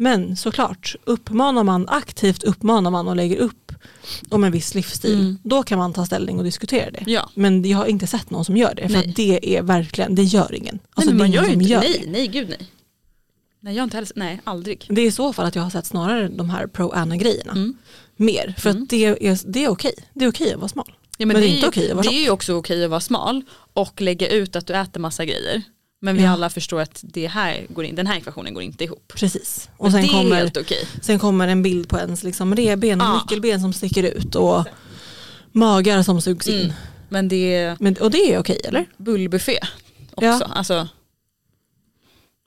Men 0.00 0.36
såklart, 0.36 0.96
uppmanar 1.04 1.64
man 1.64 1.88
aktivt 1.88 2.42
uppmanar 2.42 2.90
man 2.90 3.08
och 3.08 3.16
lägger 3.16 3.36
upp 3.36 3.72
om 4.30 4.44
en 4.44 4.52
viss 4.52 4.74
livsstil, 4.74 5.14
Mm. 5.14 5.38
då 5.42 5.62
kan 5.62 5.78
man 5.78 5.92
ta 5.92 6.06
ställning 6.06 6.38
och 6.38 6.44
diskutera 6.44 6.90
det. 6.90 7.04
Ja. 7.06 7.30
Men 7.34 7.64
jag 7.68 7.78
har 7.78 7.86
inte 7.86 8.06
sett 8.06 8.30
någon 8.30 8.44
som 8.44 8.56
gör 8.56 8.74
det, 8.74 8.88
för 8.88 9.12
det 9.16 9.56
är 9.56 9.62
verkligen, 9.62 10.14
det 10.14 10.22
gör 10.22 10.54
ingen. 10.54 10.78
Alltså, 10.94 11.10
nej, 11.10 11.18
men 11.18 11.18
man 11.18 11.30
gör 11.32 11.52
inte, 11.52 11.64
gör 11.64 11.80
nej, 11.80 12.02
det. 12.04 12.10
nej 12.10 12.26
gud 12.26 12.48
nej. 12.48 12.58
Nej 13.60 13.76
jag 13.76 13.84
inte 13.84 13.96
heller, 13.96 14.10
nej 14.14 14.40
aldrig. 14.44 14.86
Det 14.88 15.00
är 15.00 15.06
i 15.06 15.12
så 15.12 15.32
fall 15.32 15.46
att 15.46 15.54
jag 15.54 15.62
har 15.62 15.70
sett 15.70 15.86
snarare 15.86 16.28
de 16.28 16.50
här 16.50 16.66
pro-Anna-grejerna 16.66 17.52
Mm. 17.52 17.76
mer. 18.16 18.54
För 18.58 18.70
Mm. 18.70 18.82
att 18.82 18.88
det 18.90 19.04
är, 19.04 19.38
det 19.52 19.64
är 19.64 19.68
okej. 19.68 19.94
Det 20.14 20.24
är 20.24 20.28
okej 20.30 20.52
att 20.52 20.58
vara 20.60 20.68
smal. 20.68 20.92
Ja, 21.18 21.26
Men 21.26 21.36
det 21.36 21.46
är 21.48 21.54
inte 21.54 21.68
okej 21.68 21.90
att 21.90 21.96
vara 21.96 22.08
Det 22.08 22.14
är 22.16 22.22
ju 22.24 22.30
också 22.30 22.54
okej 22.54 22.84
att 22.84 22.90
vara 22.90 23.00
smal 23.00 23.42
och 23.72 24.00
lägga 24.00 24.28
ut 24.28 24.56
att 24.56 24.66
du 24.66 24.74
äter 24.76 25.00
massa 25.00 25.24
grejer. 25.24 25.62
Men 26.00 26.16
vi 26.16 26.22
Ja. 26.22 26.30
alla 26.30 26.50
förstår 26.50 26.80
att 26.80 27.00
det 27.04 27.26
här 27.26 27.66
går 27.68 27.84
in, 27.84 27.94
den 27.94 28.06
här 28.06 28.16
ekvationen 28.16 28.54
går 28.54 28.62
inte 28.62 28.84
ihop. 28.84 29.12
Precis. 29.16 29.68
Och 29.76 29.84
Men 29.84 29.92
sen 29.92 30.02
det 30.02 30.08
är 30.08 30.12
kommer, 30.12 30.36
helt 30.36 30.56
okej. 30.56 30.86
sen 31.02 31.18
kommer 31.18 31.48
en 31.48 31.62
bild 31.62 31.88
på 31.88 31.98
ens 31.98 32.22
liksom 32.24 32.54
revben 32.56 33.00
och 33.00 33.06
Ja. 33.06 33.14
nyckelben 33.22 33.60
som 33.60 33.72
sticker 33.72 34.02
ut 34.02 34.34
och 34.34 34.64
magar 35.52 36.02
som 36.02 36.20
sugs 36.20 36.48
in. 36.48 36.60
Mm. 36.60 36.72
Men 37.08 37.28
det 37.28 37.54
är 37.54 37.76
Men, 37.80 37.96
och 37.96 38.10
det 38.10 38.32
är 38.34 38.38
okej 38.38 38.60
eller? 38.64 38.86
bullbuffé 38.96 39.58
också. 40.14 40.26
Ja. 40.26 40.40
Alltså, 40.50 40.88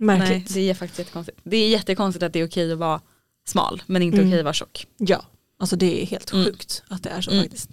nej, 0.02 0.20
Märkligt. 0.20 0.54
det 0.54 0.70
är 0.70 0.74
faktiskt 0.74 1.00
jättekonstigt. 1.00 1.38
Det 1.44 1.58
är 1.58 1.70
jättekonstigt 1.70 2.24
att 2.24 2.34
det 2.34 2.40
är 2.40 2.48
okej 2.48 2.72
att 2.72 2.78
vara 2.78 3.02
smal 3.48 3.82
men 3.86 4.02
inte 4.02 4.18
Mm. 4.18 4.30
okej 4.30 4.40
att 4.40 4.44
vara 4.46 4.54
tjock. 4.54 4.88
Ja, 4.98 5.26
alltså 5.60 5.76
det 5.76 6.02
är 6.02 6.06
helt 6.06 6.32
Mm. 6.34 6.46
sjukt 6.46 6.84
att 6.88 7.04
det 7.04 7.10
är 7.10 7.22
så 7.22 7.32
Mm. 7.32 7.44
faktiskt. 7.44 7.70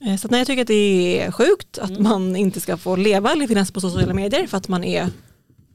Eh, 0.00 0.16
Så 0.16 0.26
att 0.26 0.30
nej, 0.30 0.40
jag 0.40 0.46
tycker 0.46 0.62
att 0.62 0.68
det 0.68 1.20
är 1.22 1.30
sjukt 1.32 1.78
att 1.78 1.90
Mm. 1.90 2.02
man 2.02 2.36
inte 2.36 2.60
ska 2.60 2.76
få 2.76 2.96
leva 2.96 3.32
eller 3.32 3.46
finnas 3.46 3.70
på 3.70 3.80
sociala 3.80 4.14
medier 4.14 4.46
för 4.46 4.56
att 4.58 4.68
man 4.68 4.84
är 4.84 5.08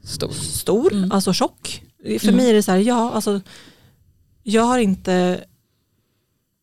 Stor. 0.04 0.32
stor, 0.32 0.94
Mm. 0.94 1.12
alltså 1.12 1.34
tjock. 1.34 1.84
För 2.04 2.24
Mm. 2.28 2.36
mig 2.36 2.50
är 2.50 2.54
det 2.54 2.64
så 2.64 2.72
här, 2.72 2.80
ja 2.80 3.12
alltså 3.12 3.42
jag 4.44 4.64
har 4.64 4.80
inte, 4.80 5.44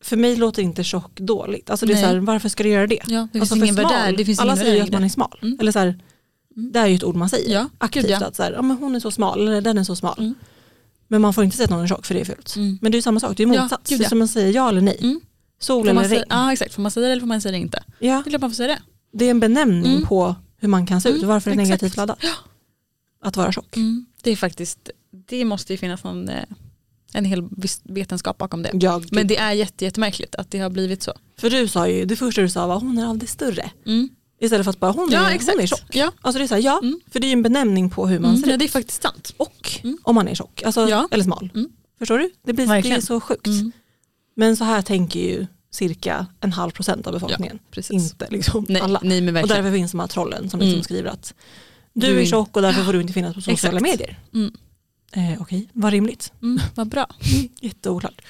för 0.03 0.17
mig 0.17 0.35
låter 0.35 0.61
inte 0.63 0.83
tjock 0.83 1.19
dåligt. 1.19 1.69
Alltså 1.69 1.85
det 1.85 1.91
är 1.91 1.95
Nej. 1.95 2.03
så 2.03 2.07
här, 2.09 2.17
varför 2.19 2.49
ska 2.49 2.63
du 2.63 2.69
göra 2.69 2.87
det? 2.87 2.99
Ja, 3.07 3.27
det 3.33 3.39
alltså 3.39 3.55
finns 3.55 3.63
ingen 3.63 3.75
smal, 3.75 3.91
värdär. 3.93 4.17
Det 4.17 4.25
finns 4.25 4.39
alla 4.39 4.53
ingen 4.53 4.65
säger 4.65 4.83
att 4.83 4.91
man 4.91 5.03
är 5.03 5.09
smal. 5.09 5.39
Mm. 5.41 5.57
Eller 5.61 5.71
så 5.71 5.79
här, 5.79 5.87
Mm. 5.87 5.99
Det 6.71 6.79
är 6.79 6.87
ju 6.87 6.95
ett 6.95 7.03
ord 7.03 7.15
man 7.15 7.29
säger. 7.29 7.53
Ja, 7.53 7.69
Aktivt 7.77 8.03
gud, 8.03 8.11
ja. 8.11 8.25
att 8.25 8.35
så 8.35 8.43
här, 8.43 8.51
ja, 8.51 8.61
men 8.61 8.77
hon 8.77 8.95
är 8.95 8.99
så 8.99 9.11
smal 9.11 9.47
eller 9.47 9.61
den 9.61 9.77
är 9.77 9.83
så 9.83 9.95
smal. 9.95 10.15
Mm. 10.19 10.33
Men 11.07 11.21
man 11.21 11.33
får 11.33 11.43
inte 11.43 11.57
säga 11.57 11.63
att 11.65 11.69
någon 11.71 11.83
är 11.83 11.87
tjock 11.87 12.05
för 12.05 12.13
det 12.13 12.21
är 12.21 12.25
fult. 12.25 12.55
Mm. 12.55 12.77
Men 12.81 12.91
det 12.91 12.97
är 12.97 13.01
samma 13.01 13.19
sak, 13.19 13.37
det 13.37 13.43
är 13.43 13.53
Ja, 13.53 13.61
motsats. 13.63 13.89
gud, 13.89 13.99
det 13.99 14.01
är 14.01 14.05
ja. 14.05 14.09
som 14.09 14.19
man 14.19 14.27
säger 14.27 14.53
ja 14.53 14.69
eller 14.69 14.81
nej. 14.81 14.97
Mm. 15.01 15.19
Sol 15.59 15.83
Får 15.83 15.89
eller 15.91 16.03
regn. 16.09 16.23
ja 16.29 16.53
exakt, 16.53 16.73
får 16.73 16.81
man 16.81 16.91
säga 16.91 17.05
det 17.05 17.11
eller 17.11 17.19
får 17.19 17.27
man 17.27 17.41
säga 17.41 17.51
det 17.51 17.57
inte? 17.57 17.83
Ja, 17.99 18.21
Det 18.23 18.27
är 18.27 18.29
klart 18.29 18.41
man 18.41 18.49
får 18.49 18.55
säga 18.55 18.67
det. 18.67 18.79
det 19.17 19.25
är 19.25 19.31
en 19.31 19.39
benämning 19.39 19.91
Mm. 19.95 20.07
på 20.07 20.35
hur 20.57 20.67
man 20.67 20.85
kan 20.87 21.01
se 21.01 21.09
ut. 21.09 21.15
Mm, 21.15 21.27
Varför 21.29 21.51
är 21.51 21.55
det 21.55 21.61
exakt. 21.61 21.81
negativt 21.81 21.97
laddat? 21.97 22.19
Att 23.21 23.37
vara 23.37 23.51
tjock. 23.51 23.75
Det 24.23 24.31
är 24.31 24.35
faktiskt, 24.35 24.89
det 25.27 25.45
måste 25.45 25.73
ju 25.73 25.77
finnas 25.77 26.03
någon, 26.03 26.29
eh, 26.29 26.43
en 27.13 27.25
hel 27.25 27.43
vetenskap 27.83 28.37
bakom 28.37 28.63
det. 28.63 28.71
Ja, 28.73 28.97
gud. 28.97 29.09
Men 29.13 29.27
det 29.27 29.37
är 29.37 29.51
jätte, 29.51 29.85
jättemärkligt 29.85 30.35
att 30.35 30.51
det 30.51 30.59
har 30.59 30.69
blivit 30.69 31.03
så. 31.03 31.13
För 31.37 31.49
du 31.49 31.67
sa 31.67 31.87
ju, 31.87 32.05
det 32.05 32.15
första 32.15 32.41
du 32.41 32.49
sa 32.49 32.67
var 32.67 32.79
hon 32.79 32.97
är 32.97 33.05
aldrig 33.05 33.29
större. 33.29 33.71
Mm. 33.85 34.09
Istället 34.41 34.63
för 34.65 34.71
att 34.71 34.79
bara 34.79 34.91
hon, 34.91 35.09
Ja 35.11 35.19
är, 35.31 35.39
hon 35.51 35.59
är 35.59 35.67
tjock. 35.67 35.81
Ja. 35.91 36.11
Alltså 36.21 36.39
det 36.39 36.45
är 36.45 36.47
så 36.47 36.53
här, 36.55 36.61
ja, 36.61 36.79
Mm. 36.83 36.99
för 37.11 37.19
det 37.19 37.25
är 37.25 37.29
ju 37.29 37.33
en 37.33 37.43
benämning 37.43 37.89
på 37.89 38.07
hur 38.07 38.19
man 38.19 38.29
Mm. 38.29 38.41
ser 38.41 38.47
ja, 38.49 38.53
ut. 38.53 38.59
det 38.59 38.65
är 38.65 38.69
faktiskt 38.69 39.01
sant. 39.03 39.33
Och 39.37 39.79
Mm. 39.83 39.97
om 40.03 40.15
man 40.15 40.27
är 40.27 40.35
tjock, 40.35 40.63
alltså, 40.63 40.89
Ja. 40.89 41.07
eller 41.11 41.23
smal. 41.23 41.49
Mm. 41.55 41.69
Förstår 41.99 42.17
du? 42.17 42.29
Det, 42.45 42.53
blir, 42.53 42.65
det 42.65 42.71
Verkligen. 42.73 43.01
så 43.01 43.19
sjukt. 43.19 43.47
Mm. 43.47 43.71
Men 44.35 44.57
så 44.57 44.63
här 44.63 44.81
tänker 44.81 45.19
ju 45.19 45.47
cirka 45.71 46.25
en 46.41 46.51
halv 46.53 46.71
procent 46.71 47.07
av 47.07 47.13
befolkningen. 47.13 47.59
Precis. 47.71 47.91
Inte 48.11 48.27
liksom 48.29 48.65
Nej, 48.69 48.81
alla. 48.81 48.99
nej 49.03 49.21
men 49.21 49.37
Och 49.43 49.47
därför 49.49 49.71
finns 49.71 49.91
de 49.91 49.99
här 49.99 50.07
trollen 50.07 50.49
som 50.49 50.59
liksom 50.59 50.73
Mm. 50.73 50.83
skriver 50.83 51.09
att 51.09 51.33
du, 51.93 52.07
Du 52.07 52.21
är 52.21 52.25
tjock 52.25 52.55
och 52.55 52.61
därför 52.61 52.83
får 52.83 52.93
du 52.93 53.01
inte 53.01 53.13
finnas 53.13 53.35
på 53.35 53.41
sociala 53.41 53.77
Exakt. 53.79 53.91
medier. 53.99 54.19
Mm. 54.33 54.53
Eh, 55.11 55.41
Okej, 55.41 55.69
vad 55.73 55.91
rimligt. 55.91 56.33
Mm, 56.41 56.59
vad 56.75 56.87
bra. 56.87 57.07
Jätteoklart. 57.61 58.21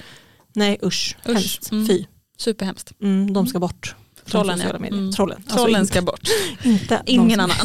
Nej 0.52 0.78
usch, 0.82 1.16
Usch. 1.28 1.34
hemskt. 1.34 1.68
Fy. 1.70 2.04
Superhemskt. 2.38 2.92
Mm, 3.02 3.32
de 3.32 3.46
ska 3.46 3.58
bort. 3.58 3.94
Trollen, 4.30 4.60
ja. 4.60 4.70
Mm. 4.70 5.12
Trollen. 5.12 5.36
Alltså 5.36 5.56
Trollen 5.56 5.86
ska 5.86 6.02
bort. 6.02 6.20
inte 6.64 7.02
Ingen 7.06 7.40
annan. 7.40 7.56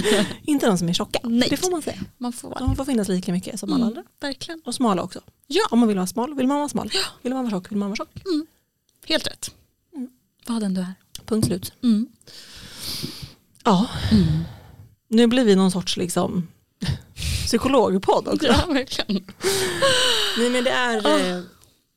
Inte 0.42 0.66
de 0.66 0.78
som 0.78 0.88
är 0.88 0.92
tjocka. 0.92 1.18
Nej. 1.22 1.48
Det 1.50 1.56
får 1.56 1.70
man 1.70 1.82
säga. 1.82 1.96
Man 2.18 2.32
får. 2.32 2.56
De 2.58 2.76
får 2.76 2.84
finnas 2.84 3.08
lika 3.08 3.32
mycket 3.32 3.60
som 3.60 3.72
alla 3.72 3.84
Mm, 3.84 3.88
andra. 3.98 4.10
verkligen. 4.20 4.60
Och 4.64 4.74
smala 4.74 5.02
också. 5.02 5.20
Ja. 5.46 5.66
Om 5.70 5.78
man 5.78 5.88
vill 5.88 5.96
vara 5.96 6.06
smal 6.06 6.34
vill 6.34 6.46
man 6.46 6.56
vara 6.58 6.68
smal. 6.68 6.90
Vill 7.22 7.32
man 7.34 7.42
vara 7.44 7.50
tjock 7.50 7.70
vill 7.70 7.78
man 7.78 7.88
vara 7.88 7.96
tjock. 7.96 8.08
Helt 9.06 9.26
rätt. 9.26 9.50
Mm. 9.96 10.08
Vad 10.46 10.60
den 10.62 10.74
du 10.74 10.80
är. 10.80 10.94
Punkt 11.26 11.46
slut. 11.46 11.72
Mm. 11.82 12.06
Ja, 13.64 13.86
nu 15.08 15.26
blir 15.26 15.44
vi 15.44 15.56
någon 15.56 15.70
sorts 15.70 15.96
liksom 15.96 16.48
psykologpodd 17.46 18.28
också. 18.28 18.46
Ja, 18.46 18.64
verkligen. 18.68 19.24
Nej, 20.38 20.50
men 20.50 20.64
det, 20.64 20.70
är, 20.70 20.96
eh, 21.36 21.42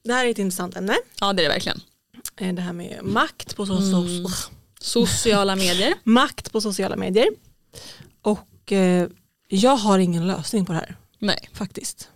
det 0.03 0.13
här 0.13 0.25
är 0.25 0.30
ett 0.30 0.39
intressant 0.39 0.78
ämne. 0.78 0.95
Ja, 1.19 1.34
det 1.34 1.41
är 1.41 1.47
det 1.49 1.53
verkligen. 1.53 1.82
Eh, 2.38 2.53
Det 2.53 2.61
här 2.61 2.73
med 2.73 2.99
makt 3.03 3.55
på, 3.55 3.65
so- 3.65 3.77
Mm. 3.77 4.25
so- 4.25 4.49
Sociala 4.79 5.55
medier. 5.65 5.93
makt 6.03 6.51
på 6.51 6.61
sociala 6.61 6.95
medier. 6.95 7.27
Och 8.21 8.71
eh, 8.71 9.07
jag 9.49 9.77
har 9.77 9.99
ingen 9.99 10.27
lösning 10.27 10.65
på 10.65 10.71
det 10.73 10.77
här 10.79 10.97
Nej. 11.19 11.49
faktiskt. 11.53 12.09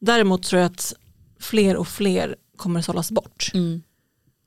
Däremot 0.00 0.42
tror 0.42 0.62
jag 0.62 0.70
att 0.72 0.94
fler 1.40 1.76
och 1.76 1.88
fler 1.88 2.36
kommer 2.56 2.82
sållas 2.82 3.10
bort. 3.10 3.50
Mm. 3.54 3.82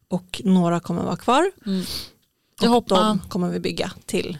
Och 0.07 0.41
några 0.45 0.79
kommer 0.79 1.03
vara 1.03 1.15
kvar. 1.17 1.51
Mm. 1.65 1.82
Och 1.82 2.65
Jag 2.65 2.69
hoppas- 2.69 2.99
de 2.99 3.19
kommer 3.29 3.49
vi 3.49 3.59
bygga 3.59 3.91
till 4.05 4.38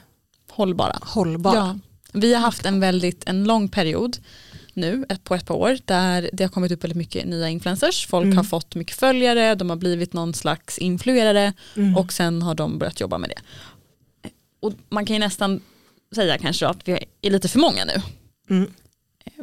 Hållbara. 0.50 1.00
hållbara. 1.02 1.56
Ja. 1.56 1.80
Vi 2.14 2.34
har 2.34 2.42
haft 2.42 2.66
en 2.66 2.80
väldigt 2.80 3.24
en 3.30 3.44
lång 3.44 3.70
period 3.70 4.18
nu 4.76 5.06
på 5.24 5.36
ett 5.36 5.46
par 5.46 5.56
år 5.56 5.78
där 5.86 6.30
det 6.34 6.44
har 6.44 6.50
kommit 6.50 6.72
upp 6.72 6.84
väldigt 6.84 6.98
mycket 6.98 7.26
nya 7.28 7.50
influencers. 7.50 8.08
Folk 8.08 8.26
Mm. 8.26 8.38
har 8.38 8.44
fått 8.44 8.76
mycket 8.76 8.96
följare, 8.96 9.56
de 9.56 9.70
har 9.70 9.78
blivit 9.78 10.14
någon 10.14 10.34
slags 10.34 10.78
influerare 10.78 11.54
Mm. 11.76 11.98
och 11.98 12.14
sen 12.14 12.42
har 12.42 12.56
de 12.56 12.78
börjat 12.80 13.00
jobba 13.00 13.18
med 13.18 13.30
det. 13.30 13.42
Och 14.60 14.74
man 14.90 15.06
kan 15.06 15.16
ju 15.16 15.20
nästan 15.20 15.62
säga 16.16 16.38
kanske 16.38 16.68
att 16.68 16.88
vi 16.88 17.06
är 17.22 17.32
lite 17.32 17.48
för 17.48 17.60
många 17.60 17.86
nu. 17.86 18.02
Mm. 18.50 18.72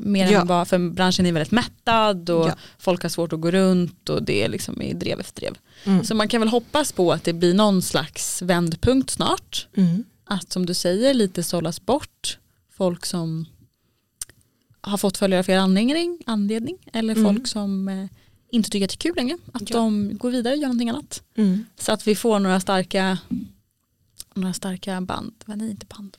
Mer 0.01 0.33
Ja. 0.33 0.41
än 0.41 0.47
vad, 0.47 0.69
för 0.69 0.79
branschen 0.91 1.27
är 1.27 1.33
väldigt 1.33 1.51
mättad 1.53 2.31
och 2.31 2.49
Ja. 2.49 2.55
folk 2.79 3.03
har 3.03 3.09
svårt 3.09 3.33
att 3.33 3.41
gå 3.41 3.51
runt 3.51 4.09
och 4.09 4.23
det 4.23 4.45
är 4.45 4.49
liksom 4.49 4.83
i 4.83 4.93
drev 4.93 5.21
efter 5.21 5.41
drev. 5.41 5.55
Mm. 5.85 6.05
Så 6.05 6.15
man 6.15 6.29
kan 6.29 6.41
väl 6.41 6.49
hoppas 6.49 6.93
på 6.93 7.13
att 7.13 7.25
det 7.25 7.33
blir 7.33 7.55
någon 7.55 7.83
slags 7.83 8.43
vändpunkt 8.43 9.11
snart. 9.11 9.67
Mm. 9.77 10.05
Att 10.25 10.53
som 10.53 10.67
du 10.67 10.75
säger 10.75 11.15
lite 11.15 11.43
sållas 11.43 11.87
bort 11.87 12.39
folk 12.77 13.07
som 13.07 13.47
har 14.89 14.99
fått 14.99 15.17
följare 15.17 15.39
av 15.39 15.45
fel 15.45 15.61
anledning, 15.61 16.19
anledning 16.27 16.79
eller 16.93 17.17
Mm. 17.17 17.25
folk 17.35 17.47
som 17.47 17.89
eh, 17.89 18.07
inte 18.51 18.71
tycker 18.71 18.85
att 18.87 18.91
det 18.91 18.95
är 18.95 18.99
kul 18.99 19.17
längre. 19.17 19.39
Att 19.53 19.71
Ja. 19.71 19.77
de 19.77 20.17
går 20.19 20.31
vidare 20.31 20.55
och 20.55 20.59
gör 20.61 20.69
någonting 20.69 20.91
annat. 20.91 21.23
Mm. 21.37 21.65
Så 21.79 21.93
att 21.93 22.07
vi 22.07 22.15
får 22.15 22.39
några 22.39 22.61
starka 22.61 23.19
några 24.35 24.53
starka 24.55 25.01
band, 25.01 25.33
nej 25.47 25.71
inte 25.71 25.87
band? 25.87 26.17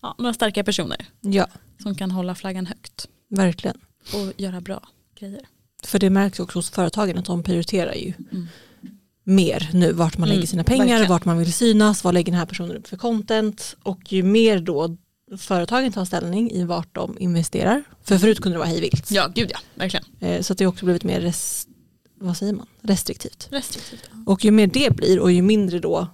Ja, 0.00 0.14
några 0.18 0.34
starka 0.34 0.64
personer 0.64 1.06
Ja, 1.20 1.46
som 1.82 1.94
kan 1.94 2.10
hålla 2.10 2.34
flaggan 2.34 2.66
högt 2.66 3.08
verkligen. 3.28 3.76
och 4.14 4.40
göra 4.40 4.60
bra 4.60 4.88
grejer. 5.18 5.40
För 5.84 5.98
det 5.98 6.10
märks 6.10 6.40
också 6.40 6.58
hos 6.58 6.70
företagen 6.70 7.18
att 7.18 7.24
de 7.24 7.42
prioriterar 7.42 7.94
ju 7.94 8.12
Mm. 8.32 8.46
mer 9.24 9.70
nu 9.72 9.92
vart 9.92 10.18
man 10.18 10.28
Mm, 10.28 10.36
lägger 10.36 10.48
sina 10.48 10.64
pengar, 10.64 10.86
verkligen. 10.86 11.08
vart 11.10 11.24
man 11.24 11.38
vill 11.38 11.52
synas, 11.52 12.04
vad 12.04 12.14
lägger 12.14 12.32
den 12.32 12.38
här 12.38 12.46
personen 12.46 12.76
upp 12.76 12.86
för 12.86 12.96
content 12.96 13.76
och 13.82 14.12
ju 14.12 14.22
mer 14.22 14.58
då 14.60 14.96
företagen 15.38 15.92
tar 15.92 16.04
ställning 16.04 16.50
i 16.50 16.64
vart 16.64 16.94
de 16.94 17.16
investerar. 17.18 17.84
För 18.02 18.18
förut 18.18 18.40
kunde 18.40 18.54
det 18.54 18.58
vara 18.58 18.68
hej 18.68 18.80
vilt. 18.80 19.10
Ja, 19.10 19.28
gud 19.34 19.50
ja, 19.52 19.58
verkligen. 19.74 20.04
Eh, 20.20 20.42
Så 20.42 20.52
att 20.52 20.58
det 20.58 20.64
har 20.64 20.72
också 20.72 20.84
blivit 20.84 21.04
mer 21.04 21.20
res- 21.20 21.66
vad 22.20 22.36
säger 22.36 22.52
man? 22.52 22.66
restriktivt. 22.82 23.48
Restriktivt. 23.50 24.00
ja. 24.12 24.18
Och 24.26 24.44
ju 24.44 24.50
mer 24.50 24.66
det 24.66 24.96
blir 24.96 25.20
och 25.20 25.32
ju 25.32 25.42
mindre 25.42 25.78
då 25.78 26.08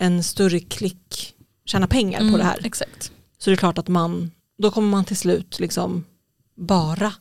en 0.00 0.22
större 0.24 0.60
klick 0.60 1.34
tjänar 1.66 1.86
pengar 1.86 2.18
på 2.18 2.24
Mm, 2.26 2.38
det 2.38 2.44
här 2.44 2.60
Exakt. 2.66 3.12
så 3.38 3.50
det 3.50 3.54
är 3.54 3.56
klart 3.56 3.78
att 3.78 3.88
man 3.88 4.30
då 4.58 4.70
kommer 4.70 4.88
man 4.88 5.04
till 5.04 5.16
slut 5.16 5.60
liksom 5.60 6.04
bara 6.56 7.12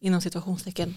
inom 0.00 0.20
situationstecken 0.20 0.94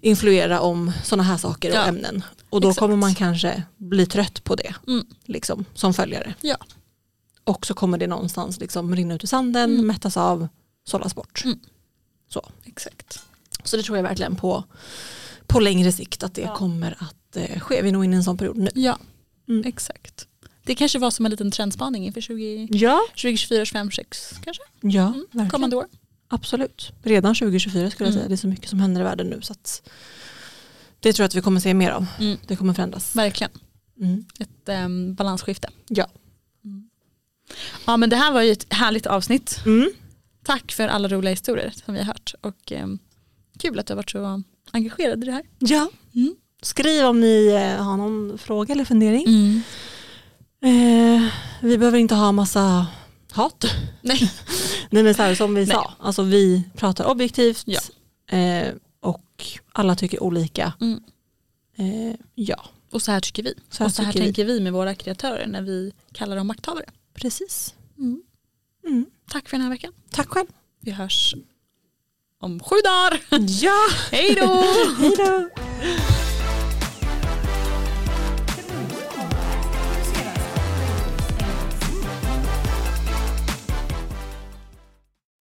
influera 0.00 0.60
om 0.60 0.92
sådana 1.04 1.22
här 1.22 1.36
saker 1.36 1.70
och 1.70 1.76
Ja, 1.76 1.84
ämnen 1.84 2.24
och 2.50 2.60
då 2.60 2.68
exakt. 2.68 2.78
kommer 2.80 2.96
man 2.96 3.14
kanske 3.14 3.62
bli 3.76 4.06
trött 4.06 4.44
på 4.44 4.54
det 4.54 4.74
Mm. 4.88 5.06
liksom, 5.24 5.64
som 5.74 5.94
följare 5.94 6.34
Ja. 6.40 6.56
Och 7.44 7.66
så 7.66 7.74
kommer 7.74 7.98
det 7.98 8.06
någonstans 8.06 8.60
liksom 8.60 8.96
rinna 8.96 9.14
ut 9.14 9.24
i 9.24 9.26
sanden, 9.26 9.70
Mm. 9.74 9.86
mättas 9.86 10.16
av, 10.16 10.48
sållas 10.84 11.14
bort. 11.14 11.42
Mm. 11.44 11.58
Så. 12.28 12.48
Exakt. 12.64 13.20
så 13.64 13.76
det 13.76 13.82
tror 13.82 13.98
jag 13.98 14.02
verkligen 14.02 14.36
på, 14.36 14.64
på 15.46 15.60
längre 15.60 15.92
sikt 15.92 16.22
att 16.22 16.34
det 16.34 16.40
Ja. 16.42 16.56
kommer 16.56 16.96
att 16.98 17.36
eh, 17.36 17.60
ske. 17.60 17.82
Vi 17.82 17.88
är 17.88 17.92
nog 17.92 18.04
inne 18.04 18.14
i 18.14 18.16
en 18.16 18.24
sån 18.24 18.38
period 18.38 18.56
nu. 18.56 18.70
Ja, 18.74 18.98
Mm. 19.48 19.64
exakt. 19.66 20.26
Det 20.64 20.74
kanske 20.74 20.98
var 20.98 21.10
som 21.10 21.24
en 21.26 21.30
liten 21.30 21.50
trendspaning 21.50 22.06
inför 22.06 22.20
20, 22.20 22.68
Ja, 22.70 23.00
2024 23.08 23.64
25 23.64 23.90
6 23.90 24.30
kanske? 24.44 24.62
ja 24.80 25.06
Mm. 25.06 25.20
verkligen. 25.20 25.50
Kommande 25.50 25.76
år. 25.76 25.86
Absolut. 26.28 26.92
Redan 27.02 27.34
2024 27.34 27.90
skulle 27.90 28.06
jag 28.08 28.12
Mm. 28.12 28.20
säga. 28.20 28.28
Det 28.28 28.34
är 28.34 28.36
så 28.36 28.46
mycket 28.48 28.70
som 28.70 28.80
händer 28.80 29.00
i 29.00 29.04
världen 29.04 29.26
nu. 29.26 29.40
Så 29.42 29.52
att 29.52 29.82
det 31.00 31.12
tror 31.12 31.22
jag 31.24 31.28
att 31.28 31.34
vi 31.34 31.40
kommer 31.42 31.60
se 31.60 31.74
mer 31.74 31.90
av. 31.90 32.06
Mm. 32.20 32.38
Det 32.46 32.56
kommer 32.56 32.74
förändras. 32.74 33.16
Verkligen. 33.16 33.50
Mm. 34.00 34.24
Ett 34.38 34.68
um, 34.84 35.14
balansskifte. 35.14 35.68
Ja. 35.88 36.06
Ja 37.86 37.96
men 37.96 38.10
det 38.10 38.16
här 38.16 38.32
var 38.32 38.42
ju 38.42 38.52
ett 38.52 38.66
härligt 38.72 39.06
avsnitt. 39.06 39.60
Mm. 39.66 39.90
Tack 40.44 40.72
för 40.72 40.88
alla 40.88 41.08
roliga 41.08 41.30
historier 41.30 41.72
som 41.84 41.94
vi 41.94 42.00
har 42.00 42.06
hört. 42.06 42.34
Och 42.40 42.72
ehm, 42.72 42.98
kul 43.58 43.78
att 43.78 43.86
du 43.86 43.92
har 43.92 43.96
varit 43.96 44.10
så 44.10 44.42
engagerad 44.70 45.22
i 45.22 45.26
det 45.26 45.32
här. 45.32 45.42
ja. 45.58 45.90
Mm. 46.14 46.34
Skriv 46.62 47.04
om 47.06 47.20
ni 47.20 47.46
eh, 47.46 47.84
har 47.84 47.96
någon 47.96 48.38
fråga 48.38 48.74
eller 48.74 48.84
fundering. 48.84 49.24
Eh, 50.64 51.22
vi 51.60 51.78
behöver 51.78 51.98
inte 51.98 52.14
ha 52.14 52.32
massa 52.32 52.86
hat. 53.32 53.64
Nej. 54.00 54.32
Nej 54.90 55.02
men 55.02 55.14
så 55.14 55.22
här, 55.22 55.34
som 55.34 55.54
vi 55.54 55.60
Nej. 55.60 55.70
sa, 55.74 55.94
alltså 55.98 56.22
vi 56.22 56.62
pratar 56.76 57.04
objektivt 57.04 57.62
Ja. 57.66 57.80
eh, 58.38 58.68
och 59.00 59.44
alla 59.72 59.96
tycker 59.96 60.22
olika. 60.22 60.72
Mm. 60.80 61.00
Eh, 61.76 62.16
ja, 62.34 62.64
Och 62.92 63.02
så 63.02 63.12
här 63.12 63.20
tycker 63.20 63.42
vi. 63.42 63.54
så 63.70 63.78
här 63.78 63.86
och 63.86 63.94
så 63.94 64.02
här 64.02 64.12
vi. 64.12 64.18
tänker 64.20 64.44
vi 64.44 64.60
med 64.60 64.72
våra 64.72 64.94
kreatörer 64.94 65.46
när 65.46 65.62
vi 65.62 65.92
kallar 66.12 66.36
dem 66.36 66.46
makthavare. 66.46 66.84
Precis. 67.14 67.74
Mm. 67.98 68.22
Mm. 68.86 69.06
Tack 69.30 69.48
för 69.48 69.56
den 69.56 69.62
här 69.62 69.70
veckan. 69.70 69.92
Tack 70.10 70.28
själv. 70.28 70.46
Vi 70.80 70.90
hörs 70.90 71.34
om 72.40 72.60
sju 72.60 72.76
dagar. 72.84 73.20
Ja, 73.48 73.88
Hej 74.10 74.34
då! 74.34 74.64
hej 74.98 75.14
då. 75.18 75.48